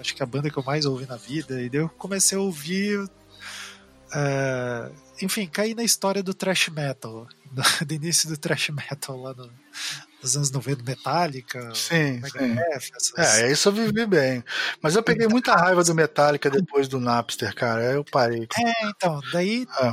[0.00, 2.40] acho que a banda que eu mais ouvi na vida, e daí eu comecei a
[2.40, 2.98] ouvir.
[4.12, 9.34] Uh, enfim, caí na história do thrash metal, do, do início do thrash metal lá
[9.34, 9.50] no,
[10.22, 12.56] nos anos 90, Metallica, sim, sim.
[12.72, 13.40] Essas...
[13.40, 14.44] É, isso eu vivi bem.
[14.82, 17.80] Mas eu peguei muita raiva do Metallica depois do Napster, cara.
[17.80, 18.46] Aí eu parei.
[18.58, 19.66] É, então, daí.
[19.80, 19.92] É.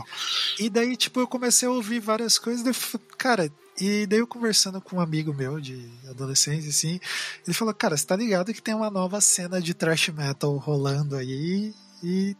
[0.59, 2.63] E daí, tipo, eu comecei a ouvir várias coisas.
[2.63, 2.73] Daí,
[3.17, 6.99] cara, e daí eu conversando com um amigo meu de adolescência, assim,
[7.45, 11.15] ele falou, cara, você tá ligado que tem uma nova cena de thrash metal rolando
[11.15, 11.73] aí
[12.03, 12.35] e.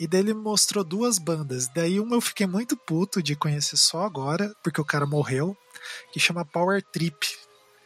[0.00, 1.68] E daí ele mostrou duas bandas.
[1.68, 5.54] Daí uma eu fiquei muito puto de conhecer só agora, porque o cara morreu,
[6.10, 7.18] que chama Power Trip.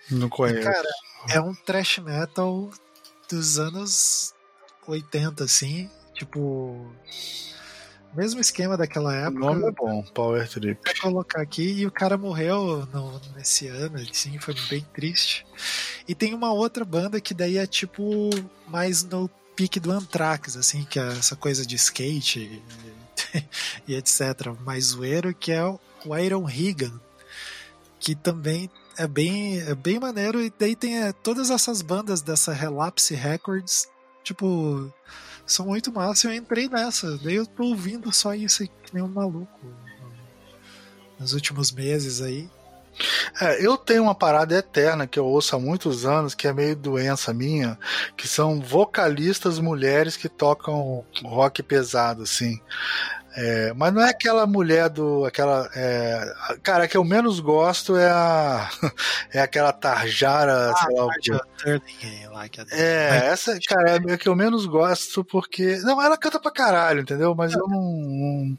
[0.08, 0.60] Não conheço.
[0.60, 0.88] E, cara,
[1.30, 2.70] é um thrash metal
[3.28, 4.32] dos anos
[4.86, 5.90] 80, assim.
[6.12, 6.88] Tipo,
[8.14, 9.44] mesmo esquema daquela época.
[9.44, 10.78] O nome é bom, Power Trip.
[10.84, 15.44] Vou colocar aqui e o cara morreu no, nesse ano, sim, foi bem triste.
[16.06, 18.30] E tem uma outra banda que daí é tipo
[18.68, 23.44] mais no pique do Anthrax, assim, que é essa coisa de skate e,
[23.88, 24.54] e etc.
[24.64, 25.78] Mais zoeiro, que é o
[26.18, 27.00] Iron Higan,
[27.98, 30.42] que também é bem, é bem maneiro.
[30.42, 33.88] E daí tem é, todas essas bandas dessa Relapse Records,
[34.22, 34.92] tipo
[35.46, 36.28] são muito massa.
[36.28, 37.18] Eu entrei nessa.
[37.18, 39.60] Daí eu tô ouvindo só isso aí, que nem um maluco
[41.18, 42.48] nos últimos meses aí.
[43.40, 46.76] É, eu tenho uma parada eterna que eu ouço há muitos anos, que é meio
[46.76, 47.78] doença minha,
[48.16, 52.60] que são vocalistas mulheres que tocam rock pesado, assim.
[53.36, 55.24] É, mas não é aquela mulher do.
[55.24, 56.24] aquela é,
[56.62, 58.68] Cara, a que eu menos gosto é a.
[59.32, 61.32] É aquela Tarjara, ah, sei lá o que.
[62.70, 65.78] É, essa, cara, é a que eu menos gosto porque.
[65.78, 67.34] Não, ela canta pra caralho, entendeu?
[67.34, 68.58] Mas eu não, não,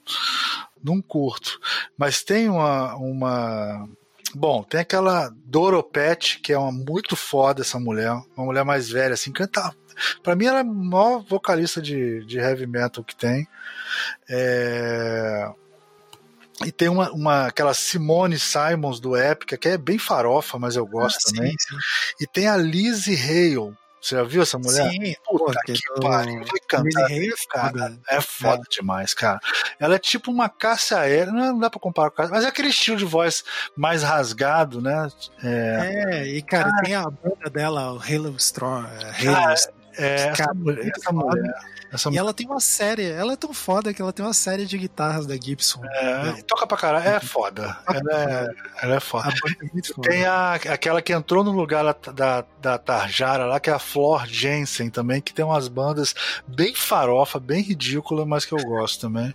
[0.83, 1.57] não curto.
[1.97, 3.87] Mas tem uma, uma
[4.35, 9.13] Bom, tem aquela Doropet, que é uma muito foda essa mulher, uma mulher mais velha,
[9.13, 9.73] assim, canta.
[10.21, 13.47] Pra mim, ela é a maior vocalista de, de heavy metal que tem.
[14.29, 15.49] É...
[16.65, 20.85] E tem uma, uma aquela Simone Simons do Epica, que é bem farofa, mas eu
[20.85, 21.51] gosto ah, também.
[21.51, 21.77] Sim, sim.
[22.19, 23.73] E tem a Lizzie Hale,
[24.05, 24.89] você já viu essa mulher?
[24.91, 26.45] Sim, Puta que, que pariu.
[26.67, 27.99] Cantar, é foda.
[28.07, 28.75] É foda é.
[28.75, 29.39] demais, cara.
[29.79, 32.69] Ela é tipo uma Cássia aérea, não dá pra comparar com a mas é aquele
[32.69, 33.43] estilo de voz
[33.75, 35.09] mais rasgado, né?
[35.43, 38.87] É, é e cara, cara, tem a banda dela, o Halo Strong.
[38.87, 39.55] É, Halo,
[39.97, 42.09] é, essa, mulher, essa mulher essa...
[42.09, 44.77] E ela tem uma série, ela é tão foda que ela tem uma série de
[44.77, 45.81] guitarras da Gibson.
[45.85, 47.77] É, toca pra caralho, é foda.
[47.87, 48.49] Ela é,
[48.83, 49.29] ela é foda.
[49.29, 53.73] É tem a, aquela que entrou no lugar da, da, da Tarjara lá, que é
[53.73, 56.13] a Flor Jensen também, que tem umas bandas
[56.47, 59.33] bem farofa, bem ridícula, mas que eu gosto também.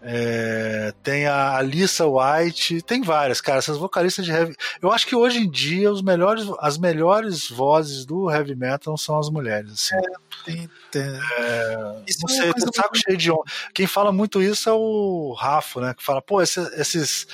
[0.00, 3.58] É, tem a Alissa White, tem várias, cara.
[3.58, 4.54] Essas vocalistas de heavy.
[4.80, 9.18] Eu acho que hoje em dia os melhores, as melhores vozes do heavy metal são
[9.18, 9.72] as mulheres.
[9.72, 9.94] Assim.
[9.96, 11.02] É, tem, tem.
[11.02, 11.76] É,
[12.20, 13.44] não sei, é saco cheio de homem.
[13.74, 15.94] Quem fala muito isso é o Rafa, né?
[15.94, 17.26] Que fala, pô, esses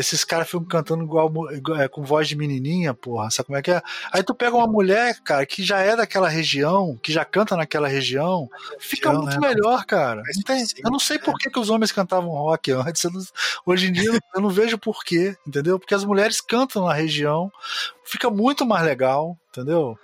[0.00, 3.62] esses caras ficam cantando igual, igual é, com voz de menininha, porra, sabe como é
[3.62, 3.82] que é?
[4.10, 7.86] Aí tu pega uma mulher, cara, que já é daquela região, que já canta naquela
[7.86, 8.48] região,
[8.78, 9.48] fica muito né?
[9.48, 10.22] melhor, cara.
[10.34, 13.22] Não tem, eu não sei por que, que os homens cantavam rock antes, não,
[13.66, 15.78] hoje em dia eu não vejo por quê, entendeu?
[15.78, 17.52] Porque as mulheres cantam na região,
[18.02, 19.98] fica muito mais legal, entendeu?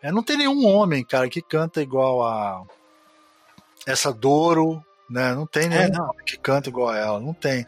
[0.00, 2.64] É, não tem nenhum homem, cara, que canta igual a
[3.86, 5.34] essa Doro, né?
[5.34, 7.66] Não tem nenhum é, que canta igual a ela, não tem.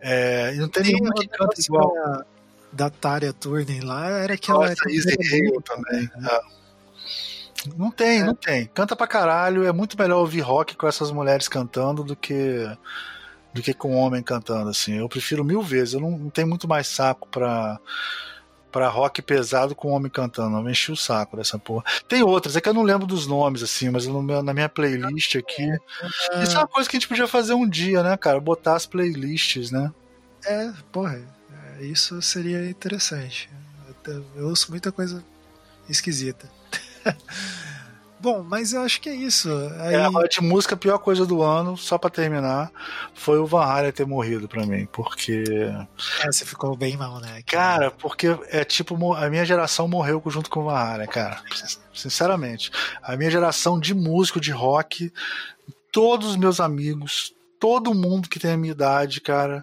[0.00, 1.92] É, não tem, tem nenhuma que canta igual.
[1.94, 2.24] Da,
[2.72, 4.68] da Tária Turner lá era que ela.
[4.68, 6.10] Nossa, Easy Hale também.
[6.16, 6.28] Né?
[6.30, 6.40] É.
[7.76, 8.24] Não tem, é.
[8.24, 8.66] não tem.
[8.66, 9.64] Canta pra caralho.
[9.64, 12.66] É muito melhor ouvir rock com essas mulheres cantando do que
[13.52, 14.98] do que com um homem cantando assim.
[14.98, 15.94] Eu prefiro mil vezes.
[15.94, 17.78] Eu não, não tenho muito mais saco pra
[18.70, 20.56] pra rock pesado com homem cantando.
[20.56, 21.84] Eu enchi o saco dessa porra.
[22.08, 24.68] Tem outras, é que eu não lembro dos nomes, assim, mas no meu, na minha
[24.68, 25.70] playlist aqui.
[26.32, 26.42] É...
[26.42, 28.40] Isso é uma coisa que a gente podia fazer um dia, né, cara?
[28.40, 29.92] Botar as playlists, né?
[30.44, 31.20] É, porra,
[31.78, 33.50] é, isso seria interessante.
[34.34, 35.22] Eu ouço muita coisa
[35.88, 36.50] esquisita.
[38.20, 39.48] Bom, mas eu acho que é isso.
[39.78, 39.94] Aí...
[39.94, 42.70] É, a de música, a pior coisa do ano, só para terminar,
[43.14, 45.44] foi o Van Halen ter morrido para mim, porque.
[46.22, 47.42] É, você ficou bem mal, né?
[47.46, 51.42] Cara, porque é tipo, a minha geração morreu junto com o Van Halen, cara.
[51.94, 52.70] Sinceramente.
[53.02, 55.10] A minha geração de músico, de rock,
[55.90, 59.62] todos os meus amigos, todo mundo que tem a minha idade, cara,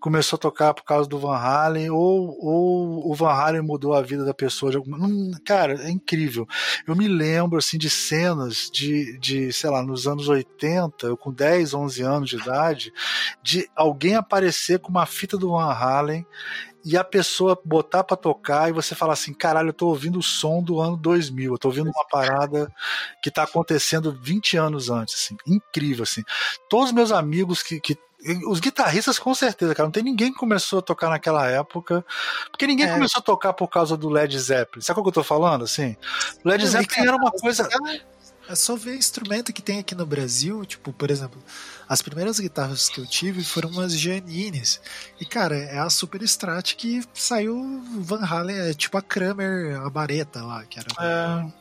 [0.00, 4.02] começou a tocar por causa do Van Halen, ou, ou o Van Halen mudou a
[4.02, 4.98] vida da pessoa de alguma.
[4.98, 6.46] Hum, cara, é incrível.
[6.86, 11.32] Eu me lembro, assim, de cenas de, de, sei lá, nos anos 80, eu com
[11.32, 12.92] 10, 11 anos de idade,
[13.40, 16.26] de alguém aparecer com uma fita do Van Halen
[16.86, 20.22] e a pessoa botar para tocar e você falar assim, caralho, eu tô ouvindo o
[20.22, 22.72] som do ano 2000, eu tô ouvindo uma parada
[23.20, 26.22] que tá acontecendo 20 anos antes, assim, incrível, assim.
[26.70, 27.98] Todos os meus amigos que, que
[28.46, 32.06] os guitarristas com certeza, cara, não tem ninguém que começou a tocar naquela época,
[32.52, 32.92] porque ninguém é.
[32.92, 34.80] começou a tocar por causa do Led Zeppelin.
[34.80, 35.96] Sabe o que eu tô falando, assim?
[36.44, 37.68] Led Zeppelin era uma coisa...
[38.48, 41.42] É só ver instrumento que tem aqui no Brasil, tipo, por exemplo,
[41.88, 44.80] as primeiras guitarras que eu tive foram umas Janines.
[45.20, 49.90] E, cara, é a Super Strat que saiu Van Halen, é tipo a Kramer, a
[49.90, 50.88] Bareta lá, que era.
[51.00, 51.52] É,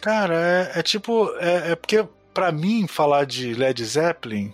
[0.00, 1.30] cara, é, é tipo.
[1.38, 4.52] É, é porque, para mim, falar de Led Zeppelin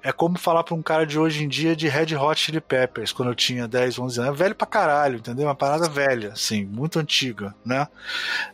[0.00, 3.10] é como falar pra um cara de hoje em dia de Red Hot Chili Peppers,
[3.12, 4.32] quando eu tinha 10, 11 anos.
[4.32, 5.46] É velho pra caralho, entendeu?
[5.46, 7.88] Uma parada velha, assim, muito antiga, né?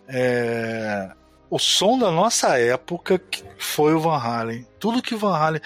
[0.09, 1.11] É
[1.55, 3.23] o som da nossa época
[3.57, 4.67] foi o Van Halen.
[4.81, 5.61] Tudo que o Van Halen.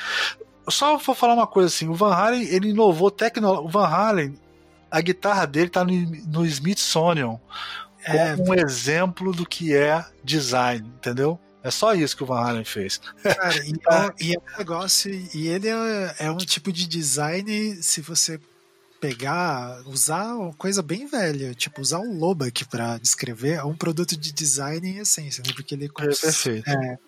[0.69, 3.65] Só vou falar uma coisa assim: o Van Halen ele inovou tecnologia.
[3.65, 4.39] O Van Halen,
[4.91, 5.93] a guitarra dele tá no,
[6.27, 7.41] no Smithsonian
[8.05, 11.41] é, como um exemplo do que é design, entendeu?
[11.63, 13.01] É só isso que o Van Halen fez.
[13.23, 15.11] Cara, e, é, e é um negócio.
[15.35, 18.39] E ele é, é um tipo de design, se você
[19.01, 24.17] pegar, usar uma coisa bem velha, tipo usar o Lobac para descrever é um produto
[24.17, 25.53] de design em essência, né?
[25.55, 26.69] Porque ele é perfeito.
[26.69, 26.99] É,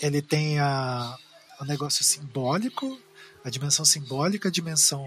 [0.00, 1.16] ele tem a,
[1.60, 2.98] o negócio simbólico,
[3.44, 5.04] a dimensão simbólica, a dimensão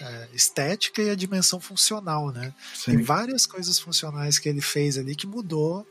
[0.00, 2.54] é, estética e a dimensão funcional, né?
[2.74, 2.92] Sim.
[2.92, 5.86] Tem várias coisas funcionais que ele fez ali que mudou.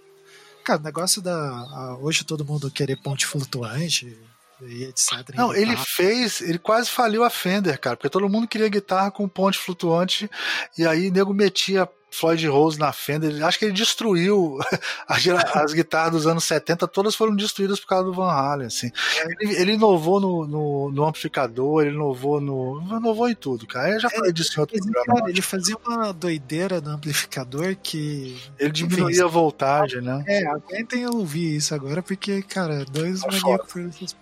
[0.64, 1.36] Cara, o negócio da.
[1.36, 4.18] A, hoje todo mundo querer ponte flutuante
[4.62, 5.36] e etc.
[5.36, 9.28] Não, ele fez, ele quase faliu a Fender, cara, porque todo mundo queria guitarra com
[9.28, 10.30] ponte flutuante
[10.78, 13.46] e aí nego metia Floyd Rose na Fender.
[13.46, 14.58] Acho que ele destruiu
[15.08, 18.68] as guitarras dos anos 70, todas foram destruídas por causa do Van Halen.
[18.68, 18.92] Assim.
[19.40, 22.82] Ele, ele inovou no, no, no, amplificador, ele inovou no.
[22.98, 23.90] inovou em tudo, cara.
[23.90, 25.06] Eu já falei disso em outro programa.
[25.06, 28.38] Cara, ele fazia uma doideira no amplificador que.
[28.58, 30.24] Ele diminuía a voltagem, né?
[30.28, 34.16] É, aguentem ouvir isso agora, porque, cara, dois tá maníacos por essas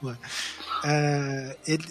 [0.84, 1.86] É, ele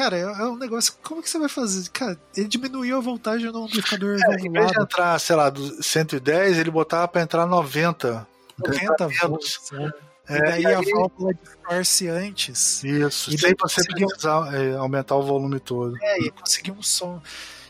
[0.00, 0.94] Cara, é, é, um negócio.
[1.02, 1.86] Como que você vai fazer?
[1.90, 5.82] Cara, ele diminuiu a voltagem no amplificador é, Em vez de entrar, sei lá, do
[5.82, 8.26] 110, ele botava pra entrar 90.
[8.58, 9.70] 90 volts.
[9.70, 9.92] Né?
[10.26, 10.74] É, e daí e aí...
[10.74, 12.82] a válvula distorce antes.
[12.82, 15.94] Isso, e sem você precisar é, aumentar o volume todo.
[16.00, 17.20] É, e conseguir um som.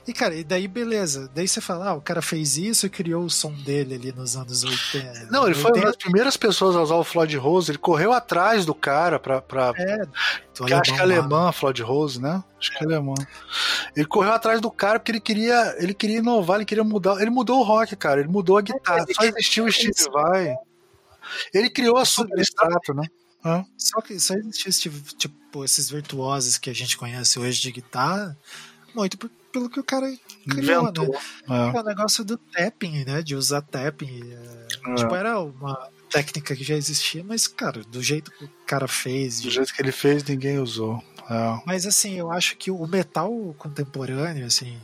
[0.06, 1.30] E, cara, e daí beleza.
[1.34, 4.36] Daí você fala, ah, o cara fez isso e criou o som dele ali nos
[4.36, 5.28] anos 80.
[5.30, 5.60] Não, ele 80.
[5.60, 7.70] foi uma das primeiras pessoas a usar o Floyd Rose.
[7.70, 9.40] Ele correu atrás do cara pra.
[9.40, 9.72] pra...
[9.76, 10.00] É,
[10.66, 12.42] que acho que é alemã, Floyd Rose, né?
[12.58, 13.14] Acho que é alemã.
[13.96, 17.20] Ele correu atrás do cara porque ele queria, ele queria inovar, ele queria mudar.
[17.20, 18.20] Ele mudou o rock, cara.
[18.20, 19.06] Ele mudou a guitarra.
[19.12, 20.54] Só existiu o Steve Vai.
[21.54, 23.06] Ele criou a substrato, né?
[23.76, 28.36] Só que só existiu tipo, esses virtuosos que a gente conhece hoje de guitarra,
[28.94, 30.06] muito por pelo que o cara
[30.48, 31.08] criou, Inventou.
[31.08, 31.18] né?
[31.48, 31.76] É.
[31.76, 31.80] é.
[31.80, 33.22] o negócio do tapping, né?
[33.22, 34.32] De usar tapping.
[34.32, 34.94] É, é.
[34.94, 39.40] Tipo, era uma técnica que já existia, mas, cara, do jeito que o cara fez.
[39.40, 41.02] Do jeito que ele fez, ninguém usou.
[41.28, 41.62] É.
[41.66, 44.78] Mas, assim, eu acho que o metal contemporâneo, assim,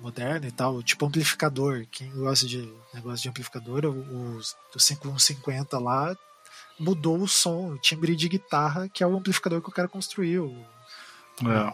[0.00, 4.38] moderno e tal, tipo amplificador, quem gosta de negócio de amplificador, o,
[4.74, 6.16] o 5150 lá
[6.78, 10.56] mudou o som, o timbre de guitarra, que é o amplificador que o cara construiu.
[11.40, 11.72] É.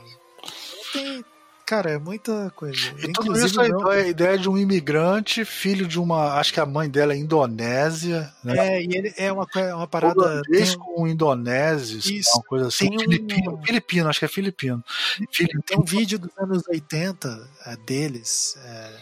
[0.92, 1.24] Tem,
[1.68, 2.78] Cara, é muita coisa.
[2.98, 6.38] E tudo isso é a ideia de um imigrante, filho de uma.
[6.38, 8.32] Acho que a mãe dela é indonésia.
[8.42, 8.56] Né?
[8.56, 10.18] É, e ele é uma, é uma parada.
[10.18, 10.78] Holandês tem...
[10.78, 12.88] com indonésios, isso, uma coisa assim.
[12.98, 14.82] Filipino, filipino, acho que é filipino.
[15.30, 15.62] filipino.
[15.62, 18.56] Tem um vídeo dos anos 80 é, deles.
[18.64, 18.96] É,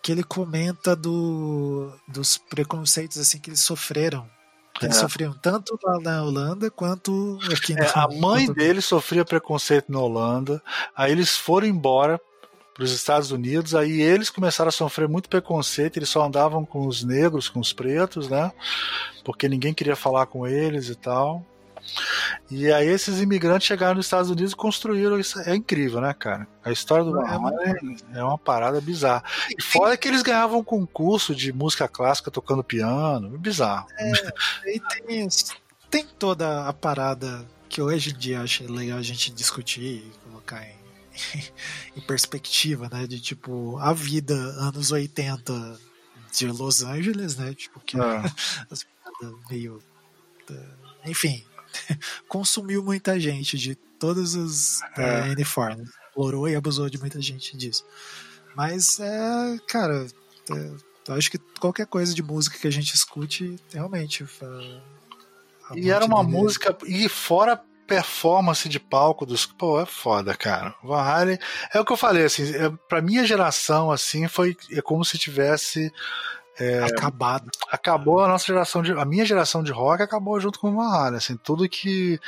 [0.00, 4.24] que ele comenta do, dos preconceitos assim que eles sofreram
[4.80, 5.00] eles é.
[5.00, 10.62] sofriam tanto lá na Holanda quanto aqui é, A mãe dele sofria preconceito na Holanda,
[10.96, 12.20] aí eles foram embora
[12.74, 16.86] para os Estados Unidos, aí eles começaram a sofrer muito preconceito, eles só andavam com
[16.86, 18.50] os negros, com os pretos, né?
[19.24, 21.44] Porque ninguém queria falar com eles e tal.
[22.50, 25.38] E aí esses imigrantes chegaram nos Estados Unidos e construíram isso.
[25.40, 26.46] É incrível, né, cara?
[26.64, 27.50] A história do Van
[28.14, 29.24] é, é uma parada bizarra.
[29.56, 33.38] E fora que eles ganhavam concurso de música clássica tocando piano.
[33.38, 33.86] Bizarro.
[33.98, 34.12] É,
[34.66, 35.28] e tem,
[35.90, 40.62] tem toda a parada que hoje em dia acho legal a gente discutir e colocar
[40.62, 40.76] em,
[41.96, 43.06] em perspectiva, né?
[43.06, 45.80] De tipo, a vida anos 80
[46.32, 47.54] de Los Angeles, né?
[47.54, 48.22] Tipo, que é.
[48.70, 48.86] as
[49.50, 49.82] meio.
[51.04, 51.44] Enfim,
[52.28, 55.22] consumiu muita gente de todos os é.
[55.22, 55.88] uh, uniformes.
[56.08, 57.84] Explorou e abusou de muita gente disso.
[58.54, 60.06] Mas, é, cara,
[60.50, 60.70] é,
[61.08, 64.26] eu acho que qualquer coisa de música que a gente escute, realmente.
[65.74, 66.76] e era uma música.
[66.86, 69.46] E fora performance de palco dos.
[69.46, 70.74] Pô, é foda, cara.
[70.82, 71.38] Van Halen.
[71.72, 74.56] É o que eu falei, assim, é, pra minha geração, assim, foi.
[74.70, 75.92] É como se tivesse
[76.58, 77.50] é, Acabado.
[77.70, 78.92] Acabou a nossa geração de.
[78.92, 82.20] A minha geração de rock acabou junto com o Van assim, tudo que.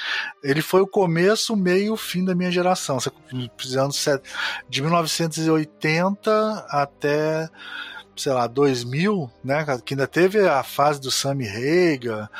[0.42, 2.98] Ele foi o começo, o meio o fim da minha geração.
[3.56, 3.92] Precisando
[4.68, 7.50] de 1980 até
[8.16, 12.30] sei lá, 2000, né, que ainda teve a fase do Sammy Hagar,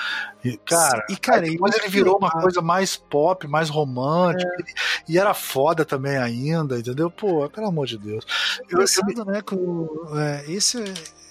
[0.45, 4.63] e, cara, e, cara depois ele virou uma coisa mais pop, mais romântica, é.
[5.09, 7.11] e, e, era foda também ainda, entendeu?
[7.11, 8.25] Pô, pelo amor de Deus.
[8.69, 9.89] Eu, Pensando, eu, né, com,
[10.19, 10.85] é, esse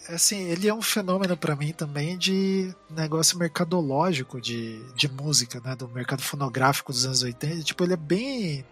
[0.10, 5.76] assim, ele é um fenômeno para mim também de negócio mercadológico de, de música, né?
[5.76, 7.64] Do mercado fonográfico dos anos 80.
[7.64, 8.66] Tipo, ele é bem.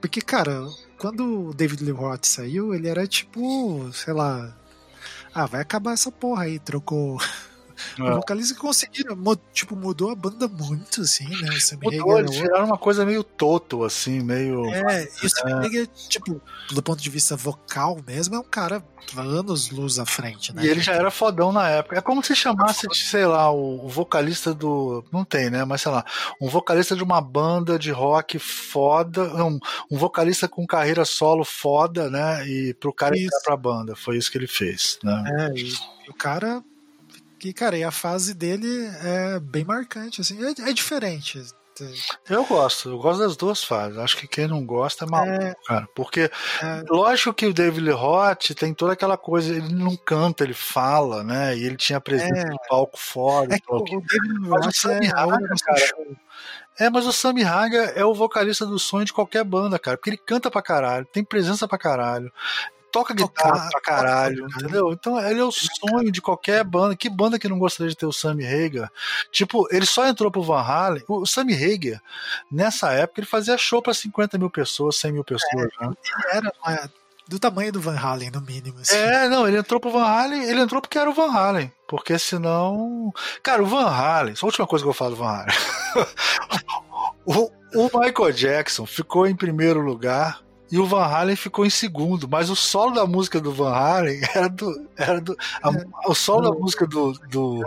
[0.00, 0.66] Porque, cara,
[0.96, 4.54] quando o David Lee Roth saiu, ele era tipo, sei lá.
[5.34, 7.18] Ah, vai acabar essa porra aí, trocou.
[7.98, 9.16] O vocalista conseguiram,
[9.52, 11.48] tipo, mudou a banda muito, assim, né?
[11.50, 14.64] O mudou, eles tiraram uma coisa meio toto, assim, meio.
[14.66, 15.86] É, e o Sam é.
[16.08, 16.40] tipo,
[16.70, 18.82] do ponto de vista vocal mesmo, é um cara
[19.16, 20.64] anos luz à frente, né?
[20.64, 21.96] E ele já era fodão na época.
[21.96, 25.04] É como se chamasse, sei lá, o, o, vocalista do.
[25.12, 25.64] Não tem, né?
[25.64, 26.04] Mas sei lá,
[26.40, 29.58] um vocalista de uma banda de rock foda, um,
[29.90, 32.46] um vocalista com carreira solo foda, né?
[32.46, 33.26] E pro cara isso.
[33.26, 33.96] entrar pra banda.
[33.96, 35.24] Foi isso que ele fez, né?
[35.38, 35.72] É, e
[36.08, 36.62] o cara
[37.38, 38.68] que, cara, e a fase dele
[39.02, 41.42] é bem marcante, assim, é, é diferente.
[42.28, 43.98] Eu gosto, eu gosto das duas fases.
[43.98, 45.88] Acho que quem não gosta é maluco, é, cara.
[45.94, 50.42] Porque, é, lógico que o David Lee Roth tem toda aquela coisa, ele não canta,
[50.42, 51.56] ele fala, né?
[51.56, 53.54] E ele tinha presença é, no palco fora.
[53.54, 56.16] É que o, o David Lee Roth é, Haga, cara,
[56.80, 59.96] é, mas o Sammy Haga é o vocalista do sonho de qualquer banda, cara.
[59.96, 62.32] Porque ele canta pra caralho, tem presença pra caralho
[62.90, 64.92] toca guitarra pra caralho, entendeu?
[64.92, 66.96] Então ele é o sonho de qualquer banda.
[66.96, 68.90] Que banda que não gostaria de ter o Sammy Hagar?
[69.30, 71.02] Tipo, ele só entrou pro Van Halen.
[71.08, 72.02] O Sammy Hagar,
[72.50, 75.68] nessa época, ele fazia show pra 50 mil pessoas, 100 mil pessoas.
[75.80, 76.50] É, né?
[76.66, 76.90] Era
[77.28, 78.80] do tamanho do Van Halen, no mínimo.
[78.80, 78.96] Assim.
[78.96, 81.70] É, não, ele entrou pro Van Halen, ele entrou porque era o Van Halen.
[81.86, 83.12] Porque senão.
[83.42, 85.56] Cara, o Van Halen, a última coisa que eu falo do Van Halen.
[87.26, 90.40] o, o Michael Jackson ficou em primeiro lugar
[90.70, 94.20] e o Van Halen ficou em segundo, mas o solo da música do Van Halen
[94.34, 94.88] era do.
[94.96, 95.84] Era do a, é.
[96.06, 97.64] o solo da música do, do,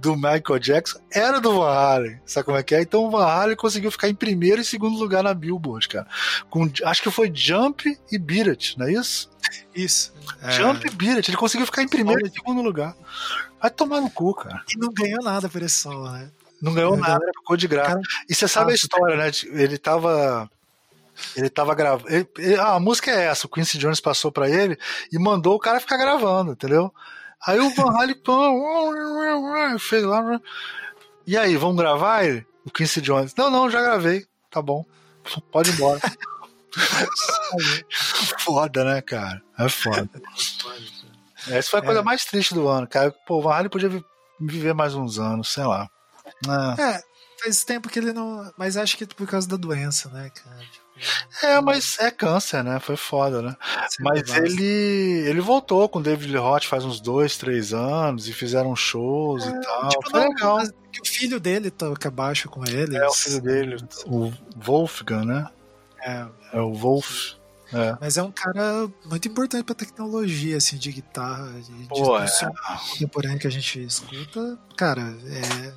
[0.00, 2.20] do, Michael Jackson era do Van Halen.
[2.24, 2.82] Sabe como é que é?
[2.82, 6.06] Então o Van Halen conseguiu ficar em primeiro e segundo lugar na Billboard, cara.
[6.48, 9.30] Com, acho que foi Jump e Beat It, não é isso?
[9.74, 10.12] Isso.
[10.50, 10.90] Jump é...
[10.90, 11.30] e Beat It.
[11.30, 12.96] Ele conseguiu ficar em primeiro e segundo lugar.
[13.60, 14.62] Vai tomar no cu, cara.
[14.74, 16.30] E não ganhou nada por esse solo, né?
[16.62, 17.90] Não ganhou nada, ficou de graça.
[17.90, 19.30] Cara, e você sabe a história, né?
[19.52, 20.50] Ele tava
[21.36, 22.08] ele tava gravando.
[22.60, 24.78] Ah, a música é essa, o Quincy Jones passou para ele
[25.12, 26.92] e mandou o cara ficar gravando, entendeu?
[27.46, 30.40] Aí o Van Halen fez lá.
[31.26, 32.46] E aí, vamos gravar ele?
[32.64, 33.34] O Quincy Jones.
[33.36, 34.26] Não, não, já gravei.
[34.50, 34.84] Tá bom.
[35.50, 36.00] Pode ir embora.
[38.38, 39.42] foda, né, cara?
[39.58, 40.08] É foda.
[41.48, 42.04] Essa foi a coisa é.
[42.04, 43.14] mais triste do ano, cara.
[43.26, 43.90] Pô, o Van Halen podia
[44.40, 45.88] viver mais uns anos, sei lá.
[46.78, 46.82] É.
[46.82, 47.02] é,
[47.42, 48.52] faz tempo que ele não.
[48.56, 50.60] Mas acho que por causa da doença, né, cara?
[51.42, 52.78] É, mas é câncer, né?
[52.80, 53.56] Foi foda, né?
[53.88, 58.28] Sim, mas ele ele voltou com o David Lee Roth faz uns dois, três anos
[58.28, 59.88] e fizeram shows é, e tal.
[59.88, 60.58] Tipo, Foi não, legal.
[60.92, 62.96] Que o filho dele toca baixo com ele.
[62.96, 65.48] É, o filho dele, o Wolfgang, né?
[66.00, 67.34] É, é o Wolf.
[67.72, 67.96] É.
[68.00, 72.50] Mas é um cara muito importante pra tecnologia, assim, de guitarra, de, Pô, de é.
[72.90, 74.56] contemporâneo que a gente escuta.
[74.76, 75.72] Cara, é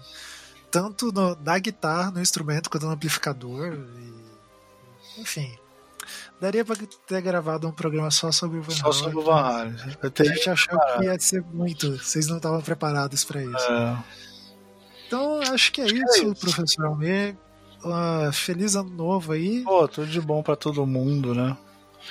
[0.70, 3.74] tanto no, na guitarra, no instrumento, quanto no amplificador.
[3.74, 4.09] E
[5.20, 5.58] enfim.
[6.40, 6.76] Daria pra
[7.06, 8.82] ter gravado um programa só sobre o Van Halen.
[8.82, 9.76] Só sobre o Van Halen.
[10.02, 11.98] A gente achou que ia ser muito.
[11.98, 13.72] Vocês não estavam preparados para isso.
[13.72, 14.04] É.
[15.06, 16.36] Então, acho que é acho isso, que é isso.
[16.36, 17.36] professor Almir.
[17.84, 19.64] Uh, feliz ano novo aí.
[19.64, 21.58] Pô, tudo de bom para todo mundo, né?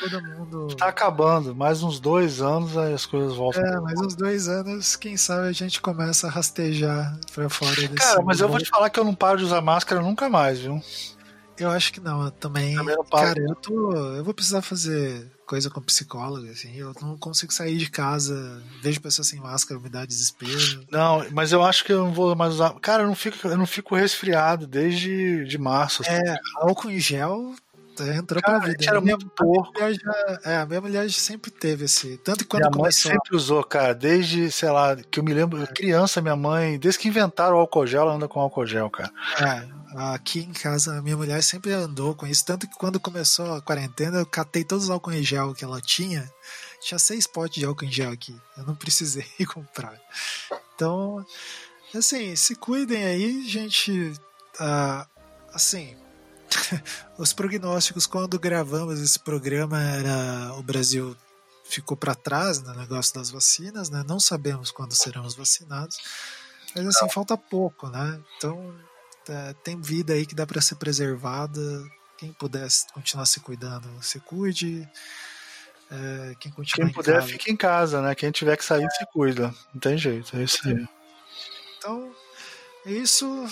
[0.00, 0.68] Todo mundo.
[0.76, 1.54] Tá acabando.
[1.54, 3.64] Mais uns dois anos aí as coisas voltam.
[3.64, 7.94] É, mais uns dois anos, quem sabe a gente começa a rastejar pra fora desse.
[7.94, 10.60] Cara, mas eu vou te falar que eu não paro de usar máscara nunca mais,
[10.60, 10.80] viu?
[11.58, 12.24] Eu acho que não.
[12.24, 12.76] Eu também.
[12.76, 13.92] também cara, eu tô.
[13.92, 16.76] Eu vou precisar fazer coisa com psicólogo, assim.
[16.76, 18.62] Eu não consigo sair de casa.
[18.82, 20.86] Vejo pessoas sem máscara, me dá desespero.
[20.90, 22.74] Não, mas eu acho que eu não vou mais usar.
[22.80, 26.02] Cara, eu não fico, eu não fico resfriado desde de março.
[26.02, 26.12] Assim.
[26.12, 27.54] É, álcool em gel
[28.06, 28.84] entrou Cara, pra vida.
[28.86, 29.72] Era minha, muito porco.
[29.78, 32.16] Já, é, a minha mulher sempre teve esse.
[32.18, 33.10] Tanto que quando minha começou.
[33.10, 37.00] Mãe sempre usou, cara, desde, sei lá, que eu me lembro, criança, minha mãe, desde
[37.00, 39.12] que inventaram o álcool gel, ela anda com álcool gel, cara.
[39.40, 42.44] É, Aqui em casa, a minha mulher sempre andou com isso.
[42.44, 45.80] Tanto que quando começou a quarentena, eu catei todos os álcool em gel que ela
[45.80, 46.30] tinha.
[46.80, 48.38] Tinha seis potes de álcool em gel aqui.
[48.56, 49.98] Eu não precisei comprar.
[50.74, 51.24] Então,
[51.94, 54.12] assim, se cuidem aí, gente.
[54.60, 55.06] Uh,
[55.54, 55.96] assim,
[57.16, 61.16] os prognósticos, quando gravamos esse programa, era o Brasil
[61.64, 64.04] ficou para trás no negócio das vacinas, né?
[64.06, 65.98] Não sabemos quando seremos vacinados.
[66.74, 68.20] Mas assim, falta pouco, né?
[68.36, 68.74] Então
[69.28, 71.60] é, tem vida aí que dá para ser preservada.
[72.16, 74.88] Quem puder continuar se cuidando, se cuide.
[75.90, 78.14] É, quem, quem puder, casa, fique em casa, né?
[78.14, 78.90] Quem tiver que sair, é.
[78.90, 79.54] se cuida.
[79.72, 80.86] Não tem jeito, é isso aí.
[81.78, 82.12] Então,
[82.84, 83.46] é isso.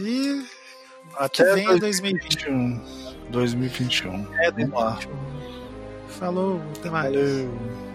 [0.00, 0.46] E.
[1.16, 3.30] Até que vem 2021.
[3.30, 4.34] 2021.
[4.34, 6.08] É, 2021.
[6.08, 7.14] Falou, até mais.
[7.14, 7.87] Valeu.